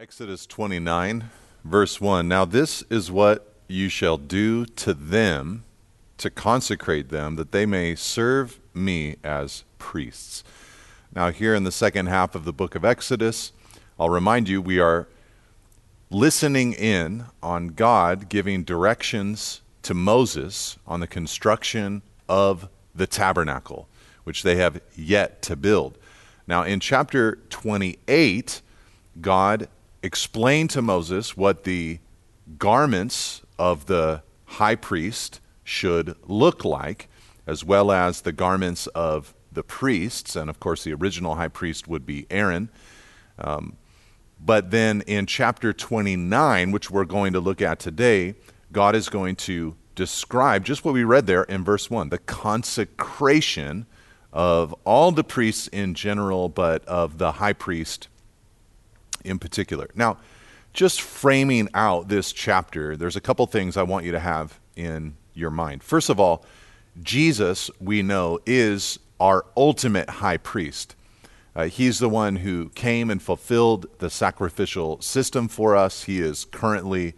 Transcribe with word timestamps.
Exodus 0.00 0.46
29, 0.46 1.28
verse 1.62 2.00
1. 2.00 2.26
Now, 2.26 2.46
this 2.46 2.82
is 2.88 3.10
what 3.10 3.52
you 3.68 3.90
shall 3.90 4.16
do 4.16 4.64
to 4.64 4.94
them 4.94 5.64
to 6.16 6.30
consecrate 6.30 7.10
them, 7.10 7.36
that 7.36 7.52
they 7.52 7.66
may 7.66 7.94
serve 7.94 8.60
me 8.72 9.16
as 9.22 9.62
priests. 9.78 10.42
Now, 11.14 11.30
here 11.30 11.54
in 11.54 11.64
the 11.64 11.70
second 11.70 12.06
half 12.06 12.34
of 12.34 12.46
the 12.46 12.52
book 12.54 12.74
of 12.74 12.82
Exodus, 12.82 13.52
I'll 13.98 14.08
remind 14.08 14.48
you 14.48 14.62
we 14.62 14.80
are 14.80 15.06
listening 16.08 16.72
in 16.72 17.26
on 17.42 17.68
God 17.68 18.30
giving 18.30 18.64
directions 18.64 19.60
to 19.82 19.92
Moses 19.92 20.78
on 20.86 21.00
the 21.00 21.06
construction 21.06 22.00
of 22.26 22.70
the 22.94 23.06
tabernacle, 23.06 23.86
which 24.24 24.44
they 24.44 24.56
have 24.56 24.80
yet 24.96 25.42
to 25.42 25.56
build. 25.56 25.98
Now, 26.46 26.62
in 26.62 26.80
chapter 26.80 27.36
28, 27.50 28.62
God 29.20 29.68
explain 30.02 30.68
to 30.68 30.82
Moses 30.82 31.36
what 31.36 31.64
the 31.64 31.98
garments 32.58 33.42
of 33.58 33.86
the 33.86 34.22
high 34.44 34.74
priest 34.74 35.40
should 35.62 36.16
look 36.26 36.64
like, 36.64 37.08
as 37.46 37.64
well 37.64 37.92
as 37.92 38.22
the 38.22 38.32
garments 38.32 38.86
of 38.88 39.34
the 39.52 39.62
priests. 39.62 40.36
And 40.36 40.50
of 40.50 40.60
course, 40.60 40.84
the 40.84 40.94
original 40.94 41.36
high 41.36 41.48
priest 41.48 41.88
would 41.88 42.06
be 42.06 42.26
Aaron. 42.30 42.70
Um, 43.38 43.76
but 44.44 44.70
then 44.70 45.02
in 45.02 45.26
chapter 45.26 45.72
29, 45.72 46.72
which 46.72 46.90
we're 46.90 47.04
going 47.04 47.32
to 47.34 47.40
look 47.40 47.60
at 47.60 47.78
today, 47.78 48.34
God 48.72 48.96
is 48.96 49.08
going 49.08 49.36
to 49.36 49.76
describe 49.94 50.64
just 50.64 50.84
what 50.84 50.94
we 50.94 51.04
read 51.04 51.26
there 51.26 51.42
in 51.44 51.62
verse 51.62 51.90
1 51.90 52.08
the 52.08 52.18
consecration 52.18 53.86
of 54.32 54.74
all 54.84 55.12
the 55.12 55.24
priests 55.24 55.68
in 55.68 55.94
general, 55.94 56.48
but 56.48 56.84
of 56.86 57.18
the 57.18 57.32
high 57.32 57.52
priest 57.52 58.08
in 59.24 59.38
particular. 59.38 59.88
Now, 59.94 60.18
just 60.72 61.00
framing 61.00 61.68
out 61.74 62.08
this 62.08 62.32
chapter, 62.32 62.96
there's 62.96 63.16
a 63.16 63.20
couple 63.20 63.46
things 63.46 63.76
I 63.76 63.82
want 63.82 64.04
you 64.04 64.12
to 64.12 64.20
have 64.20 64.60
in 64.76 65.16
your 65.34 65.50
mind. 65.50 65.82
First 65.82 66.08
of 66.08 66.20
all, 66.20 66.44
Jesus, 67.02 67.70
we 67.80 68.02
know, 68.02 68.38
is 68.46 68.98
our 69.18 69.44
ultimate 69.56 70.08
high 70.08 70.36
priest. 70.36 70.94
Uh, 71.54 71.64
he's 71.64 71.98
the 71.98 72.08
one 72.08 72.36
who 72.36 72.68
came 72.70 73.10
and 73.10 73.20
fulfilled 73.20 73.86
the 73.98 74.10
sacrificial 74.10 75.00
system 75.00 75.48
for 75.48 75.76
us. 75.76 76.04
He 76.04 76.20
is 76.20 76.44
currently, 76.44 77.14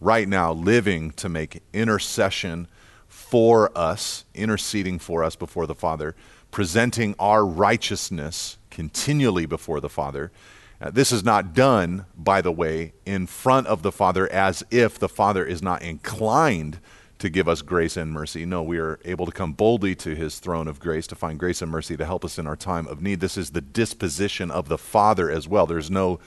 right 0.00 0.28
now, 0.28 0.52
living 0.52 1.12
to 1.12 1.28
make 1.28 1.62
intercession 1.72 2.66
for 3.06 3.76
us, 3.78 4.24
interceding 4.34 4.98
for 4.98 5.22
us 5.22 5.36
before 5.36 5.66
the 5.66 5.74
Father, 5.74 6.14
presenting 6.50 7.14
our 7.18 7.46
righteousness 7.46 8.58
continually 8.70 9.46
before 9.46 9.80
the 9.80 9.88
Father. 9.88 10.32
Uh, 10.80 10.90
this 10.90 11.10
is 11.10 11.24
not 11.24 11.54
done, 11.54 12.04
by 12.16 12.40
the 12.42 12.52
way, 12.52 12.92
in 13.06 13.26
front 13.26 13.66
of 13.66 13.82
the 13.82 13.92
Father 13.92 14.30
as 14.30 14.62
if 14.70 14.98
the 14.98 15.08
Father 15.08 15.44
is 15.44 15.62
not 15.62 15.82
inclined 15.82 16.78
to 17.18 17.30
give 17.30 17.48
us 17.48 17.62
grace 17.62 17.96
and 17.96 18.12
mercy. 18.12 18.44
No, 18.44 18.62
we 18.62 18.78
are 18.78 18.98
able 19.04 19.24
to 19.24 19.32
come 19.32 19.52
boldly 19.52 19.94
to 19.96 20.14
his 20.14 20.38
throne 20.38 20.68
of 20.68 20.78
grace 20.78 21.06
to 21.06 21.14
find 21.14 21.38
grace 21.38 21.62
and 21.62 21.70
mercy 21.70 21.96
to 21.96 22.04
help 22.04 22.24
us 22.24 22.38
in 22.38 22.46
our 22.46 22.56
time 22.56 22.86
of 22.88 23.00
need. 23.00 23.20
This 23.20 23.38
is 23.38 23.50
the 23.50 23.62
disposition 23.62 24.50
of 24.50 24.68
the 24.68 24.76
Father 24.76 25.30
as 25.30 25.48
well. 25.48 25.66
There's 25.66 25.90
no 25.90 26.20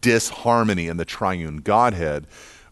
disharmony 0.00 0.88
in 0.88 0.96
the 0.96 1.04
triune 1.04 1.58
Godhead, 1.58 2.26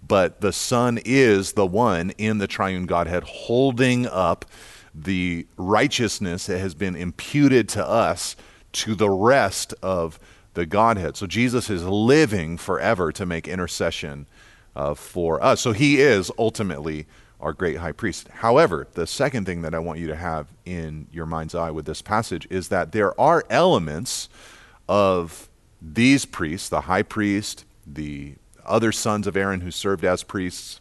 but 0.07 0.41
the 0.41 0.53
Son 0.53 0.99
is 1.05 1.53
the 1.53 1.67
one 1.67 2.11
in 2.17 2.39
the 2.39 2.47
triune 2.47 2.87
Godhead 2.87 3.25
holding 3.25 4.07
up 4.07 4.47
the 4.95 5.47
righteousness 5.57 6.47
that 6.47 6.59
has 6.59 6.75
been 6.75 6.97
imputed 6.97 7.69
to 7.71 7.87
us 7.87 8.37
to 8.73 8.95
the 8.95 9.11
rest 9.11 9.75
of 9.83 10.19
the 10.55 10.67
Godhead. 10.67 11.17
So 11.17 11.27
Jesus 11.27 11.71
is 11.71 11.85
living 11.85 12.57
forever 12.57 13.13
to 13.13 13.27
make 13.27 13.47
intercession 13.47 14.27
uh, 14.75 14.95
for 14.95 15.43
us. 15.43 15.61
So 15.61 15.73
he 15.73 16.01
is 16.01 16.31
ultimately 16.39 17.07
our 17.41 17.53
great 17.53 17.79
high 17.79 17.93
priest. 17.93 18.29
However, 18.29 18.87
the 18.93 19.07
second 19.07 19.47
thing 19.47 19.63
that 19.63 19.75
I 19.75 19.79
want 19.79 19.99
you 19.99 20.07
to 20.09 20.17
have 20.17 20.49
in 20.65 21.07
your 21.13 21.27
mind's 21.27 21.55
eye 21.55 21.71
with 21.71 21.87
this 21.87 22.03
passage 22.03 22.47
is 22.51 22.69
that 22.69 22.93
there 22.93 23.19
are 23.19 23.45
elements 23.49 24.29
of 24.89 25.49
these 25.81 26.27
priests, 26.27 26.69
the 26.69 26.83
high 26.83 27.03
priest, 27.03 27.65
the 27.87 28.35
other 28.67 28.93
sons 28.93 29.27
of 29.27 29.37
Aaron 29.37 29.63
who 29.63 29.71
served 29.71 30.05
as 30.05 30.23
priests, 30.23 30.81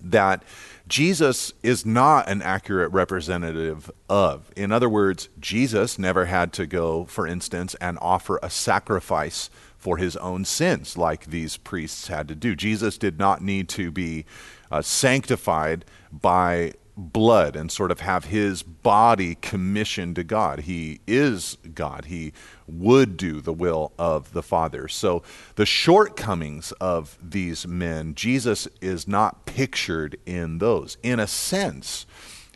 that 0.00 0.42
Jesus 0.88 1.52
is 1.62 1.84
not 1.84 2.28
an 2.28 2.42
accurate 2.42 2.92
representative 2.92 3.90
of. 4.08 4.52
In 4.54 4.70
other 4.70 4.88
words, 4.88 5.28
Jesus 5.40 5.98
never 5.98 6.26
had 6.26 6.52
to 6.54 6.66
go, 6.66 7.04
for 7.06 7.26
instance, 7.26 7.74
and 7.80 7.98
offer 8.00 8.38
a 8.42 8.50
sacrifice 8.50 9.50
for 9.76 9.96
his 9.96 10.16
own 10.16 10.44
sins 10.44 10.96
like 10.96 11.26
these 11.26 11.56
priests 11.56 12.08
had 12.08 12.28
to 12.28 12.34
do. 12.34 12.54
Jesus 12.54 12.98
did 12.98 13.18
not 13.18 13.42
need 13.42 13.68
to 13.70 13.90
be 13.90 14.24
uh, 14.70 14.82
sanctified 14.82 15.84
by 16.12 16.72
blood 16.96 17.56
and 17.56 17.70
sort 17.70 17.90
of 17.90 18.00
have 18.00 18.26
his 18.26 18.62
body 18.62 19.34
commissioned 19.36 20.16
to 20.16 20.24
God. 20.24 20.60
He 20.60 21.00
is 21.06 21.58
God. 21.74 22.06
He 22.06 22.32
would 22.66 23.16
do 23.16 23.40
the 23.40 23.52
will 23.52 23.92
of 23.98 24.32
the 24.32 24.42
Father. 24.42 24.88
So 24.88 25.22
the 25.56 25.66
shortcomings 25.66 26.72
of 26.72 27.18
these 27.22 27.66
men, 27.66 28.14
Jesus 28.14 28.66
is 28.80 29.06
not 29.06 29.44
pictured 29.44 30.18
in 30.24 30.58
those. 30.58 30.96
In 31.02 31.20
a 31.20 31.26
sense, 31.26 32.06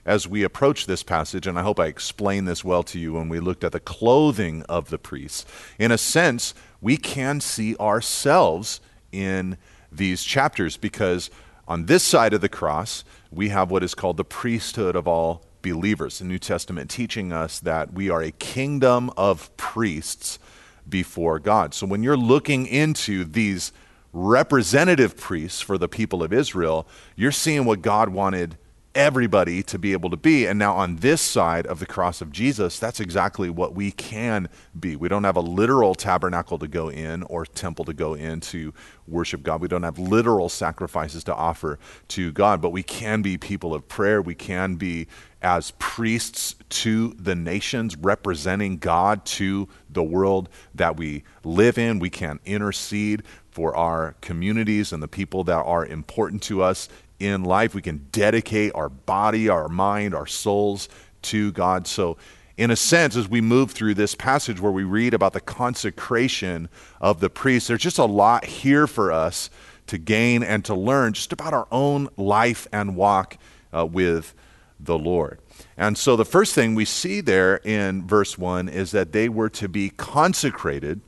as 0.06 0.26
we 0.26 0.42
approach 0.42 0.86
this 0.86 1.02
passage, 1.02 1.46
and 1.46 1.58
I 1.58 1.62
hope 1.62 1.78
I 1.78 1.86
explained 1.86 2.48
this 2.48 2.64
well 2.64 2.82
to 2.84 2.98
you 2.98 3.12
when 3.12 3.28
we 3.28 3.40
looked 3.40 3.64
at 3.64 3.72
the 3.72 3.80
clothing 3.80 4.62
of 4.62 4.88
the 4.88 4.98
priests, 4.98 5.44
in 5.78 5.92
a 5.92 5.98
sense, 5.98 6.54
we 6.80 6.96
can 6.96 7.40
see 7.40 7.76
ourselves 7.76 8.80
in 9.12 9.58
these 9.92 10.22
chapters 10.22 10.76
because 10.76 11.30
on 11.70 11.86
this 11.86 12.03
side 12.03 12.34
of 12.34 12.41
the 12.41 12.48
cross, 12.48 13.04
we 13.31 13.50
have 13.50 13.70
what 13.70 13.84
is 13.84 13.94
called 13.94 14.16
the 14.16 14.25
priesthood 14.25 14.97
of 14.97 15.06
all 15.06 15.44
believers. 15.62 16.19
The 16.19 16.25
New 16.25 16.41
Testament 16.41 16.91
teaching 16.91 17.32
us 17.32 17.60
that 17.60 17.92
we 17.92 18.10
are 18.10 18.20
a 18.20 18.32
kingdom 18.32 19.08
of 19.16 19.56
priests 19.56 20.41
before 20.88 21.38
God. 21.38 21.72
So 21.72 21.86
when 21.86 22.03
you're 22.03 22.16
looking 22.16 22.66
into 22.66 23.22
these 23.22 23.70
representative 24.12 25.16
priests 25.16 25.60
for 25.60 25.78
the 25.78 25.86
people 25.86 26.25
of 26.25 26.32
Israel, 26.32 26.88
you're 27.14 27.30
seeing 27.30 27.64
what 27.64 27.82
God 27.82 28.09
wanted 28.09 28.59
everybody 28.94 29.62
to 29.62 29.78
be 29.78 29.92
able 29.92 30.10
to 30.10 30.16
be. 30.16 30.46
And 30.46 30.58
now, 30.58 30.74
on 30.74 30.96
this 30.96 31.20
side 31.20 31.66
of 31.66 31.78
the 31.78 31.86
cross 31.86 32.20
of 32.20 32.32
Jesus, 32.32 32.78
that's 32.78 33.00
exactly 33.00 33.48
what 33.48 33.74
we 33.74 33.92
can 33.92 34.48
be. 34.78 34.96
We 34.96 35.08
don't 35.08 35.24
have 35.24 35.36
a 35.36 35.40
literal 35.40 35.94
tabernacle 35.94 36.58
to 36.58 36.68
go 36.68 36.88
in 36.88 37.22
or 37.24 37.46
temple 37.46 37.84
to 37.84 37.92
go 37.92 38.14
in 38.14 38.40
to 38.40 38.74
worship 39.06 39.42
God. 39.42 39.60
We 39.60 39.68
don't 39.68 39.82
have 39.82 39.98
literal 39.98 40.48
sacrifices 40.48 41.24
to 41.24 41.34
offer 41.34 41.78
to 42.08 42.32
God, 42.32 42.60
but 42.60 42.70
we 42.70 42.82
can 42.82 43.22
be 43.22 43.38
people 43.38 43.74
of 43.74 43.86
prayer. 43.88 44.20
We 44.20 44.34
can 44.34 44.74
be 44.74 45.06
as 45.42 45.72
priests 45.78 46.56
to 46.68 47.14
the 47.18 47.34
nations, 47.34 47.96
representing 47.96 48.76
God 48.76 49.24
to 49.24 49.68
the 49.88 50.02
world 50.02 50.48
that 50.74 50.96
we 50.96 51.24
live 51.44 51.78
in. 51.78 51.98
We 51.98 52.10
can 52.10 52.40
intercede 52.44 53.22
for 53.50 53.74
our 53.74 54.14
communities 54.20 54.92
and 54.92 55.02
the 55.02 55.08
people 55.08 55.44
that 55.44 55.62
are 55.64 55.84
important 55.86 56.42
to 56.42 56.62
us 56.62 56.88
in 57.20 57.44
life. 57.44 57.75
We 57.75 57.82
can 57.82 58.08
dedicate 58.10 58.72
our 58.75 58.88
body, 58.88 59.48
our 59.48 59.69
mind, 59.69 60.14
our 60.14 60.26
souls 60.26 60.88
to 61.22 61.53
God. 61.53 61.86
So, 61.86 62.16
in 62.56 62.70
a 62.70 62.76
sense, 62.76 63.16
as 63.16 63.28
we 63.28 63.41
move 63.41 63.70
through 63.70 63.94
this 63.94 64.14
passage 64.14 64.60
where 64.60 64.72
we 64.72 64.84
read 64.84 65.14
about 65.14 65.32
the 65.32 65.41
consecration 65.41 66.69
of 67.00 67.20
the 67.20 67.30
priests, 67.30 67.69
there's 67.69 67.80
just 67.80 67.98
a 67.98 68.04
lot 68.04 68.44
here 68.44 68.86
for 68.86 69.12
us 69.12 69.48
to 69.86 69.97
gain 69.97 70.42
and 70.42 70.64
to 70.66 70.75
learn 70.75 71.14
just 71.14 71.32
about 71.32 71.54
our 71.54 71.66
own 71.70 72.09
life 72.16 72.66
and 72.72 72.97
walk 72.97 73.38
uh, 73.72 73.86
with 73.86 74.34
the 74.78 74.98
Lord. 74.98 75.41
And 75.76 75.97
so, 75.97 76.16
the 76.16 76.25
first 76.25 76.54
thing 76.54 76.75
we 76.75 76.84
see 76.84 77.20
there 77.20 77.56
in 77.56 78.06
verse 78.06 78.36
1 78.36 78.69
is 78.69 78.91
that 78.91 79.12
they 79.12 79.28
were 79.28 79.50
to 79.50 79.69
be 79.69 79.91
consecrated 79.91 81.00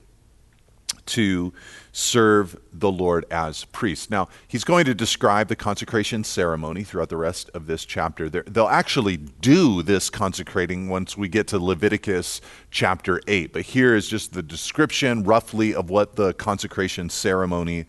to 1.07 1.53
serve 1.93 2.59
the 2.73 2.91
Lord 2.91 3.27
as 3.31 3.67
priests. 3.67 4.09
Now, 4.09 4.29
he's 4.49 4.65
going 4.65 4.87
to 4.87 4.95
describe 4.95 5.49
the 5.49 5.57
consecration 5.57 6.25
ceremony 6.25 6.85
throughout 6.85 7.11
the 7.11 7.19
rest 7.19 7.51
of 7.53 7.67
this 7.67 7.85
chapter. 7.85 8.31
they 8.31 8.61
will 8.61 8.69
actually 8.69 9.19
do 9.19 9.83
this 9.83 10.09
consecrating 10.09 10.89
once 10.89 11.17
we 11.19 11.29
get 11.29 11.47
to 11.49 11.59
Leviticus 11.59 12.41
chapter 12.71 13.21
8. 13.29 13.53
But 13.53 13.63
here 13.63 13.95
is 13.95 14.09
just 14.09 14.33
the 14.33 14.43
description, 14.43 15.23
roughly, 15.23 15.75
of 15.75 15.91
what 15.91 16.17
the 16.17 16.33
consecration 16.33 17.11
ceremony 17.11 17.85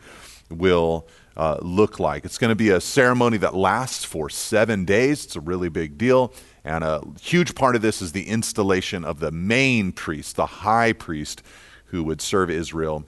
will 0.49 1.07
uh, 1.37 1.57
look 1.61 1.97
like. 1.97 2.25
It's 2.25 2.37
going 2.37 2.49
to 2.49 2.55
be 2.55 2.69
a 2.69 2.81
ceremony 2.81 3.37
that 3.37 3.55
lasts 3.55 4.03
for 4.03 4.29
seven 4.29 4.83
days. 4.83 5.23
It's 5.23 5.35
a 5.37 5.41
really 5.41 5.69
big 5.69 5.97
deal. 5.97 6.33
And 6.65 6.83
a 6.83 7.01
huge 7.21 7.55
part 7.55 7.75
of 7.75 7.81
this 7.81 8.01
is 8.01 8.11
the 8.11 8.27
installation 8.27 9.05
of 9.05 9.19
the 9.19 9.31
main 9.31 9.93
priest, 9.93 10.35
the 10.35 10.45
high 10.45 10.93
priest, 10.93 11.41
who 11.85 12.03
would 12.03 12.21
serve 12.21 12.49
Israel 12.49 13.05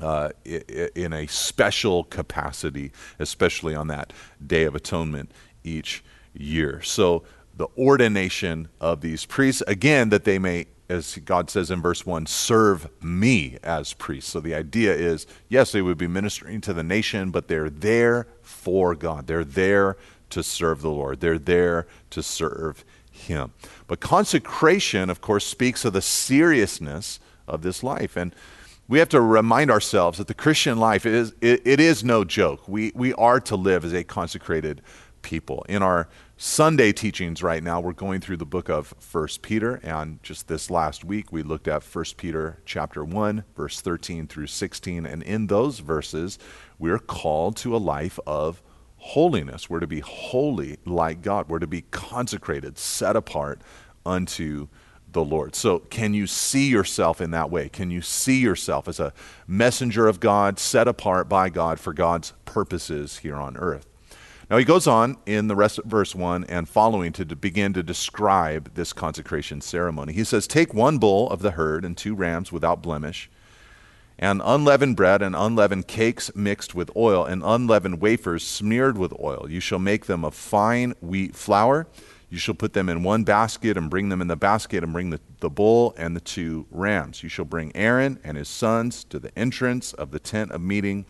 uh, 0.00 0.30
in 0.44 1.12
a 1.12 1.26
special 1.26 2.04
capacity, 2.04 2.92
especially 3.18 3.74
on 3.74 3.88
that 3.88 4.12
Day 4.44 4.64
of 4.64 4.74
Atonement 4.74 5.30
each 5.64 6.04
year. 6.34 6.80
So, 6.82 7.24
the 7.56 7.68
ordination 7.76 8.68
of 8.80 9.00
these 9.00 9.24
priests, 9.24 9.62
again, 9.66 10.10
that 10.10 10.22
they 10.22 10.38
may 10.38 10.66
as 10.88 11.16
God 11.24 11.50
says 11.50 11.70
in 11.70 11.82
verse 11.82 12.06
1, 12.06 12.26
serve 12.26 12.88
me 13.02 13.58
as 13.62 13.92
priests. 13.92 14.30
So 14.30 14.40
the 14.40 14.54
idea 14.54 14.94
is 14.94 15.26
yes, 15.48 15.72
they 15.72 15.82
would 15.82 15.98
be 15.98 16.06
ministering 16.06 16.60
to 16.62 16.72
the 16.72 16.82
nation, 16.82 17.30
but 17.30 17.48
they're 17.48 17.70
there 17.70 18.26
for 18.42 18.94
God. 18.94 19.26
They're 19.26 19.44
there 19.44 19.96
to 20.30 20.42
serve 20.42 20.82
the 20.82 20.90
Lord, 20.90 21.20
they're 21.20 21.38
there 21.38 21.86
to 22.10 22.22
serve 22.22 22.84
Him. 23.10 23.52
But 23.86 24.00
consecration, 24.00 25.10
of 25.10 25.20
course, 25.20 25.46
speaks 25.46 25.84
of 25.84 25.92
the 25.92 26.02
seriousness 26.02 27.18
of 27.46 27.62
this 27.62 27.82
life. 27.82 28.16
And 28.16 28.34
we 28.88 28.98
have 28.98 29.10
to 29.10 29.20
remind 29.20 29.70
ourselves 29.70 30.16
that 30.18 30.26
the 30.26 30.34
Christian 30.34 30.78
life 30.78 31.04
is 31.04 31.34
it, 31.40 31.60
it 31.66 31.78
is 31.78 32.02
no 32.02 32.24
joke. 32.24 32.66
We 32.66 32.90
we 32.94 33.12
are 33.14 33.38
to 33.40 33.54
live 33.54 33.84
as 33.84 33.92
a 33.92 34.02
consecrated 34.02 34.80
people. 35.20 35.64
In 35.68 35.82
our 35.82 36.08
Sunday 36.38 36.92
teachings 36.92 37.42
right 37.42 37.62
now, 37.62 37.80
we're 37.80 37.92
going 37.92 38.20
through 38.20 38.38
the 38.38 38.46
book 38.46 38.70
of 38.70 38.94
First 38.98 39.42
Peter, 39.42 39.80
and 39.82 40.22
just 40.22 40.48
this 40.48 40.70
last 40.70 41.04
week 41.04 41.32
we 41.32 41.42
looked 41.42 41.68
at 41.68 41.82
First 41.82 42.16
Peter 42.16 42.62
chapter 42.64 43.04
1, 43.04 43.44
verse 43.54 43.80
13 43.80 44.26
through 44.26 44.46
16, 44.46 45.04
and 45.04 45.22
in 45.22 45.48
those 45.48 45.80
verses 45.80 46.38
we're 46.78 46.98
called 46.98 47.56
to 47.58 47.76
a 47.76 47.78
life 47.78 48.18
of 48.26 48.62
holiness. 48.96 49.68
We're 49.68 49.80
to 49.80 49.86
be 49.86 50.00
holy 50.00 50.78
like 50.86 51.20
God. 51.20 51.48
We're 51.48 51.58
to 51.58 51.66
be 51.66 51.82
consecrated, 51.90 52.78
set 52.78 53.16
apart 53.16 53.60
unto 54.06 54.68
the 55.12 55.24
Lord. 55.24 55.54
So, 55.54 55.80
can 55.80 56.14
you 56.14 56.26
see 56.26 56.68
yourself 56.68 57.20
in 57.20 57.30
that 57.30 57.50
way? 57.50 57.68
Can 57.68 57.90
you 57.90 58.02
see 58.02 58.38
yourself 58.40 58.88
as 58.88 59.00
a 59.00 59.12
messenger 59.46 60.06
of 60.06 60.20
God, 60.20 60.58
set 60.58 60.88
apart 60.88 61.28
by 61.28 61.48
God 61.48 61.80
for 61.80 61.92
God's 61.92 62.32
purposes 62.44 63.18
here 63.18 63.36
on 63.36 63.56
earth? 63.56 63.86
Now, 64.50 64.56
he 64.56 64.64
goes 64.64 64.86
on 64.86 65.18
in 65.26 65.48
the 65.48 65.56
rest 65.56 65.78
of 65.78 65.84
verse 65.84 66.14
1 66.14 66.44
and 66.44 66.66
following 66.66 67.12
to, 67.12 67.24
begin 67.24 67.74
to 67.74 67.82
describe 67.82 68.74
this 68.74 68.94
consecration 68.94 69.60
ceremony. 69.60 70.14
He 70.14 70.24
says, 70.24 70.46
Take 70.46 70.72
one 70.72 70.96
bull 70.98 71.28
of 71.30 71.42
the 71.42 71.50
herd 71.52 71.84
and 71.84 71.96
two 71.96 72.14
rams 72.14 72.50
without 72.50 72.82
blemish, 72.82 73.30
and 74.18 74.40
unleavened 74.42 74.96
bread 74.96 75.20
and 75.20 75.36
unleavened 75.36 75.86
cakes 75.86 76.34
mixed 76.34 76.74
with 76.74 76.90
oil, 76.96 77.26
and 77.26 77.42
unleavened 77.44 78.00
wafers 78.00 78.42
smeared 78.42 78.96
with 78.96 79.12
oil. 79.20 79.46
You 79.50 79.60
shall 79.60 79.78
make 79.78 80.06
them 80.06 80.24
of 80.24 80.34
fine 80.34 80.94
wheat 81.02 81.36
flour. 81.36 81.86
You 82.30 82.36
shall 82.38 82.54
put 82.54 82.74
them 82.74 82.88
in 82.88 83.02
one 83.02 83.24
basket 83.24 83.76
and 83.76 83.88
bring 83.88 84.10
them 84.10 84.20
in 84.20 84.28
the 84.28 84.36
basket 84.36 84.84
and 84.84 84.92
bring 84.92 85.10
the, 85.10 85.20
the 85.40 85.48
bull 85.48 85.94
and 85.96 86.14
the 86.14 86.20
two 86.20 86.66
rams. 86.70 87.22
You 87.22 87.28
shall 87.28 87.46
bring 87.46 87.74
Aaron 87.74 88.18
and 88.22 88.36
his 88.36 88.48
sons 88.48 89.04
to 89.04 89.18
the 89.18 89.36
entrance 89.38 89.94
of 89.94 90.10
the 90.10 90.18
tent 90.18 90.50
of 90.50 90.60
meeting 90.60 91.06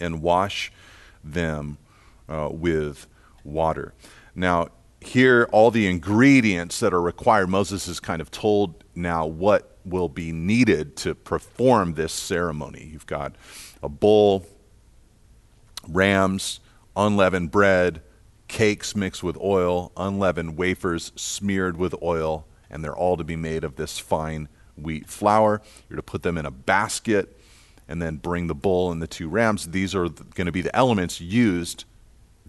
and 0.00 0.22
wash 0.22 0.72
them 1.22 1.76
uh, 2.28 2.48
with 2.50 3.06
water. 3.44 3.92
Now, 4.34 4.68
here, 5.00 5.48
all 5.52 5.70
the 5.70 5.86
ingredients 5.86 6.80
that 6.80 6.92
are 6.92 7.00
required, 7.00 7.48
Moses 7.48 7.86
is 7.86 8.00
kind 8.00 8.20
of 8.20 8.30
told 8.30 8.82
now 8.94 9.26
what 9.26 9.76
will 9.84 10.08
be 10.08 10.32
needed 10.32 10.96
to 10.96 11.14
perform 11.14 11.94
this 11.94 12.12
ceremony. 12.12 12.88
You've 12.92 13.06
got 13.06 13.34
a 13.82 13.88
bull, 13.88 14.46
rams, 15.86 16.60
unleavened 16.96 17.50
bread, 17.50 18.02
cakes 18.48 18.96
mixed 18.96 19.22
with 19.22 19.36
oil, 19.38 19.92
unleavened 19.96 20.56
wafers 20.56 21.12
smeared 21.14 21.76
with 21.76 21.94
oil, 22.02 22.46
and 22.70 22.82
they're 22.82 22.96
all 22.96 23.16
to 23.16 23.24
be 23.24 23.36
made 23.36 23.62
of 23.62 23.76
this 23.76 23.98
fine 23.98 24.48
wheat 24.76 25.08
flour. 25.08 25.62
You're 25.88 25.96
to 25.96 26.02
put 26.02 26.22
them 26.22 26.38
in 26.38 26.46
a 26.46 26.50
basket 26.50 27.38
and 27.86 28.02
then 28.02 28.16
bring 28.16 28.46
the 28.46 28.54
bull 28.54 28.92
and 28.92 29.00
the 29.00 29.06
two 29.06 29.28
rams. 29.28 29.68
These 29.68 29.94
are 29.94 30.08
going 30.08 30.46
to 30.46 30.52
be 30.52 30.60
the 30.60 30.74
elements 30.74 31.20
used 31.20 31.84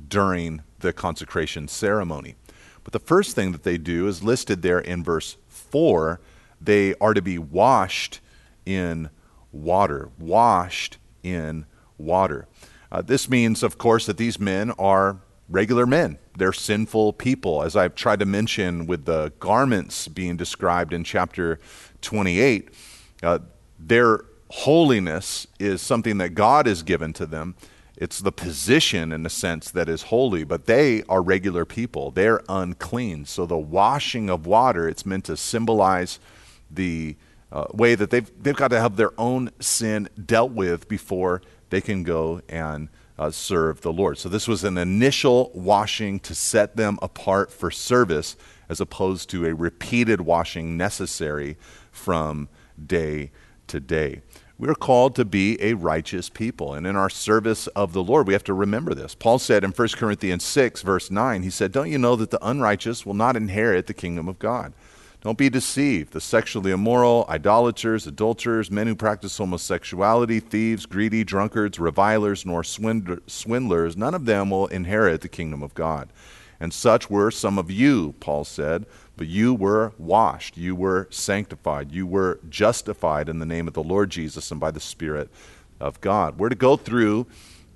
during 0.08 0.62
the 0.80 0.94
consecration 0.94 1.68
ceremony. 1.68 2.36
But 2.84 2.94
the 2.94 3.00
first 3.00 3.36
thing 3.36 3.52
that 3.52 3.64
they 3.64 3.78
do 3.78 4.08
is 4.08 4.24
listed 4.24 4.62
there 4.62 4.80
in 4.80 5.04
verse 5.04 5.38
4. 5.48 6.20
They 6.60 6.96
are 6.96 7.14
to 7.14 7.22
be 7.22 7.38
washed 7.38 8.20
in 8.66 9.10
water. 9.52 10.10
Washed 10.18 10.98
in 11.24 11.66
water. 11.98 12.48
Uh, 12.92 13.02
this 13.02 13.30
means, 13.30 13.64
of 13.64 13.78
course, 13.78 14.06
that 14.06 14.18
these 14.18 14.40
men 14.40 14.72
are 14.72 15.18
regular 15.50 15.86
men. 15.86 16.18
They're 16.38 16.54
sinful 16.54 17.14
people. 17.14 17.64
As 17.64 17.76
I've 17.76 17.96
tried 17.96 18.20
to 18.20 18.26
mention 18.26 18.86
with 18.86 19.06
the 19.06 19.34
garments 19.40 20.08
being 20.08 20.38
described 20.38 20.94
in 20.94 21.04
chapter 21.04 21.60
28, 22.02 22.70
uh, 23.24 23.40
their 23.80 24.26
holiness 24.50 25.48
is 25.60 25.82
something 25.82 26.18
that 26.20 26.30
God 26.30 26.66
has 26.66 26.84
given 26.84 27.14
to 27.14 27.26
them. 27.26 27.56
It's 27.98 28.20
the 28.20 28.32
position, 28.32 29.12
in 29.12 29.26
a 29.26 29.30
sense, 29.30 29.72
that 29.72 29.90
is 29.90 30.04
holy, 30.04 30.46
but 30.46 30.68
they 30.68 31.04
are 31.10 31.22
regular 31.22 31.66
people. 31.66 32.12
They're 32.12 32.42
unclean. 32.48 33.26
So 33.26 33.46
the 33.46 33.58
washing 33.58 34.30
of 34.30 34.46
water, 34.46 34.88
it's 34.88 35.06
meant 35.06 35.26
to 35.26 35.36
symbolize 35.36 36.20
the 36.72 37.18
uh, 37.52 37.66
way 37.74 37.96
that 37.96 38.10
they've, 38.10 38.32
they've 38.42 38.56
got 38.56 38.70
to 38.70 38.80
have 38.80 38.96
their 38.96 39.12
own 39.18 39.52
sin 39.60 40.08
dealt 40.24 40.52
with 40.52 40.88
before 40.88 41.42
they 41.72 41.82
can 41.82 42.04
go 42.04 42.42
and 42.48 42.88
uh, 43.20 43.30
serve 43.30 43.82
the 43.82 43.92
Lord. 43.92 44.18
So 44.18 44.30
this 44.30 44.48
was 44.48 44.64
an 44.64 44.78
initial 44.78 45.52
washing 45.54 46.22
to 46.22 46.34
set 46.34 46.78
them 46.78 46.98
apart 47.02 47.52
for 47.52 47.70
service 47.70 48.38
as 48.70 48.80
opposed 48.80 49.30
to 49.32 49.46
a 49.46 49.54
repeated 49.54 50.22
washing 50.22 50.78
necessary 50.78 51.58
from 51.92 52.48
day 52.84 53.32
to 53.68 53.82
day. 53.82 54.22
We're 54.58 54.74
called 54.74 55.16
to 55.16 55.26
be 55.26 55.62
a 55.62 55.74
righteous 55.74 56.30
people. 56.30 56.74
And 56.74 56.88
in 56.88 56.96
our 56.96 57.10
service 57.10 57.68
of 57.68 57.92
the 57.92 58.04
Lord, 58.04 58.26
we 58.26 58.34
have 58.34 58.44
to 58.46 58.54
remember 58.54 58.94
this. 58.94 59.16
Paul 59.16 59.38
said 59.40 59.66
in 59.66 59.72
1 59.72 59.88
Corinthians 59.90 60.46
6, 60.46 60.82
verse 60.82 61.12
9, 61.12 61.44
he 61.44 61.50
said, 61.50 61.74
Don't 61.74 61.92
you 61.92 61.98
know 61.98 62.16
that 62.16 62.32
the 62.32 62.46
unrighteous 62.46 63.06
will 63.06 63.14
not 63.14 63.36
inherit 63.36 63.88
the 63.88 63.94
kingdom 63.94 64.30
of 64.30 64.40
God? 64.40 64.74
Don't 65.22 65.38
be 65.38 65.50
deceived. 65.50 66.14
The 66.14 66.22
sexually 66.22 66.72
immoral, 66.72 67.26
idolaters, 67.28 68.08
adulterers, 68.08 68.72
men 68.72 68.88
who 68.88 68.96
practice 68.96 69.38
homosexuality, 69.38 70.40
thieves, 70.40 70.86
greedy, 70.86 71.26
drunkards, 71.26 71.78
revilers, 71.78 72.46
nor 72.46 72.64
swindlers, 72.64 73.98
none 73.98 74.14
of 74.14 74.26
them 74.26 74.50
will 74.50 74.68
inherit 74.68 75.20
the 75.20 75.28
kingdom 75.28 75.62
of 75.62 75.74
God. 75.74 76.10
And 76.62 76.74
such 76.74 77.10
were 77.10 77.32
some 77.32 77.58
of 77.58 77.70
you, 77.70 78.16
Paul 78.22 78.46
said. 78.46 78.86
But 79.18 79.28
you 79.28 79.54
were 79.54 79.92
washed, 79.98 80.56
you 80.56 80.74
were 80.74 81.10
sanctified, 81.12 81.92
you 81.92 82.08
were 82.08 82.40
justified 82.48 83.28
in 83.28 83.40
the 83.40 83.46
name 83.46 83.68
of 83.68 83.74
the 83.74 83.84
Lord 83.84 84.10
Jesus 84.10 84.50
and 84.52 84.60
by 84.62 84.72
the 84.72 84.80
Spirit 84.80 85.30
of 85.82 86.00
God. 86.00 86.40
We're 86.40 86.48
to 86.48 86.56
go 86.56 86.78
through, 86.78 87.28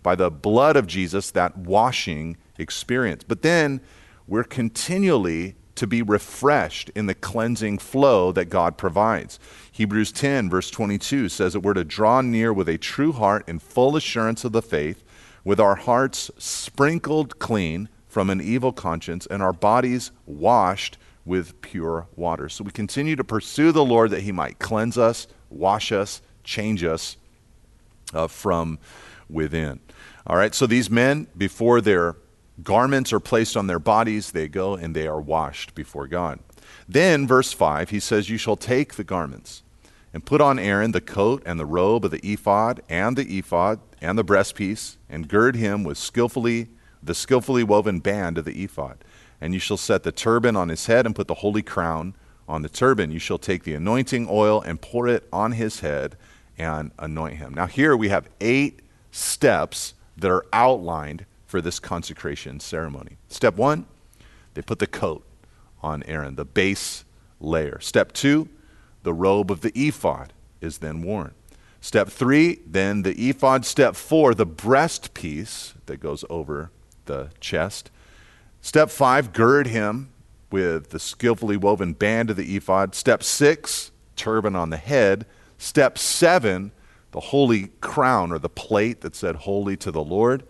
by 0.02 0.16
the 0.16 0.32
blood 0.32 0.78
of 0.78 0.88
Jesus, 0.88 1.32
that 1.32 1.58
washing 1.58 2.38
experience. 2.58 3.24
But 3.26 3.42
then 3.42 3.82
we're 4.26 4.46
continually 4.46 5.56
to 5.76 5.88
be 5.88 6.02
refreshed 6.02 6.90
in 6.96 7.08
the 7.08 7.16
cleansing 7.16 7.80
flow 7.80 8.32
that 8.32 8.46
God 8.46 8.78
provides. 8.78 9.40
Hebrews 9.72 10.12
10, 10.12 10.50
verse 10.50 10.70
22 10.70 11.30
says 11.30 11.54
that 11.54 11.62
we're 11.62 11.74
to 11.74 11.84
draw 11.84 12.22
near 12.22 12.54
with 12.54 12.70
a 12.70 12.78
true 12.78 13.12
heart 13.12 13.48
in 13.48 13.60
full 13.60 13.96
assurance 13.96 14.44
of 14.44 14.52
the 14.52 14.62
faith, 14.62 15.04
with 15.44 15.60
our 15.60 15.76
hearts 15.76 16.30
sprinkled 16.38 17.40
clean 17.40 17.90
from 18.08 18.30
an 18.30 18.40
evil 18.40 18.72
conscience 18.72 19.26
and 19.26 19.42
our 19.42 19.54
bodies 19.54 20.12
washed 20.26 20.98
with 21.26 21.60
pure 21.62 22.08
water. 22.16 22.50
So 22.50 22.64
we 22.64 22.72
continue 22.72 23.16
to 23.16 23.24
pursue 23.24 23.72
the 23.72 23.84
Lord 23.84 24.12
that 24.12 24.22
He 24.22 24.32
might 24.32 24.60
cleanse 24.60 24.98
us, 24.98 25.28
wash 25.50 25.92
us, 25.92 26.22
change 26.44 26.84
us 26.84 27.18
uh, 28.14 28.28
from 28.28 28.78
within. 29.30 29.80
All 30.28 30.38
right, 30.38 30.54
so 30.54 30.68
these 30.68 30.90
men, 30.90 31.28
before 31.36 31.82
their 31.82 32.16
garments 32.62 33.12
are 33.12 33.20
placed 33.20 33.58
on 33.58 33.68
their 33.68 33.80
bodies, 33.80 34.32
they 34.32 34.48
go 34.48 34.76
and 34.76 34.96
they 34.96 35.08
are 35.08 35.22
washed 35.22 35.74
before 35.74 36.08
God. 36.08 36.40
Then, 36.88 37.26
verse 37.28 37.54
5, 37.54 37.90
he 37.90 38.00
says, 38.00 38.30
You 38.30 38.38
shall 38.38 38.56
take 38.56 38.96
the 38.96 39.04
garments 39.04 39.64
and 40.14 40.26
put 40.26 40.42
on 40.42 40.60
Aaron 40.60 40.92
the 40.92 41.02
coat 41.02 41.42
and 41.46 41.60
the 41.60 41.66
robe 41.66 42.06
of 42.06 42.12
the 42.12 42.22
ephod 42.24 42.82
and 42.88 43.18
the 43.18 43.38
ephod 43.38 43.80
and 44.02 44.18
the 44.18 44.24
breastpiece, 44.24 44.98
and 45.10 45.28
gird 45.28 45.56
him 45.56 45.84
with 45.84 45.98
skillfully 45.98 46.68
the 47.02 47.16
skillfully 47.16 47.64
woven 47.64 48.00
band 48.00 48.38
of 48.38 48.46
the 48.46 48.64
ephod. 48.64 48.98
And 49.42 49.54
you 49.54 49.60
shall 49.60 49.78
set 49.78 50.04
the 50.04 50.12
turban 50.12 50.56
on 50.56 50.70
his 50.70 50.86
head 50.86 51.06
and 51.06 51.16
put 51.16 51.28
the 51.28 51.34
holy 51.36 51.62
crown 51.62 52.16
on 52.48 52.62
the 52.62 52.70
turban. 52.70 53.12
You 53.12 53.20
shall 53.20 53.38
take 53.38 53.64
the 53.64 53.74
anointing 53.74 54.28
oil 54.30 54.62
and 54.62 54.82
pour 54.82 55.08
it 55.08 55.28
on 55.34 55.54
his 55.54 55.82
head 55.82 56.16
and 56.58 56.92
anoint 57.00 57.38
him. 57.38 57.54
Now, 57.54 57.66
here 57.66 57.98
we 57.98 58.10
have 58.10 58.30
eight 58.40 58.82
steps 59.12 59.96
that 60.18 60.32
are 60.32 60.46
outlined 60.54 61.26
for 61.54 61.62
this 61.62 61.80
consecration 61.80 62.60
ceremony. 62.60 63.16
Step 63.28 63.58
one, 63.58 63.86
they 64.56 64.62
put 64.64 64.80
the 64.80 64.88
coat 64.88 65.24
on 65.84 66.02
Aaron, 66.08 66.34
the 66.34 66.46
base 66.46 67.06
layer. 67.40 67.80
Step 67.80 68.12
two, 68.12 68.50
the 69.04 69.14
robe 69.14 69.52
of 69.52 69.62
the 69.62 69.72
ephod 69.76 70.34
is 70.62 70.80
then 70.80 71.04
worn. 71.04 71.36
Step 71.80 72.10
three, 72.10 72.58
then 72.66 73.04
the 73.04 73.14
ephod. 73.30 73.68
Step 73.68 73.96
four, 73.96 74.34
the 74.34 74.48
breast 74.48 75.14
piece 75.14 75.76
that 75.86 75.98
goes 75.98 76.26
over 76.28 76.72
the 77.06 77.30
chest. 77.40 77.92
Step 78.60 78.90
five, 78.90 79.32
gird 79.32 79.68
him 79.68 80.10
with 80.50 80.90
the 80.90 80.98
skillfully 80.98 81.56
woven 81.56 81.94
band 81.94 82.32
of 82.32 82.36
the 82.36 82.56
ephod. 82.56 82.96
Step 82.96 83.22
six, 83.22 83.92
turban 84.16 84.56
on 84.56 84.72
the 84.72 84.78
head. 84.78 85.28
Step 85.60 86.00
seven, 86.00 86.72
the 87.12 87.20
holy 87.20 87.68
crown 87.80 88.32
or 88.32 88.40
the 88.40 88.50
plate 88.50 89.02
that 89.02 89.16
said 89.16 89.36
holy 89.36 89.78
to 89.78 89.92
the 89.92 90.04
Lord. 90.04 90.42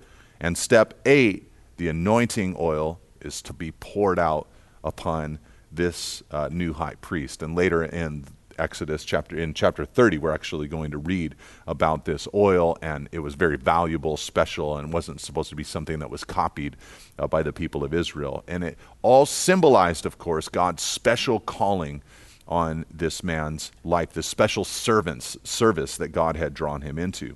And 0.44 0.58
step 0.58 0.94
eight, 1.06 1.50
the 1.78 1.88
anointing 1.88 2.58
oil 2.60 3.00
is 3.22 3.42
to 3.44 3.54
be 3.54 3.72
poured 3.72 4.20
out 4.20 4.50
upon 4.84 5.40
this 5.72 6.22
uh, 6.30 6.50
new 6.52 6.74
high 6.74 6.96
priest. 6.96 7.42
And 7.42 7.56
later 7.56 7.84
in 7.84 8.26
Exodus 8.60 9.04
chapter 9.04 9.36
in 9.36 9.56
chapter 9.56 9.84
30 9.84 10.20
we're 10.20 10.32
actually 10.32 10.68
going 10.68 10.92
to 10.92 11.00
read 11.00 11.34
about 11.66 12.06
this 12.06 12.28
oil 12.36 12.78
and 12.84 13.10
it 13.12 13.18
was 13.18 13.34
very 13.34 13.58
valuable 13.58 14.16
special 14.16 14.78
and 14.78 14.94
wasn't 14.94 15.20
supposed 15.20 15.50
to 15.50 15.56
be 15.56 15.64
something 15.64 15.98
that 15.98 16.12
was 16.12 16.24
copied 16.24 16.76
uh, 17.18 17.26
by 17.26 17.42
the 17.42 17.52
people 17.52 17.84
of 17.84 17.96
Israel 17.96 18.44
and 18.48 18.64
it 18.64 18.78
all 19.02 19.26
symbolized 19.26 20.06
of 20.06 20.20
course 20.20 20.50
God's 20.50 20.84
special 20.84 21.40
calling 21.40 22.04
on 22.48 22.86
this 22.94 23.24
man's 23.24 23.72
life 23.84 24.14
this 24.14 24.28
special 24.28 24.64
servants 24.64 25.36
service 25.44 25.98
that 25.98 26.10
God 26.10 26.38
had 26.38 26.54
drawn 26.54 26.82
him 26.82 27.00
into 27.00 27.36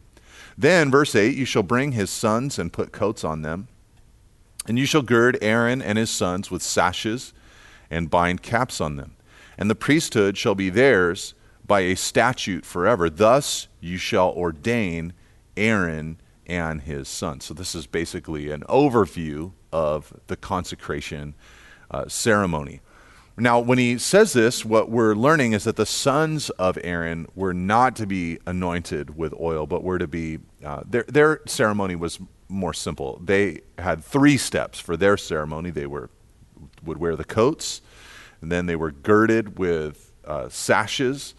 then 0.58 0.90
verse 0.90 1.16
8 1.16 1.36
you 1.36 1.46
shall 1.46 1.64
bring 1.64 1.92
his 1.92 2.10
sons 2.10 2.58
and 2.58 2.74
put 2.74 2.92
coats 2.92 3.24
on 3.24 3.42
them 3.42 3.68
and 4.68 4.78
you 4.78 4.86
shall 4.86 5.02
gird 5.02 5.38
Aaron 5.42 5.82
and 5.82 5.98
his 5.98 6.10
sons 6.10 6.52
with 6.52 6.62
sashes 6.62 7.34
and 7.90 8.10
bind 8.10 8.44
caps 8.44 8.82
on 8.82 8.98
them. 8.98 9.16
And 9.58 9.70
the 9.70 9.76
priesthood 9.76 10.38
shall 10.38 10.56
be 10.56 10.70
theirs 10.70 11.34
by 11.66 11.82
a 11.82 11.96
statute 11.96 12.66
forever. 12.66 13.10
Thus 13.10 13.70
you 13.80 13.98
shall 13.98 14.30
ordain 14.32 15.14
Aaron 15.56 16.20
and 16.46 16.82
his 16.82 17.08
sons. 17.08 17.46
So, 17.46 17.54
this 17.54 17.76
is 17.76 17.88
basically 17.88 18.52
an 18.52 18.62
overview 18.70 19.54
of 19.72 20.14
the 20.28 20.38
consecration 20.38 21.34
uh, 21.90 22.08
ceremony. 22.08 22.82
Now, 23.40 23.60
when 23.60 23.78
he 23.78 24.00
says 24.00 24.34
this, 24.34 24.66
what 24.66 24.90
we're 24.90 25.14
learning 25.14 25.54
is 25.54 25.66
that 25.66 25.76
the 25.76 25.86
sons 25.86 26.50
of 26.52 26.76
Aaron 26.84 27.28
were 27.36 27.54
not 27.54 27.96
to 27.98 28.08
be 28.08 28.40
anointed 28.48 29.16
with 29.16 29.32
oil, 29.40 29.68
but 29.68 29.84
were 29.84 30.00
to 30.00 30.08
be, 30.08 30.40
uh, 30.66 30.82
their, 30.90 31.04
their 31.04 31.42
ceremony 31.46 31.96
was 31.96 32.20
more 32.50 32.74
simple. 32.74 33.22
They 33.24 33.62
had 33.78 34.04
three 34.04 34.38
steps 34.38 34.80
for 34.80 34.98
their 34.98 35.18
ceremony. 35.18 35.70
They 35.70 35.86
were, 35.86 36.10
would 36.84 36.98
wear 36.98 37.16
the 37.16 37.24
coats, 37.24 37.82
and 38.42 38.52
then 38.52 38.66
they 38.66 38.76
were 38.76 38.90
girded 38.92 39.60
with 39.60 40.12
uh, 40.26 40.50
sashes, 40.50 41.36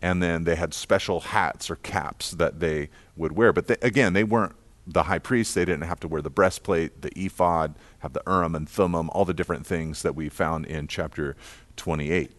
and 0.00 0.22
then 0.22 0.44
they 0.44 0.54
had 0.54 0.72
special 0.72 1.18
hats 1.18 1.68
or 1.68 1.76
caps 1.76 2.30
that 2.32 2.60
they 2.60 2.90
would 3.16 3.32
wear. 3.32 3.52
But 3.52 3.66
they, 3.66 3.76
again, 3.82 4.12
they 4.12 4.24
weren't 4.24 4.54
the 4.92 5.04
high 5.04 5.18
priest. 5.18 5.54
They 5.54 5.64
didn't 5.64 5.82
have 5.82 6.00
to 6.00 6.08
wear 6.08 6.22
the 6.22 6.30
breastplate, 6.30 7.02
the 7.02 7.10
ephod, 7.16 7.74
have 8.00 8.12
the 8.12 8.22
urim 8.26 8.54
and 8.54 8.68
thummim, 8.68 9.10
all 9.10 9.24
the 9.24 9.34
different 9.34 9.66
things 9.66 10.02
that 10.02 10.14
we 10.14 10.28
found 10.28 10.66
in 10.66 10.88
chapter 10.88 11.36
28. 11.76 12.32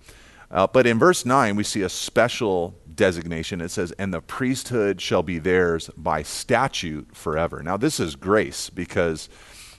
Uh, 0.49 0.67
but 0.67 0.85
in 0.85 0.99
verse 0.99 1.25
9, 1.25 1.55
we 1.55 1.63
see 1.63 1.81
a 1.81 1.89
special 1.89 2.75
designation. 2.93 3.61
It 3.61 3.69
says, 3.69 3.93
And 3.93 4.13
the 4.13 4.21
priesthood 4.21 4.99
shall 4.99 5.23
be 5.23 5.39
theirs 5.39 5.89
by 5.95 6.23
statute 6.23 7.15
forever. 7.15 7.63
Now, 7.63 7.77
this 7.77 7.99
is 7.99 8.17
grace 8.17 8.69
because 8.69 9.29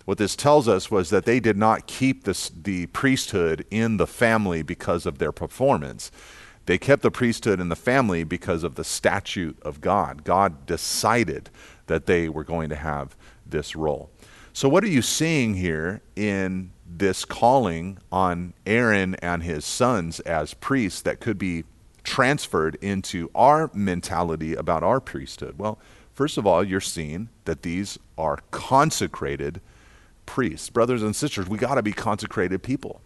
what 0.07 0.19
this 0.19 0.35
tells 0.35 0.69
us 0.69 0.91
was 0.91 1.11
that 1.11 1.27
they 1.27 1.41
did 1.41 1.59
not 1.59 1.87
keep 1.87 2.25
this, 2.25 2.49
the 2.49 2.87
priesthood 2.87 3.67
in 3.71 3.99
the 3.99 4.07
family 4.07 4.63
because 4.63 5.05
of 5.05 5.19
their 5.19 5.31
performance. 5.31 6.11
They 6.67 6.79
kept 6.79 7.03
the 7.03 7.11
priesthood 7.11 7.61
in 7.61 7.69
the 7.69 7.77
family 7.77 8.25
because 8.25 8.63
of 8.65 8.77
the 8.77 8.85
statute 8.85 9.61
of 9.63 9.81
God. 9.81 10.25
God 10.25 10.65
decided 10.65 11.51
that 11.87 12.07
they 12.07 12.29
were 12.29 12.45
going 12.45 12.69
to 12.71 12.77
have 12.77 13.17
this 13.47 13.77
role. 13.77 14.11
So, 14.53 14.69
what 14.69 14.85
are 14.85 14.89
you 14.89 15.03
seeing 15.03 15.55
here 15.55 16.03
in 16.15 16.73
this 16.87 17.25
calling 17.25 17.99
on 18.11 18.53
Aaron 18.67 19.15
and 19.17 19.43
his 19.43 19.65
sons 19.65 20.21
as 20.21 20.55
priests 20.55 21.01
that 21.03 21.21
could 21.21 21.39
be 21.39 21.65
transferred 22.05 22.77
into 22.83 23.31
our 23.35 23.71
mentality 23.73 24.55
about 24.55 24.83
our 24.83 25.01
priesthood? 25.01 25.59
Well, 25.59 25.79
first 26.13 26.37
of 26.37 26.47
all, 26.47 26.63
you're 26.63 26.81
seeing 26.81 27.31
that 27.47 27.63
these 27.63 27.99
are 28.19 28.41
consecrated 28.51 29.61
priests. 30.27 30.69
Brothers 30.69 31.03
and 31.03 31.17
sisters, 31.17 31.49
we 31.49 31.59
got 31.59 31.77
to 31.77 31.83
be 31.83 31.93
consecrated 31.93 32.63
people. 32.63 33.01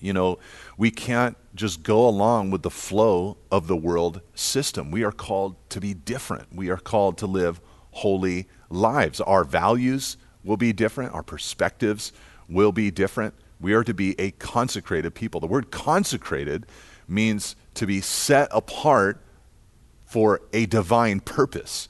You 0.00 0.12
know, 0.12 0.38
we 0.76 0.90
can't 0.90 1.36
just 1.54 1.82
go 1.82 2.06
along 2.06 2.50
with 2.50 2.62
the 2.62 2.70
flow 2.70 3.36
of 3.50 3.66
the 3.66 3.76
world 3.76 4.20
system. 4.34 4.90
We 4.90 5.04
are 5.04 5.12
called 5.12 5.56
to 5.70 5.80
be 5.80 5.94
different. 5.94 6.54
We 6.54 6.68
are 6.68 6.76
called 6.76 7.18
to 7.18 7.26
live 7.26 7.60
holy 7.92 8.48
lives. 8.68 9.20
Our 9.20 9.44
values 9.44 10.16
will 10.42 10.56
be 10.56 10.72
different, 10.72 11.14
our 11.14 11.22
perspectives 11.22 12.12
will 12.48 12.72
be 12.72 12.90
different. 12.90 13.34
We 13.60 13.72
are 13.72 13.84
to 13.84 13.94
be 13.94 14.18
a 14.20 14.32
consecrated 14.32 15.14
people. 15.14 15.40
The 15.40 15.46
word 15.46 15.70
consecrated 15.70 16.66
means 17.08 17.56
to 17.74 17.86
be 17.86 18.00
set 18.00 18.48
apart 18.50 19.20
for 20.04 20.42
a 20.52 20.66
divine 20.66 21.20
purpose. 21.20 21.88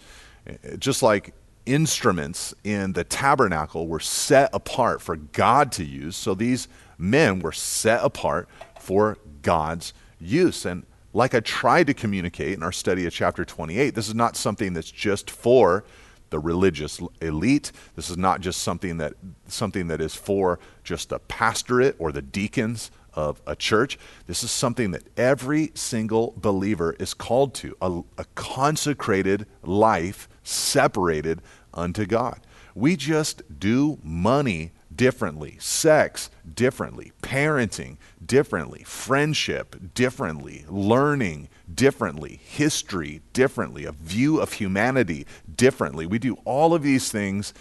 Just 0.78 1.02
like 1.02 1.34
instruments 1.66 2.54
in 2.62 2.92
the 2.92 3.04
tabernacle 3.04 3.88
were 3.88 4.00
set 4.00 4.50
apart 4.52 5.00
for 5.00 5.16
God 5.16 5.72
to 5.72 5.84
use, 5.84 6.16
so 6.16 6.34
these 6.34 6.68
men 6.98 7.40
were 7.40 7.52
set 7.52 8.04
apart 8.04 8.48
for 8.78 9.18
God's 9.42 9.92
use. 10.20 10.64
And 10.64 10.84
like 11.12 11.34
I 11.34 11.40
tried 11.40 11.86
to 11.86 11.94
communicate 11.94 12.54
in 12.54 12.62
our 12.62 12.72
study 12.72 13.06
of 13.06 13.12
chapter 13.12 13.44
28, 13.44 13.94
this 13.94 14.08
is 14.08 14.14
not 14.14 14.36
something 14.36 14.74
that's 14.74 14.90
just 14.90 15.30
for 15.30 15.84
the 16.30 16.38
religious 16.40 17.00
elite. 17.20 17.70
This 17.94 18.10
is 18.10 18.16
not 18.16 18.40
just 18.40 18.60
something 18.60 18.96
that 18.96 19.14
something 19.46 19.86
that 19.88 20.00
is 20.00 20.14
for 20.14 20.58
just 20.82 21.10
the 21.10 21.20
pastorate 21.20 21.94
or 21.98 22.10
the 22.10 22.22
deacons 22.22 22.90
of 23.14 23.40
a 23.46 23.54
church. 23.54 23.98
This 24.26 24.42
is 24.42 24.50
something 24.50 24.90
that 24.90 25.04
every 25.16 25.70
single 25.74 26.34
believer 26.36 26.96
is 26.98 27.14
called 27.14 27.54
to 27.54 27.76
a, 27.80 28.02
a 28.18 28.24
consecrated 28.34 29.46
life 29.62 30.28
separated 30.42 31.40
unto 31.72 32.06
God. 32.06 32.40
We 32.74 32.96
just 32.96 33.42
do 33.60 33.98
money 34.02 34.72
differently, 34.96 35.56
sex 35.58 36.30
differently, 36.54 37.12
parenting 37.22 37.96
differently, 38.24 38.82
friendship 38.84 39.76
differently, 39.94 40.64
learning 40.68 41.48
differently, 41.72 42.40
history 42.44 43.20
differently, 43.32 43.84
a 43.84 43.92
view 43.92 44.40
of 44.40 44.54
humanity 44.54 45.26
differently. 45.54 46.06
We 46.06 46.18
do 46.18 46.36
all 46.44 46.74
of 46.74 46.82
these 46.82 47.10
things 47.10 47.54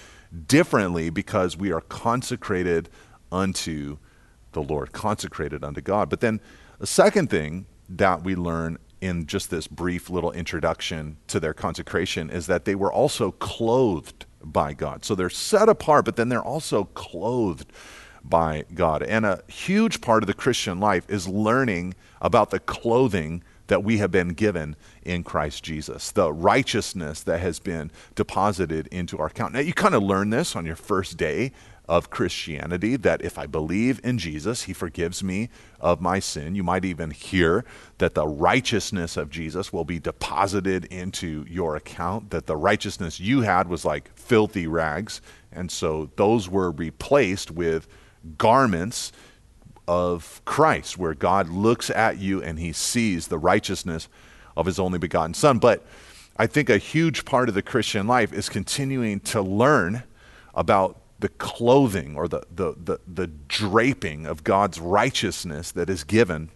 differently 0.47 1.09
because 1.09 1.57
we 1.57 1.71
are 1.71 1.81
consecrated 1.81 2.89
unto 3.31 3.97
the 4.51 4.61
Lord, 4.61 4.91
consecrated 4.91 5.63
unto 5.63 5.81
God. 5.81 6.09
But 6.09 6.21
then 6.21 6.39
the 6.79 6.87
second 6.87 7.29
thing 7.29 7.65
that 7.89 8.23
we 8.23 8.35
learn 8.35 8.77
in 9.01 9.25
just 9.25 9.49
this 9.49 9.67
brief 9.67 10.09
little 10.09 10.31
introduction 10.31 11.17
to 11.27 11.39
their 11.39 11.53
consecration 11.53 12.29
is 12.29 12.47
that 12.47 12.65
they 12.65 12.75
were 12.75 12.91
also 12.91 13.31
clothed 13.31 14.22
by 14.43 14.73
God. 14.73 15.05
So 15.05 15.15
they're 15.15 15.29
set 15.29 15.69
apart, 15.69 16.05
but 16.05 16.15
then 16.15 16.29
they're 16.29 16.41
also 16.41 16.85
clothed 16.93 17.71
by 18.23 18.65
God. 18.73 19.03
And 19.03 19.25
a 19.25 19.43
huge 19.47 20.01
part 20.01 20.23
of 20.23 20.27
the 20.27 20.33
Christian 20.33 20.79
life 20.79 21.05
is 21.09 21.27
learning 21.27 21.95
about 22.21 22.49
the 22.49 22.59
clothing 22.59 23.43
that 23.67 23.83
we 23.83 23.97
have 23.97 24.11
been 24.11 24.29
given 24.29 24.75
in 25.03 25.23
Christ 25.23 25.63
Jesus, 25.63 26.11
the 26.11 26.31
righteousness 26.31 27.23
that 27.23 27.39
has 27.39 27.59
been 27.59 27.91
deposited 28.15 28.87
into 28.87 29.17
our 29.17 29.27
account. 29.27 29.53
Now, 29.53 29.59
you 29.59 29.73
kind 29.73 29.95
of 29.95 30.03
learn 30.03 30.29
this 30.29 30.55
on 30.55 30.65
your 30.65 30.75
first 30.75 31.17
day 31.17 31.51
of 31.93 32.09
Christianity 32.09 32.95
that 32.95 33.21
if 33.21 33.37
I 33.37 33.45
believe 33.45 34.01
in 34.03 34.17
Jesus, 34.17 34.63
he 34.63 34.73
forgives 34.73 35.23
me 35.23 35.49
of 35.79 36.01
my 36.01 36.17
sin. 36.17 36.55
You 36.55 36.63
might 36.63 36.85
even 36.85 37.11
hear 37.11 37.63
that 37.99 38.15
the 38.15 38.27
righteousness 38.27 39.15
of 39.15 39.29
Jesus 39.29 39.71
will 39.71 39.85
be 39.85 39.99
deposited 39.99 40.85
into 40.85 41.45
your 41.47 41.75
account, 41.75 42.31
that 42.31 42.47
the 42.47 42.57
righteousness 42.57 43.19
you 43.19 43.41
had 43.41 43.67
was 43.67 43.85
like 43.85 44.09
filthy 44.17 44.65
rags. 44.65 45.21
And 45.51 45.69
so 45.69 46.09
those 46.15 46.49
were 46.49 46.71
replaced 46.71 47.51
with 47.51 47.87
garments 48.39 49.11
of 49.87 50.41
Christ, 50.45 50.97
where 50.97 51.13
God 51.13 51.47
looks 51.47 51.91
at 51.91 52.17
you 52.17 52.41
and 52.41 52.57
he 52.57 52.73
sees 52.73 53.27
the 53.27 53.37
righteousness 53.37 54.09
of 54.57 54.65
his 54.65 54.79
only 54.79 54.97
begotten 54.97 55.35
Son. 55.35 55.59
But 55.59 55.85
I 56.37 56.47
think 56.47 56.71
a 56.71 56.79
huge 56.79 57.23
part 57.23 57.49
of 57.49 57.53
the 57.53 57.61
Christian 57.61 58.07
life 58.07 58.33
is 58.33 58.49
continuing 58.49 59.19
to 59.19 59.43
learn 59.43 60.01
about 60.55 60.97
the 61.23 61.29
clothing 61.29 62.17
or 62.17 62.27
the, 62.27 62.41
the, 62.53 62.75
the, 62.75 62.99
the 63.07 63.27
draping 63.27 64.25
of 64.25 64.43
God's 64.43 64.77
righteousness 64.77 65.71
that 65.71 65.89
is 65.89 66.03
given 66.03 66.49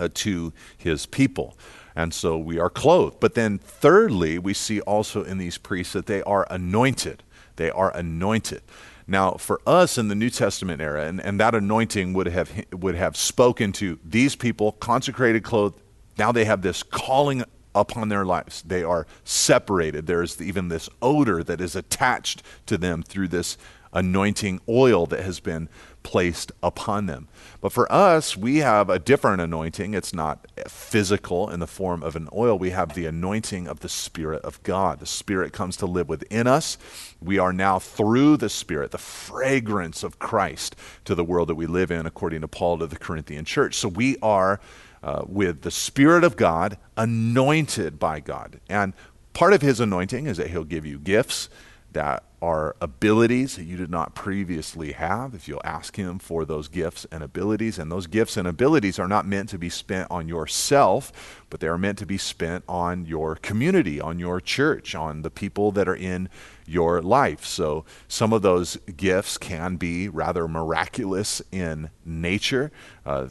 uh, 0.00 0.08
to 0.14 0.52
his 0.76 1.06
people. 1.06 1.56
And 1.94 2.12
so 2.12 2.36
we 2.36 2.58
are 2.58 2.70
clothed. 2.70 3.20
But 3.20 3.34
then, 3.34 3.58
thirdly, 3.58 4.36
we 4.36 4.52
see 4.52 4.80
also 4.80 5.22
in 5.22 5.38
these 5.38 5.58
priests 5.58 5.92
that 5.92 6.06
they 6.06 6.24
are 6.24 6.44
anointed. 6.50 7.22
They 7.54 7.70
are 7.70 7.96
anointed. 7.96 8.62
Now, 9.06 9.34
for 9.34 9.60
us 9.64 9.96
in 9.96 10.08
the 10.08 10.16
New 10.16 10.30
Testament 10.30 10.82
era, 10.82 11.06
and, 11.06 11.20
and 11.20 11.38
that 11.38 11.54
anointing 11.54 12.14
would 12.14 12.26
have, 12.26 12.50
would 12.72 12.96
have 12.96 13.16
spoken 13.16 13.70
to 13.74 14.00
these 14.04 14.34
people, 14.34 14.72
consecrated, 14.72 15.44
clothed. 15.44 15.80
Now 16.18 16.32
they 16.32 16.46
have 16.46 16.62
this 16.62 16.82
calling 16.82 17.44
upon 17.80 18.08
their 18.08 18.24
lives. 18.24 18.62
They 18.62 18.82
are 18.82 19.06
separated. 19.24 20.06
There 20.06 20.22
is 20.22 20.40
even 20.40 20.68
this 20.68 20.88
odor 21.00 21.42
that 21.44 21.60
is 21.60 21.76
attached 21.76 22.42
to 22.66 22.76
them 22.76 23.02
through 23.02 23.28
this 23.28 23.56
anointing 23.92 24.60
oil 24.68 25.06
that 25.06 25.24
has 25.24 25.40
been 25.40 25.68
placed 26.02 26.52
upon 26.62 27.06
them. 27.06 27.28
But 27.60 27.72
for 27.72 27.90
us, 27.92 28.36
we 28.36 28.58
have 28.58 28.88
a 28.88 28.98
different 28.98 29.40
anointing. 29.40 29.94
It's 29.94 30.14
not 30.14 30.46
physical 30.68 31.50
in 31.50 31.60
the 31.60 31.66
form 31.66 32.02
of 32.02 32.16
an 32.16 32.28
oil. 32.32 32.58
We 32.58 32.70
have 32.70 32.94
the 32.94 33.06
anointing 33.06 33.66
of 33.66 33.80
the 33.80 33.88
Spirit 33.88 34.42
of 34.42 34.62
God. 34.62 35.00
The 35.00 35.06
Spirit 35.06 35.52
comes 35.52 35.76
to 35.78 35.86
live 35.86 36.08
within 36.08 36.46
us. 36.46 36.78
We 37.20 37.38
are 37.38 37.52
now, 37.52 37.78
through 37.78 38.38
the 38.38 38.48
Spirit, 38.48 38.90
the 38.90 38.98
fragrance 38.98 40.02
of 40.02 40.18
Christ 40.18 40.76
to 41.04 41.14
the 41.14 41.24
world 41.24 41.48
that 41.48 41.56
we 41.56 41.66
live 41.66 41.90
in, 41.90 42.06
according 42.06 42.42
to 42.42 42.48
Paul 42.48 42.78
to 42.78 42.86
the 42.86 42.96
Corinthian 42.98 43.44
church. 43.44 43.74
So 43.74 43.88
we 43.88 44.16
are. 44.22 44.60
Uh, 45.02 45.22
with 45.26 45.62
the 45.62 45.70
Spirit 45.70 46.24
of 46.24 46.36
God, 46.36 46.76
anointed 46.96 47.98
by 47.98 48.20
God. 48.20 48.60
And 48.68 48.94
part 49.32 49.52
of 49.52 49.62
His 49.62 49.78
anointing 49.80 50.26
is 50.26 50.36
that 50.38 50.50
He'll 50.50 50.64
give 50.64 50.84
you 50.84 50.98
gifts 50.98 51.48
that 51.92 52.24
are 52.40 52.76
abilities 52.80 53.56
that 53.56 53.64
you 53.64 53.76
did 53.76 53.90
not 53.90 54.14
previously 54.14 54.92
have. 54.92 55.34
If 55.34 55.48
you'll 55.48 55.62
ask 55.64 55.96
him 55.96 56.18
for 56.18 56.44
those 56.44 56.68
gifts 56.68 57.06
and 57.10 57.22
abilities 57.24 57.78
and 57.78 57.90
those 57.90 58.06
gifts 58.06 58.36
and 58.36 58.46
abilities 58.46 58.98
are 58.98 59.08
not 59.08 59.26
meant 59.26 59.48
to 59.48 59.58
be 59.58 59.68
spent 59.68 60.08
on 60.10 60.28
yourself 60.28 61.44
but 61.50 61.60
they 61.60 61.66
are 61.66 61.78
meant 61.78 61.98
to 61.98 62.06
be 62.06 62.18
spent 62.18 62.62
on 62.68 63.06
your 63.06 63.34
community 63.36 64.00
on 64.00 64.18
your 64.18 64.40
church 64.40 64.94
on 64.94 65.22
the 65.22 65.30
people 65.30 65.72
that 65.72 65.88
are 65.88 65.96
in 65.96 66.28
your 66.66 67.00
life. 67.00 67.44
So 67.44 67.84
some 68.06 68.32
of 68.32 68.42
those 68.42 68.76
gifts 68.96 69.38
can 69.38 69.76
be 69.76 70.08
rather 70.08 70.46
miraculous 70.46 71.40
in 71.50 71.90
nature. 72.04 72.70
Uh, 73.06 73.28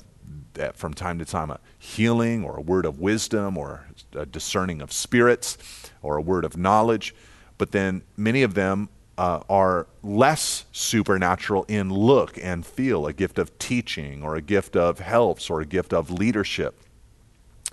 that 0.53 0.75
from 0.75 0.93
time 0.93 1.19
to 1.19 1.25
time 1.25 1.51
a 1.51 1.59
healing 1.77 2.43
or 2.43 2.57
a 2.57 2.61
word 2.61 2.85
of 2.85 2.99
wisdom 2.99 3.57
or 3.57 3.85
a 4.13 4.25
discerning 4.25 4.81
of 4.81 4.91
spirits 4.91 5.57
or 6.01 6.17
a 6.17 6.21
word 6.21 6.43
of 6.43 6.57
knowledge 6.57 7.13
but 7.57 7.71
then 7.71 8.01
many 8.15 8.43
of 8.43 8.53
them 8.53 8.89
uh, 9.17 9.41
are 9.49 9.87
less 10.03 10.65
supernatural 10.71 11.65
in 11.67 11.91
look 11.91 12.37
and 12.41 12.65
feel 12.65 13.07
a 13.07 13.13
gift 13.13 13.39
of 13.39 13.57
teaching 13.57 14.23
or 14.23 14.35
a 14.35 14.41
gift 14.41 14.75
of 14.75 14.99
helps 14.99 15.49
or 15.49 15.59
a 15.59 15.65
gift 15.65 15.91
of 15.91 16.11
leadership. 16.11 16.79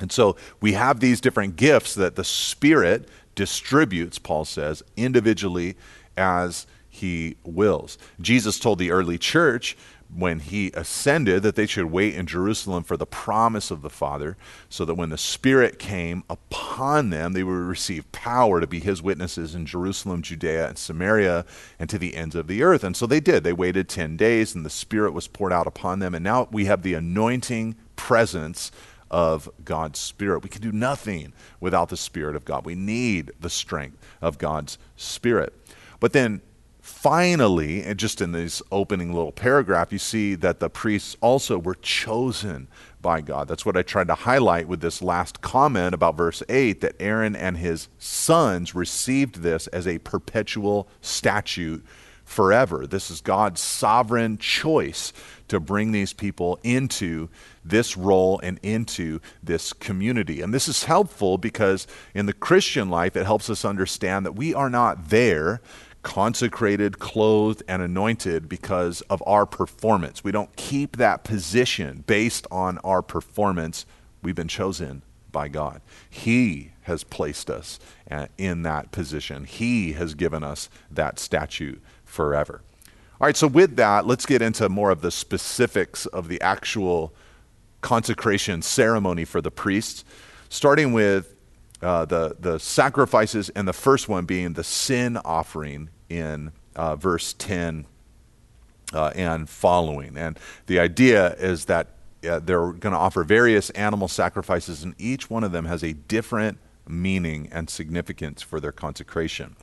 And 0.01 0.11
so 0.11 0.37
we 0.61 0.73
have 0.73 1.01
these 1.01 1.21
different 1.21 1.57
gifts 1.57 1.95
that 1.95 2.17
the 2.17 2.25
Spirit 2.25 3.09
distributes, 3.35 4.19
Paul 4.19 4.45
says, 4.45 4.83
individually 4.97 5.77
as 6.17 6.67
he 6.89 7.37
wills. 7.45 7.99
Jesus 8.21 8.59
told 8.59 8.79
the 8.79 8.91
early 8.91 9.19
church 9.19 9.77
when 10.17 10.39
he 10.39 10.71
ascended 10.75 11.43
that 11.43 11.57
they 11.57 11.67
should 11.67 11.87
wait 11.87 12.15
in 12.15 12.27
Jerusalem 12.27 12.85
for 12.85 12.97
the 12.97 13.05
promise 13.05 13.71
of 13.71 13.83
the 13.83 13.91
Father, 13.91 14.37
so 14.69 14.85
that 14.85 14.95
when 14.95 15.11
the 15.11 15.19
Spirit 15.19 15.79
came 15.79 16.23
upon 16.31 17.11
them, 17.11 17.33
they 17.33 17.43
would 17.43 17.53
receive 17.53 18.11
power 18.13 18.61
to 18.61 18.67
be 18.67 18.79
his 18.79 19.03
witnesses 19.03 19.55
in 19.55 19.67
Jerusalem, 19.67 20.23
Judea, 20.23 20.69
and 20.69 20.79
Samaria, 20.79 21.45
and 21.79 21.91
to 21.91 21.99
the 21.99 22.15
ends 22.15 22.37
of 22.37 22.47
the 22.47 22.63
earth. 22.63 22.85
And 22.85 22.97
so 22.97 23.07
they 23.07 23.21
did. 23.21 23.43
They 23.43 23.53
waited 23.53 23.89
10 23.89 24.17
days, 24.17 24.55
and 24.55 24.65
the 24.65 24.71
Spirit 24.71 25.13
was 25.13 25.27
poured 25.27 25.53
out 25.53 25.67
upon 25.67 25.99
them. 25.99 26.15
And 26.15 26.23
now 26.23 26.49
we 26.53 26.67
have 26.67 26.83
the 26.83 26.95
anointing 26.95 27.75
presence 27.97 28.71
of 29.11 29.51
God's 29.65 29.99
Spirit. 29.99 30.43
We 30.43 30.49
can 30.49 30.63
do 30.63 30.73
nothing 30.73 31.33
without 31.61 31.89
the 31.89 31.97
Spirit 31.97 32.37
of 32.37 32.45
God. 32.45 32.65
We 32.65 32.75
need 32.75 33.33
the 33.41 33.51
strength 33.51 33.99
of 34.21 34.39
God's 34.39 34.79
Spirit. 34.97 35.53
But 36.01 36.13
then 36.13 36.41
finally, 36.85 37.83
just 37.95 38.21
in 38.21 38.33
this 38.33 38.61
opening 38.71 39.11
little 39.11 39.33
paragraph, 39.33 39.91
you 39.91 39.99
see 39.99 40.35
that 40.35 40.61
the 40.61 40.69
priests 40.69 41.17
also 41.23 41.59
were 41.59 41.77
chosen 41.77 42.69
by 43.01 43.23
God. 43.23 43.49
That's 43.49 43.65
what 43.65 43.79
I 43.79 43.81
tried 43.81 44.09
to 44.09 44.15
highlight 44.15 44.69
with 44.69 44.83
this 44.83 45.01
last 45.01 45.41
comment 45.41 45.95
about 45.95 46.15
verse 46.15 46.43
8 46.47 46.83
that 46.83 46.97
Aaron 47.01 47.35
and 47.35 47.57
his 47.57 47.89
sons 47.99 48.75
received 48.75 49.37
this 49.37 49.67
as 49.69 49.87
a 49.87 49.99
perpetual 50.01 50.87
statute 51.01 51.83
forever. 52.23 52.87
This 52.87 53.11
is 53.11 53.23
God's 53.23 53.63
sovereign 53.63 54.37
choice 54.37 55.15
to 55.49 55.61
bring 55.61 55.93
these 55.93 56.13
people 56.13 56.59
into 56.63 57.31
this 57.65 57.97
role 57.97 58.41
and 58.43 58.61
into 58.63 59.21
this 59.43 59.73
community. 59.73 60.43
And 60.43 60.53
this 60.53 60.69
is 60.69 60.85
helpful 60.85 61.39
because 61.39 61.87
in 62.13 62.27
the 62.27 62.35
Christian 62.35 62.91
life, 62.91 63.17
it 63.17 63.25
helps 63.25 63.49
us 63.49 63.65
understand 63.65 64.27
that 64.27 64.37
we 64.37 64.53
are 64.53 64.69
not 64.69 65.09
there 65.09 65.63
consecrated, 66.05 67.01
clothed, 67.01 67.65
and 67.67 67.83
anointed 67.83 68.49
because 68.49 69.01
of 69.03 69.21
our 69.27 69.45
performance. 69.47 70.23
We 70.23 70.31
don't 70.31 70.55
keep 70.55 70.99
that 70.99 71.25
position 71.25 72.05
based 72.07 72.47
on 72.53 72.79
our 72.79 73.03
performance. 73.03 73.87
We've 74.23 74.37
been 74.37 74.47
chosen 74.47 75.03
by 75.33 75.49
God. 75.49 75.81
He 76.09 76.71
has 76.83 77.03
placed 77.03 77.51
us 77.51 77.81
uh, 78.11 78.27
in 78.39 78.63
that 78.63 78.93
position, 78.93 79.45
He 79.45 79.95
has 79.95 80.15
given 80.15 80.45
us 80.45 80.69
that 80.91 81.19
statue 81.19 81.77
forever. 82.05 82.61
All 83.21 83.27
right, 83.27 83.37
so 83.37 83.47
with 83.47 83.77
that, 83.77 84.07
let's 84.07 84.27
get 84.27 84.43
into 84.43 84.69
more 84.69 84.91
of 84.91 85.01
the 85.01 85.11
specifics 85.11 86.05
of 86.07 86.29
the 86.29 86.41
actual 86.41 87.15
consecration 87.81 88.61
ceremony 88.61 89.25
for 89.25 89.41
the 89.41 89.51
priests, 89.51 90.05
starting 90.49 90.93
with 90.93 91.35
uh, 91.81 92.05
the, 92.05 92.37
the 92.39 92.59
sacrifices, 92.59 93.49
and 93.51 93.67
the 93.67 93.73
first 93.73 94.09
one 94.09 94.25
being 94.25 94.53
the 94.53 94.65
sin 94.65 95.17
offering 95.25 95.91
in 96.09 96.53
uh, 96.77 96.97
verse 96.97 97.35
10 97.35 97.87
uh, 98.93 99.13
and 99.15 99.49
following. 99.49 100.17
And 100.17 100.39
the 100.67 100.79
idea 100.79 101.35
is 101.35 101.67
that 101.67 101.89
uh, 102.29 102.39
they're 102.39 102.73
going 102.73 102.93
to 102.93 102.99
offer 102.99 103.25
various 103.25 103.71
animal 103.71 104.09
sacrifices, 104.09 104.83
and 104.83 104.95
each 104.99 105.29
one 105.29 105.45
of 105.45 105.53
them 105.53 105.67
has 105.67 105.83
a 105.83 105.93
different 105.93 106.59
meaning 106.87 107.49
and 107.53 107.69
significance 107.69 108.43
for 108.43 108.61
their 108.61 108.73
consecration. 108.73 109.57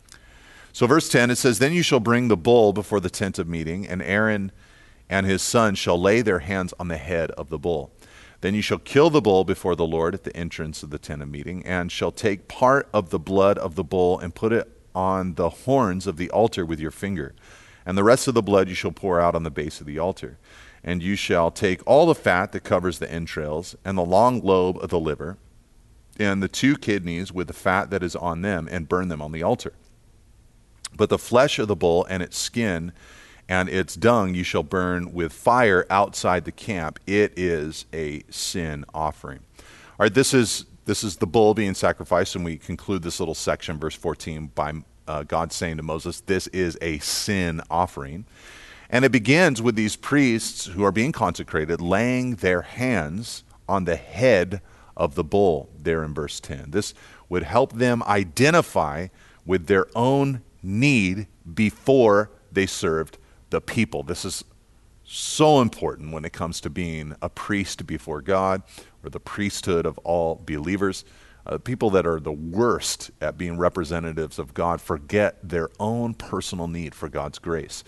So, 0.74 0.88
verse 0.88 1.10
10, 1.10 1.32
it 1.32 1.38
says, 1.38 1.60
Then 1.60 1.74
you 1.74 1.84
shall 1.84 2.00
bring 2.00 2.28
the 2.28 2.38
bull 2.38 2.72
before 2.72 3.00
the 3.00 3.10
tent 3.10 3.40
of 3.40 3.48
meeting, 3.48 3.88
and 3.88 4.02
Aaron 4.02 4.52
and 5.10 5.26
his 5.26 5.42
son 5.42 5.76
shall 5.76 6.00
lay 6.00 6.22
their 6.22 6.40
hands 6.40 6.74
on 6.80 6.88
the 6.88 6.98
head 6.98 7.32
of 7.32 7.50
the 7.50 7.60
bull. 7.60 7.92
Then 8.40 8.56
you 8.56 8.62
shall 8.62 8.80
kill 8.80 9.10
the 9.10 9.22
bull 9.22 9.44
before 9.44 9.76
the 9.76 9.86
Lord 9.86 10.14
at 10.16 10.24
the 10.24 10.36
entrance 10.36 10.82
of 10.82 10.90
the 10.90 10.98
tent 10.98 11.22
of 11.22 11.30
meeting, 11.30 11.66
and 11.66 11.92
shall 11.92 12.12
take 12.12 12.48
part 12.48 12.88
of 12.94 13.10
the 13.10 13.20
blood 13.20 13.58
of 13.58 13.76
the 13.76 13.84
bull 13.84 14.18
and 14.20 14.34
put 14.34 14.54
it 14.54 14.72
on 14.94 15.36
the 15.36 15.50
horns 15.50 16.08
of 16.08 16.18
the 16.18 16.30
altar 16.32 16.66
with 16.66 16.80
your 16.80 16.92
finger. 16.92 17.34
And 17.86 17.98
the 17.98 18.04
rest 18.04 18.28
of 18.28 18.34
the 18.34 18.42
blood 18.42 18.70
you 18.70 18.76
shall 18.76 18.92
pour 18.92 19.20
out 19.20 19.36
on 19.36 19.44
the 19.44 19.50
base 19.50 19.82
of 19.82 19.88
the 19.88 20.00
altar. 20.00 20.38
And 20.84 21.02
you 21.02 21.16
shall 21.16 21.52
take 21.52 21.82
all 21.86 22.06
the 22.06 22.16
fat 22.16 22.52
that 22.52 22.64
covers 22.64 23.00
the 23.00 23.12
entrails, 23.12 23.76
and 23.86 23.98
the 23.98 24.06
long 24.06 24.42
lobe 24.42 24.78
of 24.82 24.90
the 24.90 25.00
liver, 25.00 25.38
and 26.20 26.42
the 26.42 26.48
two 26.48 26.76
kidneys 26.76 27.32
with 27.32 27.48
the 27.48 27.54
fat 27.54 27.90
that 27.92 28.04
is 28.04 28.16
on 28.16 28.42
them, 28.42 28.68
and 28.72 28.90
burn 28.90 29.08
them 29.08 29.22
on 29.22 29.32
the 29.32 29.44
altar. 29.44 29.74
But 30.96 31.10
the 31.10 31.18
flesh 31.18 31.60
of 31.60 31.68
the 31.68 31.76
bull 31.76 32.06
and 32.10 32.22
its 32.22 32.38
skin 32.38 32.92
and 33.48 33.68
its 33.70 33.96
dung 33.96 34.34
you 34.34 34.44
shall 34.44 34.64
burn 34.64 35.14
with 35.14 35.34
fire 35.34 35.86
outside 35.90 36.46
the 36.46 36.52
camp. 36.52 37.00
It 37.06 37.34
is 37.38 37.86
a 37.94 38.24
sin 38.30 38.86
offering. 38.94 39.40
All 39.60 40.06
right, 40.06 40.14
this 40.14 40.34
is 40.34 40.66
this 40.86 41.04
is 41.04 41.18
the 41.18 41.28
bull 41.28 41.54
being 41.54 41.74
sacrificed, 41.74 42.36
and 42.36 42.44
we 42.44 42.58
conclude 42.58 43.04
this 43.04 43.20
little 43.20 43.36
section, 43.36 43.80
verse 43.80 43.96
14, 43.96 44.52
by 44.56 44.74
uh, 45.08 45.24
God 45.24 45.52
saying 45.52 45.78
to 45.78 45.84
Moses, 45.84 46.22
This 46.22 46.48
is 46.48 46.78
a 46.82 47.00
sin 47.00 47.62
offering. 47.70 48.26
And 48.90 49.06
it 49.06 49.12
begins 49.12 49.62
with 49.62 49.76
these 49.76 49.96
priests 49.96 50.66
who 50.66 50.84
are 50.84 50.92
being 50.92 51.12
consecrated 51.12 51.80
laying 51.80 52.36
their 52.36 52.62
hands 52.62 53.44
on 53.70 53.86
the 53.86 53.96
head 53.96 54.62
of 54.98 55.16
the 55.16 55.24
bull, 55.24 55.70
there 55.80 56.04
in 56.04 56.14
verse 56.14 56.40
10. 56.40 56.72
This 56.72 56.94
would 57.30 57.44
help 57.44 57.74
them 57.74 58.04
identify 58.04 59.08
with 59.46 59.68
their 59.68 59.88
own 59.96 60.42
need 60.62 61.28
before 61.54 62.30
they 62.52 62.66
served 62.66 63.18
the 63.50 63.62
people. 63.62 64.04
This 64.04 64.26
is 64.26 64.44
so 65.12 65.62
important 65.62 66.14
when 66.14 66.26
it 66.26 66.34
comes 66.34 66.62
to 66.62 66.70
being 66.70 67.16
a 67.22 67.30
priest 67.30 67.86
before 67.86 68.22
God 68.22 68.64
or 69.04 69.10
the 69.10 69.20
priesthood 69.20 69.86
of 69.86 69.98
all 70.00 70.42
believers. 70.46 71.04
Uh, 71.46 71.58
people 71.58 71.90
that 71.90 72.06
are 72.06 72.20
the 72.20 72.32
worst 72.32 73.12
at 73.20 73.38
being 73.38 73.58
representatives 73.58 74.40
of 74.40 74.54
God 74.54 74.80
forget 74.80 75.38
their 75.44 75.70
own 75.80 76.14
personal 76.14 76.68
need 76.68 76.94
for 76.94 77.10
God's 77.10 77.40
grace. 77.40 77.84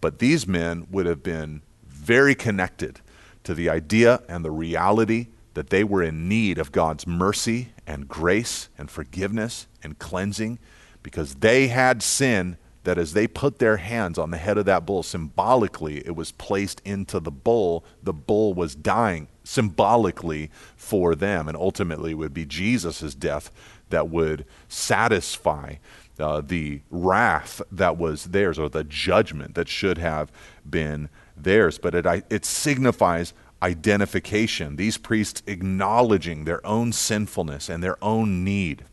But 0.00 0.18
these 0.18 0.46
men 0.46 0.86
would 0.90 1.06
have 1.06 1.22
been 1.22 1.62
very 1.86 2.34
connected 2.34 3.00
to 3.44 3.54
the 3.54 3.70
idea 3.70 4.22
and 4.28 4.44
the 4.44 4.50
reality 4.50 5.28
that 5.54 5.70
they 5.70 5.84
were 5.84 6.02
in 6.02 6.28
need 6.28 6.58
of 6.58 6.72
God's 6.72 7.06
mercy 7.06 7.68
and 7.86 8.08
grace 8.08 8.68
and 8.76 8.90
forgiveness 8.90 9.66
and 9.82 9.98
cleansing 9.98 10.58
because 11.02 11.36
they 11.36 11.68
had 11.68 12.02
sin 12.02 12.58
that 12.86 12.98
as 12.98 13.14
they 13.14 13.26
put 13.26 13.58
their 13.58 13.78
hands 13.78 14.16
on 14.16 14.30
the 14.30 14.36
head 14.36 14.56
of 14.56 14.64
that 14.64 14.86
bull, 14.86 15.02
symbolically 15.02 15.98
it 16.06 16.14
was 16.14 16.30
placed 16.30 16.80
into 16.84 17.18
the 17.18 17.32
bull. 17.32 17.84
The 18.00 18.12
bull 18.12 18.54
was 18.54 18.76
dying 18.76 19.26
symbolically 19.42 20.50
for 20.76 21.16
them, 21.16 21.48
and 21.48 21.56
ultimately 21.56 22.12
it 22.12 22.14
would 22.14 22.32
be 22.32 22.46
Jesus' 22.46 23.14
death 23.14 23.50
that 23.90 24.08
would 24.08 24.46
satisfy 24.68 25.74
uh, 26.20 26.40
the 26.40 26.80
wrath 26.90 27.60
that 27.72 27.98
was 27.98 28.26
theirs, 28.26 28.56
or 28.56 28.68
the 28.68 28.84
judgment 28.84 29.56
that 29.56 29.68
should 29.68 29.98
have 29.98 30.30
been 30.68 31.08
theirs. 31.36 31.78
But 31.78 31.94
it, 31.94 32.24
it 32.30 32.44
signifies 32.44 33.34
identification, 33.62 34.76
these 34.76 34.96
priests 34.96 35.42
acknowledging 35.48 36.44
their 36.44 36.64
own 36.64 36.92
sinfulness 36.92 37.68
and 37.68 37.82
their 37.82 38.02
own 38.02 38.44
need. 38.44 38.84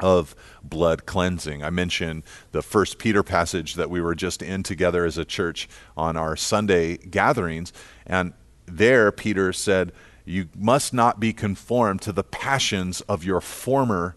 Of 0.00 0.34
blood 0.62 1.06
cleansing. 1.06 1.62
I 1.62 1.70
mentioned 1.70 2.24
the 2.52 2.62
first 2.62 2.98
Peter 2.98 3.22
passage 3.22 3.74
that 3.74 3.90
we 3.90 4.00
were 4.00 4.14
just 4.14 4.42
in 4.42 4.62
together 4.62 5.04
as 5.04 5.18
a 5.18 5.24
church 5.24 5.68
on 5.96 6.16
our 6.16 6.36
Sunday 6.36 6.96
gatherings. 6.96 7.72
And 8.06 8.32
there, 8.66 9.12
Peter 9.12 9.52
said, 9.52 9.92
You 10.24 10.48
must 10.56 10.92
not 10.92 11.20
be 11.20 11.32
conformed 11.32 12.02
to 12.02 12.12
the 12.12 12.24
passions 12.24 13.02
of 13.02 13.24
your 13.24 13.40
former 13.40 14.16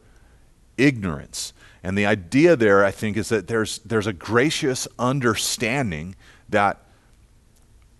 ignorance. 0.77 1.53
And 1.83 1.97
the 1.97 2.05
idea 2.05 2.55
there, 2.55 2.83
I 2.83 2.91
think, 2.91 3.17
is 3.17 3.29
that 3.29 3.47
there's, 3.47 3.79
there's 3.79 4.07
a 4.07 4.13
gracious 4.13 4.87
understanding 4.97 6.15
that 6.49 6.81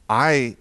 I 0.09 0.57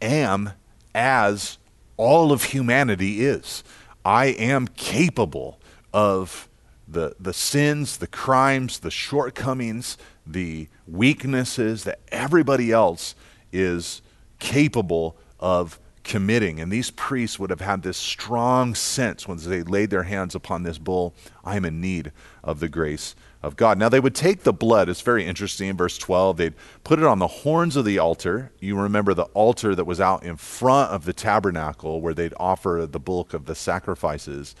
am 0.00 0.52
as 0.94 1.58
all 1.96 2.32
of 2.32 2.44
humanity 2.44 3.24
is. 3.24 3.64
I 4.04 4.26
am 4.26 4.68
capable 4.68 5.58
of 5.92 6.48
the, 6.90 7.14
the 7.20 7.32
sins, 7.32 7.98
the 7.98 8.06
crimes, 8.06 8.80
the 8.80 8.90
shortcomings, 8.90 9.96
the 10.26 10.68
weaknesses 10.86 11.84
that 11.84 12.00
everybody 12.08 12.72
else 12.72 13.14
is 13.52 14.02
capable 14.38 15.16
of 15.38 15.78
committing. 16.02 16.60
And 16.60 16.72
these 16.72 16.90
priests 16.90 17.38
would 17.38 17.50
have 17.50 17.60
had 17.60 17.82
this 17.82 17.96
strong 17.96 18.74
sense 18.74 19.28
when 19.28 19.38
they 19.38 19.62
laid 19.62 19.90
their 19.90 20.04
hands 20.04 20.34
upon 20.34 20.62
this 20.62 20.78
bull 20.78 21.14
I 21.44 21.56
am 21.56 21.64
in 21.64 21.80
need 21.80 22.12
of 22.42 22.60
the 22.60 22.68
grace 22.68 23.14
of 23.42 23.56
God. 23.56 23.78
Now, 23.78 23.88
they 23.88 24.00
would 24.00 24.14
take 24.14 24.42
the 24.42 24.52
blood. 24.52 24.88
It's 24.88 25.00
very 25.00 25.24
interesting 25.24 25.68
in 25.68 25.76
verse 25.76 25.96
12. 25.98 26.36
They'd 26.36 26.54
put 26.84 26.98
it 26.98 27.04
on 27.04 27.18
the 27.18 27.26
horns 27.26 27.76
of 27.76 27.84
the 27.84 27.98
altar. 27.98 28.52
You 28.60 28.78
remember 28.78 29.14
the 29.14 29.24
altar 29.24 29.74
that 29.74 29.84
was 29.84 30.00
out 30.00 30.22
in 30.22 30.36
front 30.36 30.90
of 30.90 31.04
the 31.04 31.12
tabernacle 31.12 32.00
where 32.00 32.14
they'd 32.14 32.34
offer 32.38 32.86
the 32.90 33.00
bulk 33.00 33.32
of 33.32 33.46
the 33.46 33.54
sacrifices. 33.54 34.54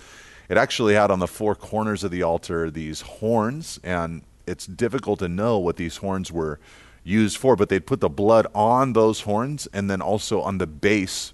It 0.50 0.58
actually 0.58 0.94
had 0.94 1.12
on 1.12 1.20
the 1.20 1.28
four 1.28 1.54
corners 1.54 2.02
of 2.02 2.10
the 2.10 2.24
altar 2.24 2.72
these 2.72 3.02
horns, 3.02 3.78
and 3.84 4.22
it's 4.48 4.66
difficult 4.66 5.20
to 5.20 5.28
know 5.28 5.58
what 5.58 5.76
these 5.76 5.98
horns 5.98 6.32
were 6.32 6.58
used 7.04 7.36
for, 7.36 7.54
but 7.54 7.68
they'd 7.68 7.86
put 7.86 8.00
the 8.00 8.08
blood 8.08 8.48
on 8.52 8.92
those 8.92 9.20
horns 9.20 9.68
and 9.72 9.88
then 9.88 10.02
also 10.02 10.40
on 10.40 10.58
the 10.58 10.66
base 10.66 11.32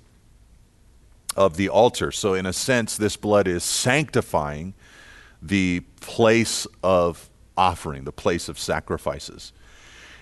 of 1.35 1.57
the 1.57 1.71
altar. 1.71 2.13
So, 2.13 2.35
in 2.35 2.45
a 2.45 2.53
sense, 2.53 2.99
this 2.99 3.17
blood 3.17 3.49
is 3.49 3.65
sanctifying 3.65 4.75
the 5.41 5.81
place 6.03 6.67
of 6.83 7.31
offering, 7.57 8.05
the 8.05 8.13
place 8.13 8.51
of 8.51 8.59
sacrifices. 8.59 9.55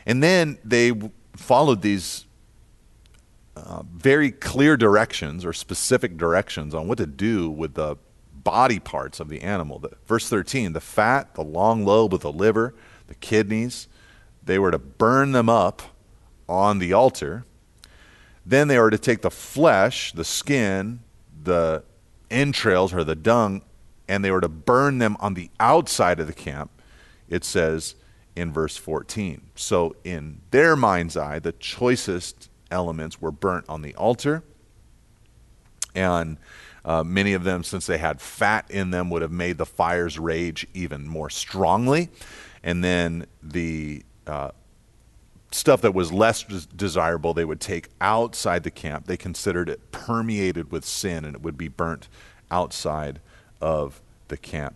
And 0.06 0.22
then 0.22 0.58
they 0.64 0.92
followed 1.34 1.82
these 1.82 2.26
uh, 3.56 3.82
very 3.92 4.30
clear 4.30 4.76
directions 4.76 5.44
or 5.44 5.52
specific 5.52 6.16
directions 6.16 6.76
on 6.76 6.86
what 6.86 6.98
to 6.98 7.06
do 7.06 7.50
with 7.50 7.74
the 7.74 7.96
body 8.44 8.78
parts 8.78 9.18
of 9.18 9.28
the 9.28 9.40
animal. 9.40 9.78
The, 9.78 9.90
verse 10.06 10.28
13 10.28 10.72
the 10.74 10.80
fat, 10.80 11.34
the 11.34 11.42
long 11.42 11.84
lobe 11.84 12.14
of 12.14 12.20
the 12.20 12.32
liver, 12.32 12.74
the 13.08 13.14
kidneys, 13.14 13.88
they 14.42 14.58
were 14.58 14.70
to 14.70 14.78
burn 14.78 15.32
them 15.32 15.48
up 15.48 15.82
on 16.48 16.78
the 16.78 16.92
altar. 16.92 17.44
Then 18.46 18.68
they 18.68 18.78
were 18.78 18.90
to 18.90 18.98
take 18.98 19.22
the 19.22 19.30
flesh, 19.30 20.12
the 20.12 20.24
skin, 20.24 21.00
the 21.42 21.82
entrails 22.30 22.92
or 22.92 23.04
the 23.04 23.14
dung, 23.14 23.62
and 24.06 24.24
they 24.24 24.30
were 24.30 24.40
to 24.40 24.48
burn 24.48 24.98
them 24.98 25.16
on 25.20 25.34
the 25.34 25.50
outside 25.58 26.20
of 26.20 26.26
the 26.26 26.34
camp, 26.34 26.70
it 27.28 27.44
says 27.44 27.94
in 28.36 28.52
verse 28.52 28.76
14. 28.76 29.40
So, 29.54 29.96
in 30.04 30.40
their 30.50 30.76
mind's 30.76 31.16
eye, 31.16 31.38
the 31.38 31.52
choicest 31.52 32.50
elements 32.70 33.20
were 33.20 33.30
burnt 33.30 33.64
on 33.68 33.82
the 33.82 33.94
altar. 33.94 34.42
And 35.94 36.38
uh, 36.84 37.02
many 37.02 37.32
of 37.32 37.44
them, 37.44 37.64
since 37.64 37.86
they 37.86 37.98
had 37.98 38.20
fat 38.20 38.70
in 38.70 38.90
them, 38.90 39.10
would 39.10 39.22
have 39.22 39.32
made 39.32 39.58
the 39.58 39.66
fires 39.66 40.18
rage 40.18 40.66
even 40.74 41.08
more 41.08 41.30
strongly. 41.30 42.10
And 42.62 42.84
then 42.84 43.26
the 43.42 44.02
uh, 44.26 44.50
stuff 45.50 45.80
that 45.82 45.94
was 45.94 46.12
less 46.12 46.42
desirable, 46.42 47.32
they 47.32 47.44
would 47.44 47.60
take 47.60 47.88
outside 48.00 48.64
the 48.64 48.70
camp. 48.70 49.06
They 49.06 49.16
considered 49.16 49.68
it 49.68 49.92
permeated 49.92 50.70
with 50.70 50.84
sin 50.84 51.24
and 51.24 51.34
it 51.34 51.42
would 51.42 51.56
be 51.56 51.68
burnt 51.68 52.08
outside 52.50 53.20
of 53.60 54.00
the 54.28 54.36
camp. 54.36 54.74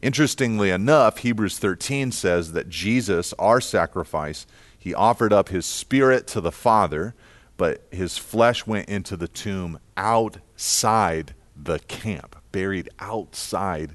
Interestingly 0.00 0.70
enough, 0.70 1.18
Hebrews 1.18 1.58
13 1.58 2.10
says 2.12 2.52
that 2.52 2.70
Jesus, 2.70 3.34
our 3.34 3.60
sacrifice, 3.60 4.46
he 4.78 4.94
offered 4.94 5.32
up 5.32 5.50
his 5.50 5.66
spirit 5.66 6.26
to 6.28 6.40
the 6.40 6.52
Father, 6.52 7.14
but 7.58 7.86
his 7.90 8.16
flesh 8.16 8.66
went 8.66 8.88
into 8.88 9.14
the 9.14 9.28
tomb 9.28 9.78
outside 9.98 11.34
the 11.64 11.78
camp, 11.80 12.36
buried 12.52 12.88
outside 12.98 13.94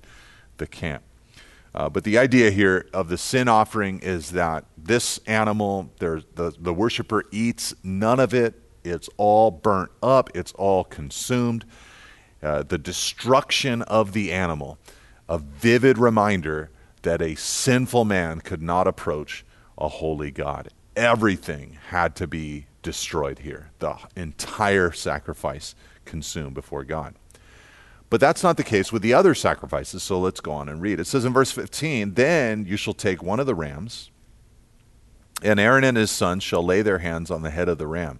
the 0.57 0.67
camp. 0.67 1.03
Uh, 1.73 1.89
but 1.89 2.05
the 2.05 2.17
idea 2.17 2.51
here 2.51 2.87
of 2.93 3.09
the 3.09 3.17
sin 3.17 3.49
offering 3.49 3.99
is 3.99 4.31
that 4.31 4.63
this 4.77 5.19
animal, 5.27 5.91
the, 5.99 6.23
the 6.35 6.73
worshiper 6.73 7.23
eats 7.31 7.73
none 7.83 8.19
of 8.19 8.33
it. 8.33 8.61
It's 8.85 9.09
all 9.17 9.51
burnt 9.51 9.91
up, 10.01 10.29
it's 10.33 10.53
all 10.53 10.85
consumed. 10.85 11.65
Uh, 12.41 12.63
the 12.63 12.77
destruction 12.77 13.81
of 13.83 14.13
the 14.13 14.31
animal, 14.31 14.77
a 15.27 15.37
vivid 15.37 15.97
reminder 15.97 16.69
that 17.01 17.21
a 17.21 17.35
sinful 17.35 18.05
man 18.05 18.39
could 18.39 18.61
not 18.61 18.87
approach 18.87 19.45
a 19.77 19.87
holy 19.87 20.31
God. 20.31 20.69
Everything 20.95 21.77
had 21.89 22.15
to 22.15 22.27
be 22.27 22.67
destroyed 22.83 23.39
here, 23.39 23.71
the 23.79 23.97
entire 24.15 24.91
sacrifice 24.91 25.75
consumed 26.05 26.53
before 26.53 26.83
God. 26.83 27.15
But 28.09 28.19
that's 28.19 28.43
not 28.43 28.57
the 28.57 28.63
case 28.63 28.91
with 28.91 29.01
the 29.01 29.13
other 29.13 29.33
sacrifices, 29.33 30.03
so 30.03 30.19
let's 30.19 30.39
go 30.39 30.51
on 30.51 30.69
and 30.69 30.81
read. 30.81 30.99
It 30.99 31.07
says 31.07 31.25
in 31.25 31.33
verse 31.33 31.51
15 31.51 32.13
Then 32.13 32.65
you 32.65 32.77
shall 32.77 32.93
take 32.93 33.23
one 33.23 33.39
of 33.39 33.47
the 33.47 33.55
rams, 33.55 34.11
and 35.41 35.59
Aaron 35.59 35.83
and 35.83 35.97
his 35.97 36.11
sons 36.11 36.43
shall 36.43 36.63
lay 36.63 36.81
their 36.81 36.99
hands 36.99 37.31
on 37.31 37.41
the 37.41 37.49
head 37.49 37.67
of 37.67 37.77
the 37.77 37.87
ram. 37.87 38.19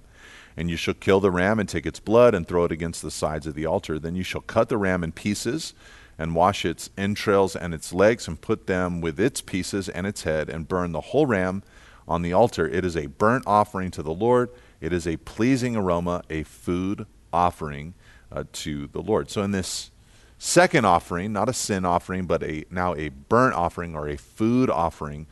And 0.58 0.69
you 0.69 0.78
shall 0.78 0.93
kill 0.93 1.19
the 1.19 1.32
ram 1.32 1.60
and 1.60 1.67
take 1.67 1.86
its 1.86 2.00
blood 2.00 2.34
and 2.34 2.48
throw 2.48 2.63
it 2.63 2.71
against 2.71 3.02
the 3.02 3.12
sides 3.12 3.45
of 3.45 3.56
the 3.56 3.65
altar. 3.65 4.00
Then 4.00 4.15
you 4.15 4.24
shall 4.24 4.41
cut 4.41 4.69
the 4.69 4.78
ram 4.78 5.04
in 5.04 5.12
pieces 5.12 5.74
and 6.17 6.34
wash 6.34 6.65
its 6.65 6.89
entrails 6.98 7.56
and 7.56 7.74
its 7.74 7.93
legs 7.93 8.28
and 8.28 8.39
put 8.39 8.67
them 8.67 9.02
with 9.02 9.19
its 9.19 9.41
pieces 9.41 9.89
and 9.89 10.08
its 10.08 10.24
head 10.24 10.50
and 10.50 10.67
burn 10.67 10.93
the 10.93 11.02
whole 11.02 11.26
ram 11.26 11.62
on 12.08 12.21
the 12.21 12.32
altar. 12.32 12.67
It 12.67 12.86
is 12.86 12.95
a 12.95 13.08
burnt 13.08 13.43
offering 13.45 13.91
to 13.91 14.04
the 14.04 14.13
Lord. 14.13 14.50
It 14.80 14.93
is 14.93 15.08
a 15.08 15.17
pleasing 15.17 15.76
aroma, 15.76 16.24
a 16.30 16.43
food 16.43 17.06
offering 17.34 17.93
uh, 18.36 18.43
to 18.52 18.88
the 18.88 19.02
Lord. 19.02 19.30
So 19.30 19.41
in 19.41 19.52
this 19.52 19.91
second 20.38 20.86
offering, 20.86 21.34
not 21.34 21.50
a 21.50 21.54
sin 21.54 21.86
offering, 21.86 22.26
but 22.26 22.43
a 22.43 22.65
now 22.69 22.93
a 22.95 23.10
burnt 23.10 23.56
offering 23.56 23.95
or 23.95 24.08
a 24.08 24.17
food 24.17 24.69
offering 24.69 25.28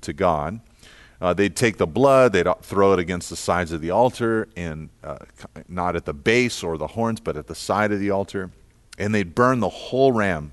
to 0.00 0.12
God, 0.12 0.60
uh, 1.20 1.34
they'd 1.34 1.54
take 1.54 1.76
the 1.76 1.86
blood, 1.86 2.32
they'd 2.32 2.48
throw 2.62 2.92
it 2.92 2.98
against 2.98 3.30
the 3.30 3.36
sides 3.36 3.72
of 3.72 3.80
the 3.80 3.90
altar, 3.90 4.48
and 4.56 4.88
uh, 5.04 5.18
not 5.68 5.96
at 5.96 6.04
the 6.04 6.14
base 6.14 6.62
or 6.62 6.78
the 6.78 6.88
horns, 6.88 7.20
but 7.20 7.36
at 7.36 7.46
the 7.46 7.54
side 7.54 7.92
of 7.92 8.00
the 8.00 8.10
altar, 8.10 8.50
and 8.98 9.14
they'd 9.14 9.34
burn 9.34 9.60
the 9.60 9.68
whole 9.68 10.12
ram 10.12 10.52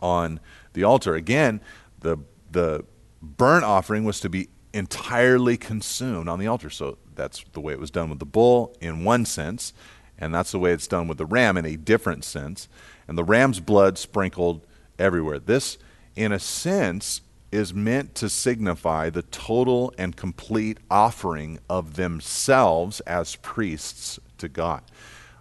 on 0.00 0.40
the 0.72 0.84
altar. 0.84 1.14
Again, 1.14 1.60
the 2.00 2.18
the 2.50 2.84
burnt 3.22 3.64
offering 3.64 4.04
was 4.04 4.20
to 4.20 4.28
be 4.28 4.48
entirely 4.72 5.56
consumed 5.56 6.28
on 6.28 6.38
the 6.38 6.46
altar. 6.46 6.68
So 6.68 6.98
that's 7.14 7.44
the 7.52 7.60
way 7.60 7.72
it 7.72 7.80
was 7.80 7.90
done 7.90 8.10
with 8.10 8.18
the 8.18 8.26
bull 8.26 8.76
in 8.80 9.04
one 9.04 9.24
sense. 9.24 9.72
And 10.18 10.34
that's 10.34 10.52
the 10.52 10.58
way 10.58 10.72
it's 10.72 10.86
done 10.86 11.08
with 11.08 11.18
the 11.18 11.26
ram 11.26 11.56
in 11.56 11.66
a 11.66 11.76
different 11.76 12.24
sense. 12.24 12.68
And 13.08 13.18
the 13.18 13.24
ram's 13.24 13.60
blood 13.60 13.98
sprinkled 13.98 14.66
everywhere. 14.98 15.38
This, 15.38 15.78
in 16.16 16.32
a 16.32 16.38
sense, 16.38 17.20
is 17.50 17.72
meant 17.72 18.14
to 18.16 18.28
signify 18.28 19.10
the 19.10 19.22
total 19.22 19.92
and 19.96 20.16
complete 20.16 20.78
offering 20.90 21.58
of 21.68 21.94
themselves 21.94 23.00
as 23.00 23.36
priests 23.36 24.18
to 24.38 24.48
God. 24.48 24.82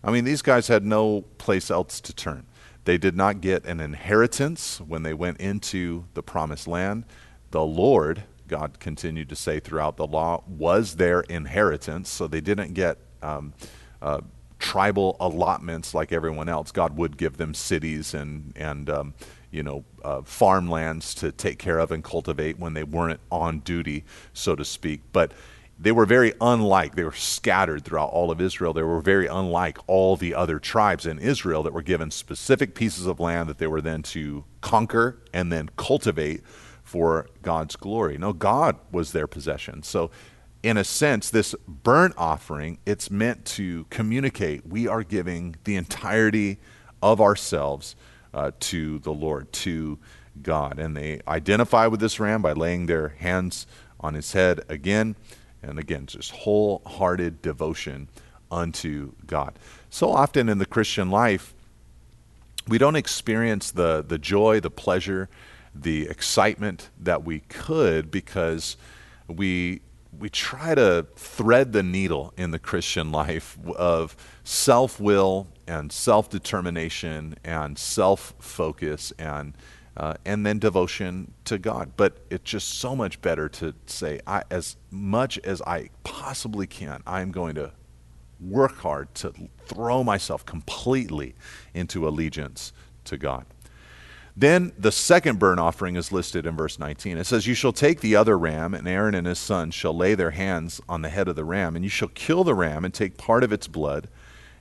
I 0.04 0.12
mean, 0.12 0.24
these 0.24 0.42
guys 0.42 0.68
had 0.68 0.84
no 0.84 1.22
place 1.38 1.72
else 1.72 2.02
to 2.02 2.14
turn. 2.14 2.46
They 2.86 2.98
did 2.98 3.16
not 3.16 3.42
get 3.42 3.66
an 3.66 3.80
inheritance 3.80 4.82
when 4.82 5.04
they 5.04 5.14
went 5.14 5.40
into 5.40 6.06
the 6.14 6.22
promised 6.22 6.68
land. 6.68 7.06
The 7.52 7.64
Lord, 7.64 8.24
God 8.48 8.80
continued 8.80 9.30
to 9.30 9.36
say 9.36 9.60
throughout 9.60 9.96
the 9.96 10.06
law, 10.06 10.44
was 10.48 10.98
their 10.98 11.22
inheritance, 11.22 12.10
so 12.10 12.28
they 12.28 12.42
didn't 12.42 12.74
get 12.74 12.98
um, 13.22 13.54
uh, 14.02 14.20
tribal 14.64 15.18
allotments 15.20 15.94
like 15.94 16.14
everyone 16.14 16.48
else. 16.48 16.72
God 16.72 16.96
would 16.98 17.18
give 17.18 17.38
them 17.38 17.54
cities 17.54 18.14
and 18.14 18.54
and 18.56 18.90
um, 18.90 19.14
you 19.52 19.62
know 19.62 19.84
uh, 20.04 20.22
farmlands 20.24 21.14
to 21.16 21.32
take 21.32 21.60
care 21.60 21.80
of 21.80 21.92
and 21.92 22.04
cultivate 22.04 22.58
when 22.58 22.74
they 22.74 22.84
weren't 22.84 23.20
on 23.30 23.60
duty, 23.60 24.06
so 24.32 24.56
to 24.56 24.64
speak. 24.64 25.02
But 25.12 25.34
they 25.78 25.92
were 25.92 26.06
very 26.06 26.34
unlike. 26.40 26.96
They 26.96 27.04
were 27.04 27.12
scattered 27.12 27.84
throughout 27.84 28.12
all 28.12 28.32
of 28.32 28.40
Israel. 28.40 28.72
They 28.72 28.84
were 28.84 29.02
very 29.02 29.28
unlike 29.28 29.78
all 29.86 30.16
the 30.16 30.34
other 30.34 30.60
tribes 30.60 31.06
in 31.06 31.20
Israel 31.20 31.62
that 31.64 31.74
were 31.74 31.82
given 31.82 32.10
specific 32.10 32.74
pieces 32.74 33.06
of 33.06 33.20
land 33.20 33.50
that 33.50 33.58
they 33.58 33.68
were 33.68 33.82
then 33.82 34.02
to 34.04 34.46
conquer 34.62 35.20
and 35.34 35.52
then 35.52 35.70
cultivate 35.76 36.42
for 36.84 37.28
God's 37.42 37.76
glory. 37.76 38.18
No, 38.18 38.32
God 38.32 38.78
was 38.92 39.12
their 39.12 39.28
possession. 39.28 39.84
So 39.84 40.10
in 40.64 40.78
a 40.78 40.84
sense, 40.84 41.30
this 41.30 41.54
burnt 41.68 42.16
offering, 42.18 42.80
it's 42.86 43.12
meant 43.12 43.44
to 43.44 43.86
communicate 43.90 44.66
we 44.66 44.88
are 44.88 45.04
giving 45.04 45.58
the 45.66 45.76
entirety 45.76 46.58
of 47.02 47.20
ourselves 47.20 47.98
uh, 48.34 48.52
to 48.62 49.00
the 49.00 49.12
Lord, 49.12 49.52
to 49.52 50.00
God. 50.42 50.80
And 50.80 50.96
they 50.96 51.20
identify 51.28 51.88
with 51.88 52.00
this 52.00 52.20
ram 52.20 52.42
by 52.42 52.54
laying 52.54 52.86
their 52.86 53.10
hands 53.10 53.68
on 54.00 54.14
his 54.14 54.32
head 54.32 54.62
again 54.70 55.18
and 55.62 55.78
again, 55.78 56.06
just 56.06 56.32
wholehearted 56.32 57.42
devotion 57.42 58.08
unto 58.50 59.14
God. 59.26 59.60
So 59.90 60.12
often 60.12 60.50
in 60.50 60.58
the 60.58 60.66
Christian 60.66 61.10
life, 61.10 61.54
we 62.68 62.78
don't 62.78 62.96
experience 62.96 63.72
the, 63.72 64.04
the 64.06 64.18
joy, 64.18 64.60
the 64.60 64.70
pleasure, 64.70 65.30
the 65.76 66.08
excitement 66.08 66.90
that 67.00 67.24
we 67.24 67.42
could 67.42 68.12
because 68.12 68.78
we 69.28 69.82
we 70.20 70.30
try 70.30 70.76
to 70.76 71.08
thread 71.16 71.74
the 71.74 71.84
needle 71.84 72.34
in 72.38 72.52
the 72.52 72.60
Christian 72.60 73.12
life 73.12 73.58
of 73.76 74.16
self 74.44 75.00
will 75.00 75.48
and 75.68 75.92
self 75.92 76.30
determination 76.30 77.36
and 77.44 77.78
self 77.78 78.34
focus 78.40 79.12
and 79.18 79.56
uh, 79.96 80.16
and 80.26 80.46
then 80.46 80.60
devotion 80.60 81.34
to 81.46 81.58
God. 81.58 81.94
But 81.96 82.18
it's 82.30 82.50
just 82.50 82.80
so 82.80 82.96
much 82.96 83.22
better 83.22 83.48
to 83.50 83.76
say, 83.86 84.20
I, 84.26 84.44
as 84.50 84.76
much 84.90 85.38
as 85.40 85.62
I 85.62 85.90
possibly 86.04 86.66
can, 86.66 87.04
I'm 87.06 87.32
going 87.32 87.56
to 87.56 87.72
work 88.40 88.78
hard 88.78 89.14
to 89.16 89.34
throw 89.66 90.04
myself 90.04 90.46
completely 90.46 91.36
into 91.74 92.08
allegiance 92.08 92.74
to 93.06 93.18
God. 93.18 93.46
Then 94.36 94.72
the 94.78 94.92
second 94.92 95.38
burnt 95.38 95.60
offering 95.60 95.96
is 95.96 96.12
listed 96.12 96.48
in 96.48 96.56
verse 96.56 96.80
19. 96.80 97.18
It 97.18 97.26
says, 97.26 97.46
You 97.46 97.54
shall 97.54 97.74
take 97.74 98.02
the 98.02 98.16
other 98.16 98.38
ram, 98.38 98.74
and 98.74 98.88
Aaron 98.88 99.14
and 99.14 99.28
his 99.28 99.38
sons 99.38 99.76
shall 99.76 99.96
lay 99.96 100.16
their 100.16 100.32
hands 100.32 100.82
on 100.90 101.04
the 101.04 101.10
head 101.10 101.28
of 101.28 101.36
the 101.36 101.46
ram, 101.46 101.76
and 101.76 101.86
you 101.86 101.90
shall 101.90 102.08
kill 102.10 102.44
the 102.44 102.56
ram 102.56 102.84
and 102.84 102.94
take 102.94 103.18
part 103.18 103.44
of 103.44 103.54
its 103.54 103.68
blood 103.68 104.08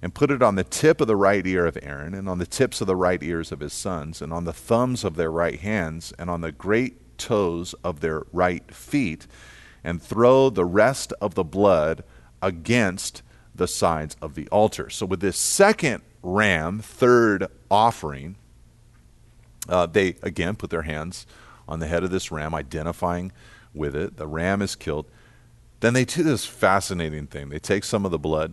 and 0.02 0.14
put 0.14 0.30
it 0.30 0.42
on 0.42 0.56
the 0.56 0.64
tip 0.64 1.00
of 1.00 1.06
the 1.06 1.16
right 1.16 1.46
ear 1.46 1.64
of 1.64 1.78
Aaron, 1.80 2.12
and 2.12 2.28
on 2.28 2.38
the 2.38 2.46
tips 2.46 2.80
of 2.80 2.88
the 2.88 2.96
right 2.96 3.22
ears 3.22 3.52
of 3.52 3.60
his 3.60 3.72
sons, 3.72 4.20
and 4.20 4.32
on 4.32 4.44
the 4.44 4.52
thumbs 4.52 5.04
of 5.04 5.14
their 5.14 5.30
right 5.30 5.60
hands, 5.60 6.12
and 6.18 6.28
on 6.28 6.40
the 6.40 6.50
great 6.52 7.16
toes 7.16 7.72
of 7.84 8.00
their 8.00 8.24
right 8.32 8.74
feet, 8.74 9.28
and 9.84 10.02
throw 10.02 10.50
the 10.50 10.64
rest 10.64 11.12
of 11.20 11.34
the 11.34 11.44
blood 11.44 12.02
against 12.42 13.22
the 13.54 13.68
sides 13.68 14.16
of 14.20 14.34
the 14.34 14.48
altar. 14.48 14.90
So, 14.90 15.06
with 15.06 15.20
this 15.20 15.38
second 15.38 16.02
ram, 16.22 16.80
third 16.80 17.46
offering, 17.70 18.36
uh, 19.68 19.86
they 19.86 20.16
again 20.22 20.56
put 20.56 20.70
their 20.70 20.82
hands 20.82 21.26
on 21.68 21.80
the 21.80 21.86
head 21.86 22.02
of 22.02 22.10
this 22.10 22.30
ram, 22.30 22.54
identifying 22.54 23.32
with 23.74 23.94
it. 23.94 24.16
The 24.16 24.26
ram 24.26 24.62
is 24.62 24.76
killed. 24.76 25.06
Then 25.80 25.94
they 25.94 26.04
do 26.04 26.22
this 26.22 26.44
fascinating 26.44 27.26
thing. 27.26 27.48
They 27.48 27.58
take 27.58 27.84
some 27.84 28.04
of 28.04 28.10
the 28.10 28.18
blood 28.18 28.52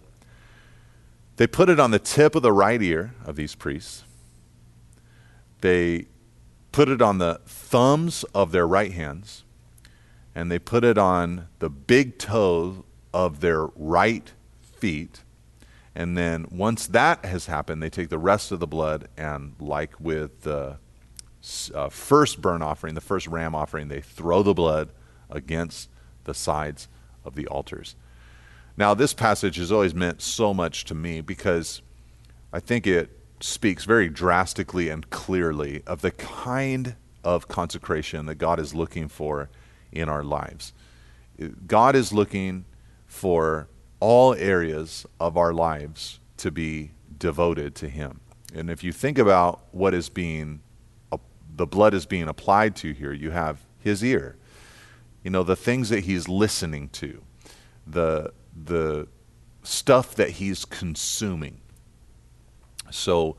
they 1.40 1.48
put 1.48 1.70
it 1.70 1.80
on 1.80 1.92
the 1.92 2.00
tip 2.00 2.36
of 2.36 2.42
the 2.42 2.52
right 2.52 2.82
ear 2.82 3.14
of 3.24 3.38
these 3.38 3.56
priests. 3.56 4.04
They 5.62 6.08
put 6.74 6.90
it 6.90 7.02
on 7.02 7.18
the 7.18 7.40
thumbs 7.46 8.26
of 8.36 8.52
their 8.52 8.68
right 8.68 8.92
hands. 8.92 9.46
And 10.36 10.52
they 10.52 10.60
put 10.60 10.84
it 10.84 10.98
on 10.98 11.48
the 11.60 11.70
big 11.70 12.18
toe 12.18 12.84
of 13.14 13.40
their 13.40 13.68
right 13.68 14.34
feet. 14.62 15.24
And 15.96 16.18
then 16.18 16.46
once 16.52 16.88
that 16.88 17.24
has 17.24 17.46
happened, 17.46 17.82
they 17.82 17.90
take 17.90 18.10
the 18.10 18.20
rest 18.20 18.52
of 18.52 18.60
the 18.60 18.68
blood 18.68 19.08
and, 19.16 19.56
like 19.62 19.98
with 19.98 20.42
the 20.42 20.80
uh, 21.74 21.90
first 21.90 22.42
burnt 22.42 22.64
offering, 22.64 22.96
the 22.96 23.02
first 23.02 23.28
ram 23.28 23.56
offering, 23.56 23.88
they 23.88 24.02
throw 24.02 24.44
the 24.44 24.54
blood 24.54 24.90
against 25.30 25.90
the 26.26 26.34
sides 26.34 26.88
of 27.24 27.36
the 27.36 27.48
altars. 27.48 27.96
Now, 28.78 28.94
this 28.94 29.14
passage 29.14 29.58
has 29.58 29.72
always 29.72 29.94
meant 29.94 30.22
so 30.22 30.54
much 30.54 30.86
to 30.86 30.96
me 30.96 31.22
because 31.22 31.82
I 32.54 32.60
think 32.60 32.88
it 32.88 33.10
speaks 33.42 33.86
very 33.86 34.10
drastically 34.10 34.90
and 34.90 35.10
clearly 35.10 35.84
of 35.86 36.02
the 36.02 36.12
kind 36.12 36.96
of 37.24 37.48
consecration 37.48 38.26
that 38.26 38.36
God 38.36 38.60
is 38.60 38.74
looking 38.74 39.08
for 39.08 39.50
in 39.92 40.10
our 40.10 40.24
lives. 40.24 40.74
God 41.68 41.96
is 41.96 42.12
looking 42.12 42.66
for 43.06 43.68
all 44.00 44.34
areas 44.36 45.06
of 45.20 45.38
our 45.38 45.54
lives 45.54 46.20
to 46.38 46.52
be 46.52 46.92
devoted 47.18 47.76
to 47.76 47.90
Him. 47.90 48.22
And 48.54 48.70
if 48.70 48.84
you 48.84 48.92
think 48.92 49.18
about 49.18 49.62
what 49.72 49.94
is 49.94 50.10
being, 50.10 50.62
the 51.60 51.68
blood 51.68 51.94
is 51.94 52.06
being 52.06 52.28
applied 52.28 52.76
to 52.78 52.94
here, 52.94 53.12
you 53.12 53.32
have 53.32 53.66
His 53.80 54.04
ear. 54.04 54.38
You 55.24 55.30
know, 55.30 55.44
the 55.44 55.58
things 55.58 55.90
that 55.90 56.06
He's 56.06 56.28
listening 56.28 56.90
to, 56.90 57.22
the 57.86 58.32
the 58.66 59.08
stuff 59.64 60.16
that 60.16 60.32
he's 60.32 60.66
consuming. 60.66 61.62
So, 62.92 63.38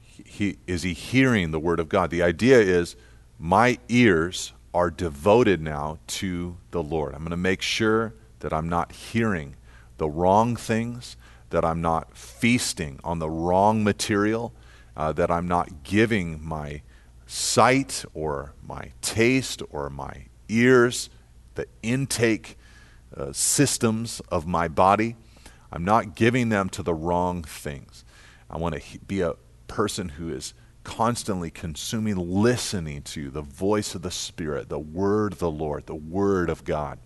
he, 0.00 0.58
is 0.66 0.82
he 0.82 0.92
hearing 0.92 1.50
the 1.50 1.58
word 1.58 1.80
of 1.80 1.88
God? 1.88 2.10
The 2.10 2.22
idea 2.22 2.58
is 2.58 2.96
my 3.38 3.78
ears 3.88 4.52
are 4.72 4.90
devoted 4.90 5.60
now 5.60 5.98
to 6.06 6.56
the 6.70 6.82
Lord. 6.82 7.14
I'm 7.14 7.20
going 7.20 7.30
to 7.30 7.36
make 7.36 7.62
sure 7.62 8.14
that 8.40 8.52
I'm 8.52 8.68
not 8.68 8.92
hearing 8.92 9.56
the 9.96 10.08
wrong 10.08 10.56
things, 10.56 11.16
that 11.50 11.64
I'm 11.64 11.80
not 11.80 12.16
feasting 12.16 13.00
on 13.02 13.18
the 13.18 13.30
wrong 13.30 13.82
material, 13.82 14.52
uh, 14.96 15.12
that 15.12 15.30
I'm 15.30 15.48
not 15.48 15.82
giving 15.84 16.44
my 16.44 16.82
sight 17.26 18.04
or 18.14 18.52
my 18.62 18.92
taste 19.00 19.62
or 19.70 19.90
my 19.90 20.26
ears 20.48 21.10
the 21.54 21.66
intake 21.82 22.56
uh, 23.16 23.32
systems 23.32 24.20
of 24.28 24.46
my 24.46 24.68
body. 24.68 25.16
I'm 25.72 25.84
not 25.84 26.14
giving 26.14 26.48
them 26.48 26.68
to 26.70 26.82
the 26.82 26.94
wrong 26.94 27.42
things. 27.42 28.04
I 28.50 28.58
want 28.58 28.80
to 28.80 28.98
be 29.00 29.20
a 29.20 29.34
person 29.66 30.10
who 30.10 30.28
is 30.28 30.54
constantly 30.84 31.50
consuming, 31.50 32.16
listening 32.16 33.02
to 33.02 33.30
the 33.30 33.40
voice 33.40 33.94
of 33.94 34.02
the 34.02 34.10
Spirit, 34.10 34.68
the 34.68 34.78
Word 34.78 35.32
of 35.32 35.38
the 35.38 35.50
Lord, 35.50 35.86
the 35.86 35.94
Word 35.94 36.50
of 36.50 36.64
God. 36.64 36.98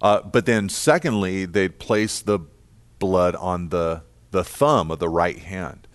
Uh, 0.00 0.20
but 0.20 0.46
then, 0.46 0.68
secondly, 0.68 1.44
they'd 1.44 1.78
place 1.78 2.20
the 2.20 2.40
blood 2.98 3.36
on 3.36 3.68
the, 3.68 4.02
the 4.32 4.42
thumb 4.42 4.90
of 4.90 4.98
the 4.98 5.08
right 5.08 5.38
hand. 5.38 5.86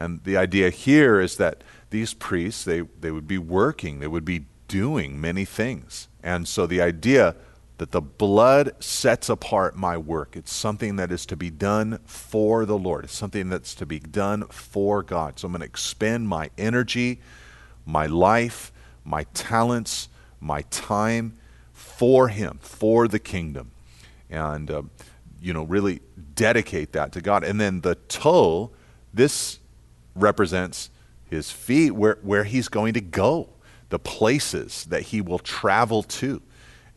And 0.00 0.24
the 0.24 0.36
idea 0.36 0.70
here 0.70 1.20
is 1.20 1.36
that 1.36 1.62
these 1.90 2.14
priests, 2.14 2.64
they, 2.64 2.80
they 2.80 3.10
would 3.10 3.28
be 3.28 3.38
working, 3.38 4.00
they 4.00 4.06
would 4.06 4.24
be 4.24 4.46
doing 4.66 5.20
many 5.20 5.44
things. 5.44 6.08
And 6.22 6.48
so 6.48 6.66
the 6.66 6.80
idea 6.80 7.36
that 7.76 7.92
the 7.92 8.00
blood 8.00 8.72
sets 8.78 9.30
apart 9.30 9.74
my 9.74 9.96
work. 9.96 10.36
It's 10.36 10.52
something 10.52 10.96
that 10.96 11.10
is 11.10 11.24
to 11.24 11.36
be 11.36 11.48
done 11.48 11.98
for 12.04 12.66
the 12.66 12.76
Lord. 12.76 13.04
It's 13.04 13.16
something 13.16 13.48
that's 13.48 13.74
to 13.76 13.86
be 13.86 13.98
done 13.98 14.44
for 14.48 15.02
God. 15.02 15.38
So 15.38 15.46
I'm 15.46 15.52
going 15.52 15.60
to 15.60 15.66
expend 15.66 16.28
my 16.28 16.50
energy, 16.58 17.20
my 17.86 18.04
life, 18.04 18.70
my 19.02 19.24
talents, 19.32 20.10
my 20.40 20.60
time 20.68 21.38
for 21.72 22.28
Him, 22.28 22.58
for 22.60 23.08
the 23.08 23.18
kingdom. 23.18 23.70
And, 24.28 24.70
uh, 24.70 24.82
you 25.40 25.54
know, 25.54 25.62
really 25.62 26.00
dedicate 26.34 26.92
that 26.92 27.12
to 27.12 27.22
God. 27.22 27.44
And 27.44 27.58
then 27.58 27.80
the 27.80 27.94
toe, 27.94 28.72
this 29.14 29.59
represents 30.14 30.90
His 31.24 31.50
feet, 31.50 31.92
where, 31.92 32.18
where 32.22 32.44
He's 32.44 32.68
going 32.68 32.94
to 32.94 33.00
go 33.00 33.50
the 33.90 33.98
places 33.98 34.84
that 34.86 35.02
he 35.02 35.20
will 35.20 35.38
travel 35.38 36.02
to, 36.02 36.40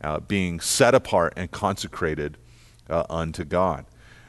uh, 0.00 0.20
being 0.20 0.60
set 0.60 0.94
apart 0.94 1.34
and 1.36 1.50
consecrated 1.50 2.38
uh, 2.88 3.04
unto 3.10 3.44
God. 3.44 3.84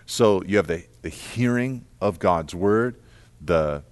So 0.06 0.44
you 0.44 0.58
have 0.58 0.68
the, 0.68 0.84
the 1.02 1.10
hearing 1.10 1.86
of 2.02 2.20
God's 2.20 2.54
word, 2.54 3.00
the 3.40 3.84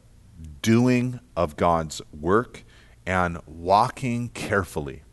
doing 0.62 1.20
of 1.38 1.56
God's 1.56 2.02
work, 2.20 2.64
and 3.06 3.40
walking 3.48 4.30
carefully 4.30 5.04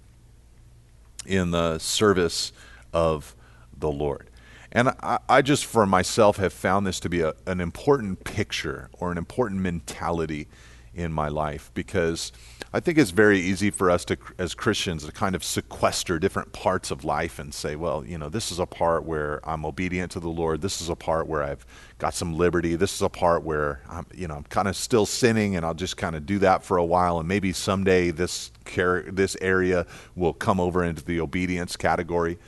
in 1.27 1.51
the 1.51 1.79
service 1.79 2.53
of 2.93 3.35
the 3.77 3.91
Lord. 3.91 4.30
And 4.73 4.91
I, 5.01 5.19
I, 5.29 5.43
just, 5.43 5.65
for 5.67 5.85
myself, 5.87 6.37
have 6.37 6.53
found 6.53 6.87
this 6.87 7.01
to 7.01 7.09
be 7.09 7.21
a, 7.23 7.35
an 7.47 7.61
important 7.61 8.25
picture 8.25 8.89
or 8.93 9.11
an 9.11 9.19
important 9.19 9.61
mentality 9.61 10.47
in 10.95 11.13
my 11.13 11.29
life 11.29 11.71
because 11.75 12.33
I 12.73 12.81
think 12.81 12.99
it's 12.99 13.11
very 13.11 13.41
easy 13.41 13.71
for 13.71 13.91
us 13.91 14.05
to, 14.07 14.17
as 14.39 14.55
Christians, 14.55 15.05
to 15.05 15.13
kind 15.13 15.35
of 15.35 15.43
sequester 15.43 16.19
different 16.19 16.53
parts 16.53 16.91
of 16.91 17.05
life 17.05 17.39
and 17.39 17.53
say, 17.53 17.75
well, 17.75 18.05
you 18.05 18.19
know, 18.19 18.29
this 18.29 18.53
is 18.53 18.59
a 18.59 18.67
part 18.67 19.05
where 19.05 19.41
I'm 19.49 19.65
obedient 19.65 20.13
to 20.13 20.21
the 20.21 20.29
Lord. 20.29 20.61
This 20.61 20.81
is 20.81 20.89
a 20.89 20.95
part 20.95 21.27
where 21.27 21.43
I've 21.43 21.67
got 21.99 22.15
some 22.15 22.37
liberty. 22.37 22.77
This 22.77 22.95
is 22.95 23.03
a 23.03 23.09
part 23.09 23.43
where 23.43 23.83
I'm, 23.89 24.07
you 24.15 24.29
know, 24.29 24.37
I'm 24.37 24.45
kind 24.45 24.69
of 24.69 24.77
still 24.77 25.07
sinning, 25.07 25.57
and 25.57 25.67
I'll 25.67 25.75
just 25.75 25.97
kind 25.97 26.15
of 26.15 26.27
do 26.27 26.39
that 26.41 26.63
for 26.65 26.77
a 26.77 26.85
while, 26.85 27.19
and 27.19 27.29
maybe 27.29 27.53
someday 27.53 28.11
this 28.11 28.53
car- 28.65 29.05
this 29.09 29.37
area 29.41 29.87
will 30.15 30.33
come 30.33 30.61
over 30.61 30.85
into 30.85 31.05
the 31.05 31.21
obedience 31.21 31.77
category. 31.77 32.39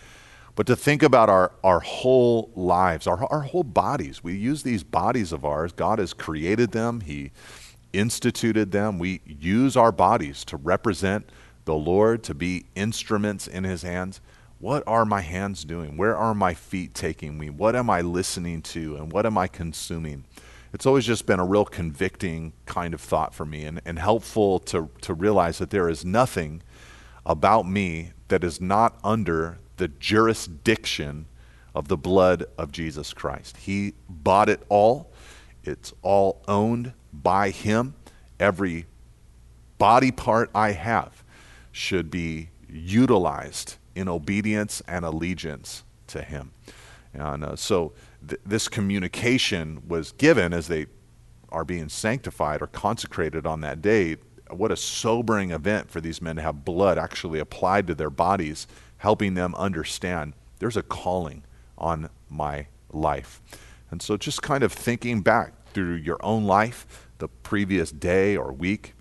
But 0.54 0.66
to 0.66 0.76
think 0.76 1.02
about 1.02 1.30
our, 1.30 1.52
our 1.64 1.80
whole 1.80 2.50
lives, 2.54 3.06
our, 3.06 3.24
our 3.32 3.40
whole 3.40 3.64
bodies, 3.64 4.22
we 4.22 4.36
use 4.36 4.62
these 4.62 4.82
bodies 4.82 5.32
of 5.32 5.44
ours. 5.44 5.72
God 5.72 5.98
has 5.98 6.12
created 6.12 6.72
them. 6.72 7.00
He 7.00 7.32
instituted 7.92 8.70
them. 8.70 8.98
We 8.98 9.20
use 9.24 9.76
our 9.76 9.92
bodies 9.92 10.44
to 10.46 10.56
represent 10.56 11.28
the 11.64 11.74
Lord, 11.74 12.22
to 12.24 12.34
be 12.34 12.66
instruments 12.74 13.46
in 13.46 13.64
His 13.64 13.82
hands. 13.82 14.20
What 14.58 14.82
are 14.86 15.04
my 15.04 15.22
hands 15.22 15.64
doing? 15.64 15.96
Where 15.96 16.16
are 16.16 16.34
my 16.34 16.54
feet 16.54 16.94
taking 16.94 17.38
me? 17.38 17.50
What 17.50 17.74
am 17.74 17.88
I 17.88 18.00
listening 18.00 18.62
to? 18.62 18.96
And 18.96 19.12
what 19.12 19.26
am 19.26 19.38
I 19.38 19.48
consuming? 19.48 20.24
it's 20.72 20.86
always 20.86 21.04
just 21.04 21.26
been 21.26 21.38
a 21.38 21.44
real 21.44 21.64
convicting 21.64 22.52
kind 22.66 22.94
of 22.94 23.00
thought 23.00 23.34
for 23.34 23.44
me 23.44 23.64
and, 23.64 23.80
and 23.84 23.98
helpful 23.98 24.58
to, 24.58 24.90
to 25.02 25.14
realize 25.14 25.58
that 25.58 25.70
there 25.70 25.88
is 25.88 26.04
nothing 26.04 26.62
about 27.26 27.68
me 27.68 28.12
that 28.28 28.42
is 28.42 28.60
not 28.60 28.98
under 29.04 29.58
the 29.82 29.88
jurisdiction 29.88 31.26
of 31.74 31.88
the 31.88 31.96
blood 31.96 32.44
of 32.56 32.70
Jesus 32.70 33.12
Christ. 33.12 33.56
He 33.56 33.94
bought 34.08 34.48
it 34.48 34.62
all, 34.68 35.10
it's 35.64 35.92
all 36.02 36.40
owned 36.46 36.92
by 37.12 37.50
Him. 37.50 37.96
Every 38.38 38.86
body 39.78 40.12
part 40.12 40.50
I 40.54 40.70
have 40.70 41.24
should 41.72 42.12
be 42.12 42.50
utilized 42.68 43.74
in 43.96 44.08
obedience 44.08 44.82
and 44.86 45.04
allegiance 45.04 45.82
to 46.06 46.22
Him. 46.22 46.52
And 47.12 47.42
uh, 47.42 47.56
so 47.56 47.92
th- 48.28 48.40
this 48.46 48.68
communication 48.68 49.82
was 49.88 50.12
given 50.12 50.52
as 50.52 50.68
they 50.68 50.86
are 51.48 51.64
being 51.64 51.88
sanctified 51.88 52.62
or 52.62 52.68
consecrated 52.68 53.46
on 53.46 53.62
that 53.62 53.82
day. 53.82 54.18
What 54.48 54.70
a 54.70 54.76
sobering 54.76 55.50
event 55.50 55.90
for 55.90 56.00
these 56.00 56.22
men 56.22 56.36
to 56.36 56.42
have 56.42 56.64
blood 56.64 56.98
actually 56.98 57.40
applied 57.40 57.88
to 57.88 57.96
their 57.96 58.10
bodies, 58.10 58.68
helping 59.02 59.34
them 59.34 59.52
understand 59.56 60.32
there's 60.60 60.76
a 60.76 60.82
calling 60.82 61.42
on 61.76 62.08
my 62.30 62.64
life. 62.92 63.42
And 63.90 64.00
so 64.00 64.16
just 64.16 64.42
kind 64.42 64.62
of 64.62 64.72
thinking 64.72 65.22
back 65.22 65.54
through 65.72 65.94
your 65.94 66.24
own 66.24 66.44
life, 66.44 67.08
the 67.18 67.26
previous 67.26 67.90
day 67.90 68.36
or 68.36 68.52
week, 68.52 68.94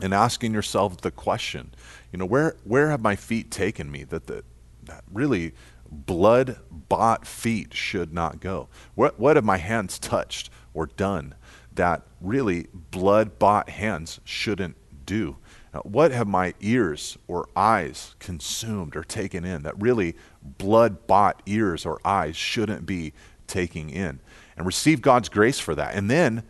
and 0.00 0.14
asking 0.14 0.54
yourself 0.54 1.00
the 1.00 1.10
question, 1.10 1.74
you 2.12 2.20
know, 2.20 2.24
where, 2.24 2.54
where 2.62 2.90
have 2.90 3.00
my 3.00 3.16
feet 3.16 3.50
taken 3.50 3.90
me 3.90 4.04
that, 4.04 4.28
the, 4.28 4.44
that 4.84 5.02
really 5.12 5.54
blood 5.90 6.60
bought 6.70 7.26
feet 7.26 7.74
should 7.74 8.14
not 8.14 8.38
go? 8.38 8.68
What, 8.94 9.18
what 9.18 9.34
have 9.34 9.44
my 9.44 9.56
hands 9.56 9.98
touched 9.98 10.50
or 10.72 10.86
done 10.86 11.34
that 11.74 12.02
really 12.20 12.68
blood 12.72 13.40
bought 13.40 13.70
hands 13.70 14.20
shouldn't 14.22 14.76
do? 15.04 15.36
Now, 15.72 15.80
what 15.80 16.10
have 16.10 16.26
my 16.26 16.54
ears 16.60 17.16
or 17.28 17.48
eyes 17.54 18.14
consumed 18.18 18.96
or 18.96 19.04
taken 19.04 19.44
in 19.44 19.62
that 19.62 19.80
really 19.80 20.16
blood 20.42 21.06
bought 21.06 21.42
ears 21.46 21.86
or 21.86 22.00
eyes 22.04 22.36
shouldn't 22.36 22.86
be 22.86 23.12
taking 23.46 23.90
in? 23.90 24.20
And 24.56 24.66
receive 24.66 25.00
God's 25.00 25.28
grace 25.28 25.58
for 25.58 25.74
that. 25.74 25.94
And 25.94 26.10
then 26.10 26.42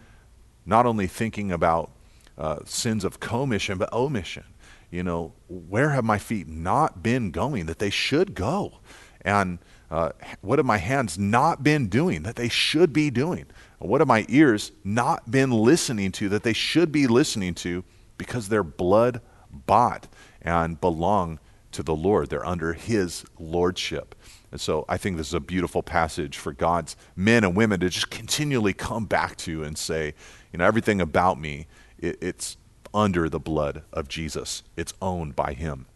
not 0.65 0.87
only 0.87 1.07
thinking 1.07 1.53
about 1.53 1.91
uh, 2.39 2.61
sins 2.65 3.05
of 3.05 3.21
commission, 3.21 3.77
but 3.77 3.93
omission. 3.93 4.45
You 4.91 5.03
know, 5.03 5.35
where 5.49 5.91
have 5.91 6.05
my 6.05 6.19
feet 6.19 6.49
not 6.49 7.03
been 7.03 7.31
going 7.31 7.67
that 7.67 7.79
they 7.79 7.91
should 7.91 8.35
go? 8.35 8.79
And 9.21 9.59
uh, 9.91 10.11
what 10.41 10.59
have 10.59 10.67
my 10.67 10.79
hands 10.79 11.19
not 11.19 11.63
been 11.63 11.89
doing 11.89 12.23
that 12.23 12.37
they 12.37 12.49
should 12.49 12.93
be 12.93 13.11
doing? 13.11 13.47
What 13.79 14.01
have 14.01 14.09
my 14.09 14.27
ears 14.29 14.73
not 14.83 15.31
been 15.31 15.51
listening 15.51 16.13
to 16.13 16.29
that 16.31 16.43
they 16.43 16.53
should 16.53 16.91
be 16.91 17.07
listening 17.07 17.55
to 17.57 17.85
because 18.21 18.49
they're 18.49 18.63
blood 18.63 19.23
bought 19.51 20.07
and 20.43 20.81
belong 20.81 21.41
to 21.73 21.83
the 21.83 21.95
Lord? 21.95 22.29
They're 22.29 22.47
under 22.47 22.75
His 22.75 23.25
lordship. 23.39 24.15
And 24.53 24.61
so 24.61 24.85
I 24.89 24.99
think 24.99 25.17
this 25.17 25.29
is 25.29 25.35
a 25.35 25.41
beautiful 25.41 25.83
passage 25.83 26.37
for 26.37 26.53
God's 26.53 26.97
men 27.17 27.45
and 27.45 27.57
women 27.57 27.81
to 27.81 27.89
just 27.89 28.11
continually 28.11 28.75
come 28.75 29.07
back 29.07 29.37
to 29.39 29.65
and 29.65 29.79
say, 29.79 30.15
you 30.53 30.59
know, 30.59 30.67
everything 30.67 31.01
about 31.01 31.41
me, 31.41 31.67
it, 31.99 32.19
it's 32.21 32.59
under 32.93 33.29
the 33.29 33.41
blood 33.41 33.85
of 33.93 34.09
Jesus, 34.09 34.63
it's 34.77 34.93
owned 35.01 35.35
by 35.35 35.55
Him. 35.55 35.87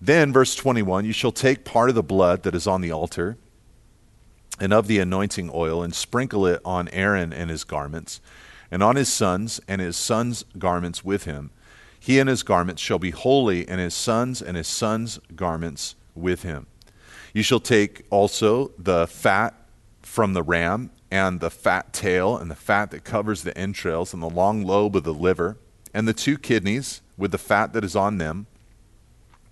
Then, 0.00 0.32
verse 0.32 0.54
21 0.54 1.04
You 1.04 1.12
shall 1.12 1.32
take 1.32 1.64
part 1.64 1.90
of 1.90 1.94
the 1.94 2.02
blood 2.02 2.42
that 2.44 2.54
is 2.54 2.66
on 2.66 2.80
the 2.80 2.92
altar 2.92 3.36
and 4.58 4.72
of 4.72 4.86
the 4.86 4.98
anointing 4.98 5.50
oil 5.52 5.82
and 5.82 5.94
sprinkle 5.94 6.46
it 6.46 6.60
on 6.64 6.88
Aaron 6.88 7.32
and 7.32 7.50
his 7.50 7.64
garments, 7.64 8.20
and 8.70 8.82
on 8.82 8.96
his 8.96 9.12
sons 9.12 9.60
and 9.68 9.80
his 9.80 9.96
sons' 9.96 10.44
garments 10.58 11.04
with 11.04 11.24
him. 11.24 11.50
He 12.06 12.20
and 12.20 12.28
his 12.28 12.44
garments 12.44 12.80
shall 12.80 13.00
be 13.00 13.10
holy, 13.10 13.66
and 13.66 13.80
his 13.80 13.92
sons 13.92 14.40
and 14.40 14.56
his 14.56 14.68
sons' 14.68 15.18
garments 15.34 15.96
with 16.14 16.44
him. 16.44 16.68
You 17.34 17.42
shall 17.42 17.58
take 17.58 18.06
also 18.10 18.70
the 18.78 19.08
fat 19.08 19.54
from 20.02 20.32
the 20.32 20.44
ram, 20.44 20.90
and 21.10 21.40
the 21.40 21.50
fat 21.50 21.92
tail, 21.92 22.36
and 22.36 22.48
the 22.48 22.54
fat 22.54 22.92
that 22.92 23.02
covers 23.02 23.42
the 23.42 23.58
entrails, 23.58 24.14
and 24.14 24.22
the 24.22 24.30
long 24.30 24.62
lobe 24.62 24.94
of 24.94 25.02
the 25.02 25.12
liver, 25.12 25.58
and 25.92 26.06
the 26.06 26.12
two 26.12 26.38
kidneys 26.38 27.00
with 27.16 27.32
the 27.32 27.38
fat 27.38 27.72
that 27.72 27.82
is 27.82 27.96
on 27.96 28.18
them 28.18 28.46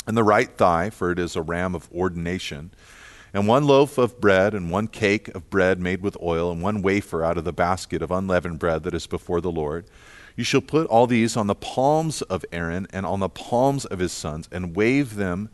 and 0.07 0.17
the 0.17 0.23
right 0.23 0.57
thigh, 0.57 0.91
for 0.91 1.11
it 1.11 1.19
is 1.19 1.35
a 1.35 1.43
ram 1.43 1.75
of 1.75 1.91
ordination, 1.93 2.71
and 3.33 3.49
one 3.49 3.67
loaf 3.67 3.99
of 3.99 4.21
bread, 4.21 4.55
and 4.55 4.71
one 4.71 4.87
cake 4.87 5.27
of 5.35 5.51
bread 5.51 5.81
made 5.81 6.03
with 6.03 6.17
oil, 6.23 6.53
and 6.53 6.63
one 6.63 6.83
wafer 6.83 7.25
out 7.25 7.37
of 7.37 7.43
the 7.43 7.53
basket 7.53 8.01
of 8.01 8.13
unleavened 8.13 8.61
bread 8.61 8.85
that 8.85 8.95
is 8.95 9.09
before 9.09 9.41
the 9.41 9.51
Lord. 9.51 9.87
You 10.37 10.45
shall 10.45 10.61
put 10.61 10.87
all 10.89 11.07
these 11.07 11.37
on 11.37 11.47
the 11.47 11.55
palms 11.55 12.23
of 12.23 12.45
Aaron 12.53 12.87
and 12.93 13.07
on 13.07 13.21
the 13.21 13.29
palms 13.29 13.85
of 13.85 13.99
his 14.01 14.13
sons, 14.13 14.49
and 14.51 14.75
wave 14.75 15.15
them 15.15 15.49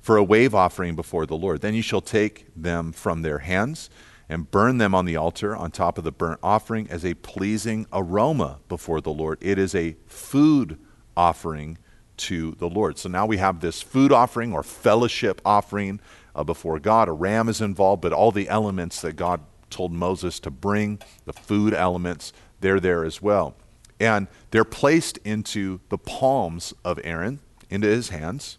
for 0.00 0.16
a 0.16 0.24
wave 0.24 0.54
offering 0.54 0.94
before 0.94 1.26
the 1.26 1.36
Lord. 1.36 1.62
Then 1.62 1.74
you 1.74 1.82
shall 1.82 2.00
take 2.00 2.46
them 2.54 2.92
from 2.92 3.22
their 3.22 3.38
hands 3.38 3.90
and 4.28 4.50
burn 4.50 4.78
them 4.78 4.94
on 4.94 5.04
the 5.04 5.16
altar 5.16 5.56
on 5.56 5.70
top 5.70 5.98
of 5.98 6.04
the 6.04 6.12
burnt 6.12 6.40
offering 6.42 6.88
as 6.90 7.04
a 7.04 7.14
pleasing 7.14 7.86
aroma 7.92 8.58
before 8.68 9.00
the 9.00 9.10
Lord. 9.12 9.38
It 9.40 9.58
is 9.58 9.74
a 9.74 9.96
food 10.06 10.78
offering 11.16 11.78
to 12.18 12.52
the 12.52 12.68
Lord. 12.68 12.98
So 12.98 13.08
now 13.08 13.26
we 13.26 13.36
have 13.36 13.60
this 13.60 13.82
food 13.82 14.12
offering 14.12 14.52
or 14.52 14.62
fellowship 14.62 15.40
offering 15.44 16.00
uh, 16.34 16.44
before 16.44 16.78
God. 16.78 17.08
A 17.08 17.12
ram 17.12 17.48
is 17.48 17.60
involved, 17.60 18.02
but 18.02 18.12
all 18.12 18.32
the 18.32 18.48
elements 18.48 19.00
that 19.00 19.14
God 19.14 19.40
told 19.70 19.92
Moses 19.92 20.40
to 20.40 20.50
bring, 20.50 21.00
the 21.24 21.32
food 21.32 21.74
elements, 21.74 22.32
they're 22.60 22.80
there 22.80 23.04
as 23.04 23.20
well. 23.20 23.54
And 23.98 24.26
they're 24.50 24.64
placed 24.64 25.18
into 25.18 25.80
the 25.88 25.98
palms 25.98 26.74
of 26.84 27.00
Aaron, 27.02 27.40
into 27.70 27.88
his 27.88 28.10
hands. 28.10 28.58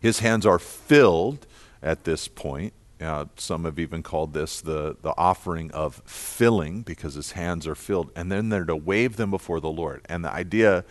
His 0.00 0.20
hands 0.20 0.46
are 0.46 0.58
filled 0.58 1.46
at 1.82 2.04
this 2.04 2.28
point. 2.28 2.72
Uh, 3.00 3.26
some 3.36 3.64
have 3.64 3.78
even 3.78 4.02
called 4.02 4.32
this 4.32 4.60
the, 4.60 4.96
the 5.02 5.12
offering 5.18 5.70
of 5.72 5.96
filling 6.06 6.82
because 6.82 7.14
his 7.14 7.32
hands 7.32 7.66
are 7.66 7.74
filled. 7.74 8.10
And 8.16 8.30
then 8.30 8.48
they're 8.48 8.64
to 8.64 8.76
wave 8.76 9.16
them 9.16 9.30
before 9.30 9.60
the 9.60 9.70
Lord. 9.70 10.02
And 10.08 10.24
the 10.24 10.32
idea 10.32 10.84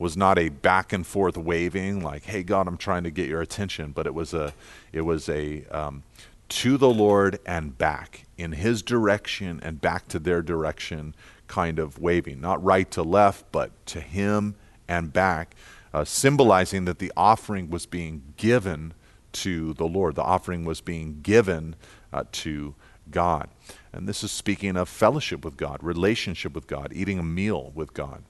was 0.00 0.16
not 0.16 0.38
a 0.38 0.48
back 0.48 0.92
and 0.92 1.06
forth 1.06 1.36
waving 1.36 2.02
like, 2.02 2.24
"Hey 2.24 2.42
God, 2.42 2.66
I'm 2.66 2.78
trying 2.78 3.04
to 3.04 3.10
get 3.10 3.28
your 3.28 3.42
attention," 3.42 3.92
but 3.92 4.06
it 4.06 4.14
was 4.14 4.32
a 4.32 4.54
it 4.92 5.02
was 5.02 5.28
a 5.28 5.64
um, 5.66 6.02
to 6.48 6.78
the 6.78 6.88
Lord 6.88 7.38
and 7.44 7.76
back 7.76 8.24
in 8.38 8.52
His 8.52 8.82
direction 8.82 9.60
and 9.62 9.80
back 9.80 10.08
to 10.08 10.18
their 10.18 10.40
direction 10.40 11.14
kind 11.50 11.80
of 11.80 11.98
waving, 11.98 12.40
not 12.40 12.62
right 12.62 12.88
to 12.92 13.02
left, 13.02 13.44
but 13.50 13.72
to 13.84 14.00
Him 14.00 14.54
and 14.88 15.12
back, 15.12 15.56
uh, 15.92 16.04
symbolizing 16.04 16.84
that 16.84 17.00
the 17.00 17.12
offering 17.16 17.68
was 17.70 17.86
being 17.86 18.22
given 18.36 18.94
to 19.32 19.74
the 19.74 19.84
Lord. 19.84 20.14
The 20.14 20.22
offering 20.22 20.64
was 20.64 20.80
being 20.80 21.18
given 21.22 21.74
uh, 22.12 22.24
to 22.32 22.76
God. 23.10 23.48
And 23.92 24.08
this 24.08 24.22
is 24.22 24.30
speaking 24.30 24.76
of 24.76 24.88
fellowship 24.88 25.44
with 25.44 25.56
God, 25.56 25.82
relationship 25.82 26.54
with 26.54 26.68
God, 26.68 26.92
eating 26.94 27.18
a 27.18 27.24
meal 27.24 27.72
with 27.74 27.92
God. 27.94 28.22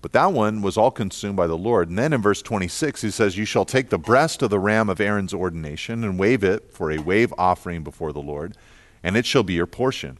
But 0.00 0.12
that 0.12 0.32
one 0.32 0.62
was 0.62 0.76
all 0.76 0.92
consumed 0.92 1.36
by 1.36 1.48
the 1.48 1.58
Lord. 1.58 1.88
And 1.88 1.98
then 1.98 2.12
in 2.12 2.22
verse 2.22 2.40
26, 2.40 3.02
he 3.02 3.10
says, 3.10 3.36
You 3.36 3.44
shall 3.44 3.64
take 3.64 3.90
the 3.90 3.98
breast 3.98 4.42
of 4.42 4.50
the 4.50 4.60
ram 4.60 4.88
of 4.88 5.00
Aaron's 5.00 5.34
ordination 5.34 6.04
and 6.04 6.18
wave 6.18 6.44
it 6.44 6.72
for 6.72 6.92
a 6.92 6.98
wave 6.98 7.34
offering 7.36 7.82
before 7.82 8.12
the 8.12 8.22
Lord, 8.22 8.56
and 9.02 9.16
it 9.16 9.26
shall 9.26 9.42
be 9.42 9.54
your 9.54 9.66
portion. 9.66 10.18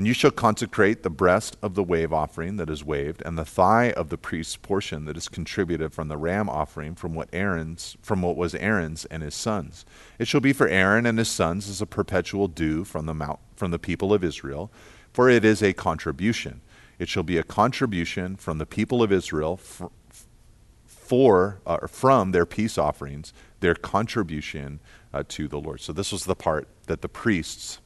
And 0.00 0.06
you 0.06 0.14
shall 0.14 0.30
consecrate 0.30 1.02
the 1.02 1.10
breast 1.10 1.58
of 1.60 1.74
the 1.74 1.82
wave 1.82 2.10
offering 2.10 2.56
that 2.56 2.70
is 2.70 2.82
waved, 2.82 3.20
and 3.26 3.36
the 3.36 3.44
thigh 3.44 3.90
of 3.90 4.08
the 4.08 4.16
priest's 4.16 4.56
portion 4.56 5.04
that 5.04 5.14
is 5.14 5.28
contributed 5.28 5.92
from 5.92 6.08
the 6.08 6.16
ram 6.16 6.48
offering 6.48 6.94
from 6.94 7.14
what 7.14 7.28
Aaron's 7.34 7.98
from 8.00 8.22
what 8.22 8.34
was 8.34 8.54
Aaron's 8.54 9.04
and 9.04 9.22
his 9.22 9.34
sons. 9.34 9.84
It 10.18 10.26
shall 10.26 10.40
be 10.40 10.54
for 10.54 10.66
Aaron 10.68 11.04
and 11.04 11.18
his 11.18 11.28
sons 11.28 11.68
as 11.68 11.82
a 11.82 11.86
perpetual 11.86 12.48
due 12.48 12.82
from 12.82 13.04
the 13.04 13.12
mount, 13.12 13.40
from 13.56 13.72
the 13.72 13.78
people 13.78 14.14
of 14.14 14.24
Israel, 14.24 14.72
for 15.12 15.28
it 15.28 15.44
is 15.44 15.62
a 15.62 15.74
contribution. 15.74 16.62
It 16.98 17.10
shall 17.10 17.22
be 17.22 17.36
a 17.36 17.42
contribution 17.42 18.36
from 18.36 18.56
the 18.56 18.64
people 18.64 19.02
of 19.02 19.12
Israel 19.12 19.58
for, 19.58 19.90
for 20.86 21.60
uh, 21.66 21.86
from 21.88 22.32
their 22.32 22.46
peace 22.46 22.78
offerings, 22.78 23.34
their 23.60 23.74
contribution 23.74 24.80
uh, 25.12 25.24
to 25.28 25.46
the 25.46 25.60
Lord. 25.60 25.82
So 25.82 25.92
this 25.92 26.10
was 26.10 26.24
the 26.24 26.34
part 26.34 26.68
that 26.86 27.02
the 27.02 27.08
priests 27.10 27.80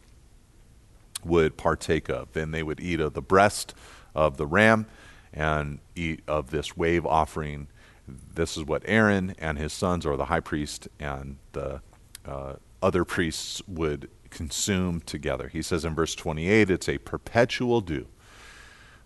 would 1.25 1.57
partake 1.57 2.09
of. 2.09 2.33
Then 2.33 2.51
they 2.51 2.63
would 2.63 2.81
eat 2.81 3.01
of 3.01 3.15
the 3.15 3.23
breast 3.23 3.75
of 4.15 4.37
the 4.37 4.47
ram 4.47 4.87
and 5.33 5.81
eat 5.95 6.23
of 6.29 6.51
this 6.51 6.77
wave 6.77 7.05
offering. 7.05 7.69
This 8.07 8.57
is 8.57 8.65
what 8.65 8.83
Aaron 8.85 9.35
and 9.39 9.59
his 9.59 9.73
sons, 9.73 10.05
or 10.07 10.17
the 10.17 10.27
high 10.27 10.41
priest 10.41 10.89
and 11.01 11.37
the 11.53 11.81
uh, 12.27 12.55
other 12.83 13.05
priests, 13.05 13.63
would 13.67 14.11
consume 14.31 15.01
together. 15.01 15.49
He 15.49 15.63
says 15.63 15.85
in 15.85 15.95
verse 15.95 16.15
28 16.15 16.71
it's 16.71 16.89
a 16.89 16.99
perpetual 16.99 17.81
due 17.81 18.07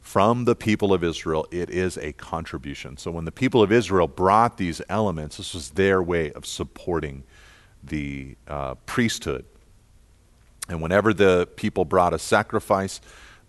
from 0.08 0.46
the 0.46 0.56
people 0.56 0.94
of 0.94 1.04
Israel, 1.04 1.46
it 1.50 1.68
is 1.68 1.98
a 1.98 2.12
contribution. 2.14 2.96
So 2.96 3.10
when 3.10 3.26
the 3.26 3.30
people 3.30 3.62
of 3.62 3.70
Israel 3.70 4.08
brought 4.08 4.56
these 4.56 4.80
elements, 4.88 5.36
this 5.36 5.52
was 5.52 5.68
their 5.68 6.02
way 6.02 6.32
of 6.32 6.46
supporting 6.46 7.24
the 7.84 8.34
uh, 8.46 8.76
priesthood. 8.86 9.44
And 10.68 10.82
whenever 10.82 11.14
the 11.14 11.48
people 11.56 11.84
brought 11.84 12.12
a 12.12 12.18
sacrifice, 12.18 13.00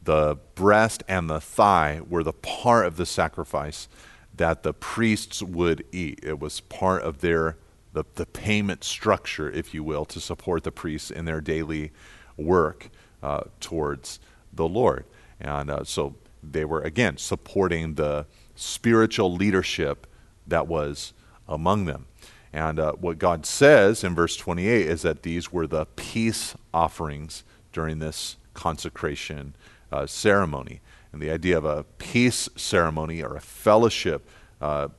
the 0.03 0.37
breast 0.55 1.03
and 1.07 1.29
the 1.29 1.41
thigh 1.41 2.01
were 2.07 2.23
the 2.23 2.33
part 2.33 2.85
of 2.85 2.97
the 2.97 3.05
sacrifice 3.05 3.87
that 4.35 4.63
the 4.63 4.73
priests 4.73 5.43
would 5.43 5.85
eat. 5.91 6.19
It 6.23 6.39
was 6.39 6.61
part 6.61 7.03
of 7.03 7.19
their 7.19 7.57
the, 7.91 8.03
the 8.15 8.25
payment 8.25 8.83
structure, 8.83 9.49
if 9.51 9.73
you 9.73 9.83
will, 9.83 10.05
to 10.05 10.19
support 10.19 10.63
the 10.63 10.71
priests 10.71 11.09
in 11.09 11.25
their 11.25 11.41
daily 11.41 11.91
work 12.37 12.89
uh, 13.23 13.41
towards 13.59 14.19
the 14.53 14.67
Lord. 14.67 15.05
And 15.39 15.69
uh, 15.71 15.83
so 15.83 16.15
they 16.43 16.65
were, 16.65 16.81
again, 16.81 17.17
supporting 17.17 17.95
the 17.95 18.27
spiritual 18.55 19.33
leadership 19.33 20.07
that 20.47 20.67
was 20.67 21.13
among 21.47 21.85
them. 21.85 22.05
And 22.51 22.79
uh, 22.79 22.93
what 22.93 23.19
God 23.19 23.45
says 23.45 24.03
in 24.03 24.15
verse 24.15 24.35
28 24.35 24.87
is 24.87 25.01
that 25.03 25.23
these 25.23 25.51
were 25.51 25.67
the 25.67 25.85
peace 25.95 26.55
offerings 26.73 27.43
during 27.71 27.99
this 27.99 28.37
consecration 28.53 29.55
uh, 29.91 30.05
ceremony. 30.05 30.81
And 31.11 31.21
the 31.21 31.31
idea 31.31 31.57
of 31.57 31.65
a 31.65 31.83
peace 31.97 32.49
ceremony 32.55 33.21
or 33.21 33.35
a 33.35 33.41
fellowship 33.41 34.27
uh, 34.61 34.89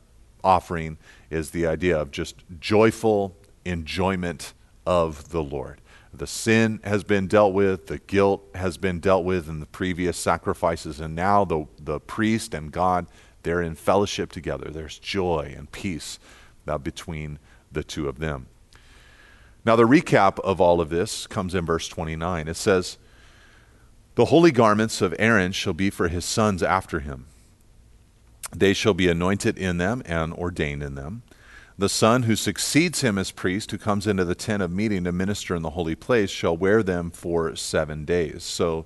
offering 0.42 0.98
is 1.28 1.50
the 1.50 1.66
idea 1.66 1.98
of 1.98 2.10
just 2.10 2.36
joyful 2.60 3.36
enjoyment 3.64 4.52
of 4.86 5.30
the 5.30 5.42
Lord. 5.42 5.80
The 6.12 6.26
sin 6.26 6.80
has 6.82 7.04
been 7.04 7.28
dealt 7.28 7.54
with, 7.54 7.86
the 7.86 7.98
guilt 7.98 8.42
has 8.54 8.76
been 8.76 8.98
dealt 8.98 9.24
with 9.24 9.48
in 9.48 9.60
the 9.60 9.66
previous 9.66 10.16
sacrifices, 10.16 10.98
and 10.98 11.14
now 11.14 11.44
the, 11.44 11.66
the 11.78 12.00
priest 12.00 12.52
and 12.52 12.72
God, 12.72 13.06
they're 13.42 13.62
in 13.62 13.76
fellowship 13.76 14.32
together. 14.32 14.70
There's 14.70 14.98
joy 14.98 15.54
and 15.56 15.70
peace 15.70 16.18
uh, 16.70 16.78
between 16.78 17.38
the 17.70 17.84
two 17.84 18.08
of 18.08 18.18
them. 18.18 18.46
Now, 19.64 19.76
the 19.76 19.84
recap 19.84 20.38
of 20.40 20.60
all 20.60 20.80
of 20.80 20.88
this 20.88 21.26
comes 21.26 21.54
in 21.54 21.66
verse 21.66 21.86
29. 21.88 22.48
It 22.48 22.56
says, 22.56 22.96
The 24.14 24.26
holy 24.26 24.52
garments 24.52 25.02
of 25.02 25.14
Aaron 25.18 25.52
shall 25.52 25.74
be 25.74 25.90
for 25.90 26.08
his 26.08 26.24
sons 26.24 26.62
after 26.62 27.00
him 27.00 27.26
they 28.52 28.72
shall 28.72 28.94
be 28.94 29.08
anointed 29.08 29.58
in 29.58 29.78
them 29.78 30.02
and 30.06 30.32
ordained 30.32 30.82
in 30.82 30.94
them. 30.94 31.22
The 31.78 31.88
son 31.88 32.24
who 32.24 32.36
succeeds 32.36 33.00
him 33.00 33.16
as 33.16 33.30
priest, 33.30 33.70
who 33.70 33.78
comes 33.78 34.06
into 34.06 34.24
the 34.24 34.34
tent 34.34 34.62
of 34.62 34.70
meeting 34.70 35.04
to 35.04 35.12
minister 35.12 35.54
in 35.54 35.62
the 35.62 35.70
holy 35.70 35.94
place, 35.94 36.30
shall 36.30 36.56
wear 36.56 36.82
them 36.82 37.10
for 37.10 37.56
seven 37.56 38.04
days. 38.04 38.42
So 38.42 38.84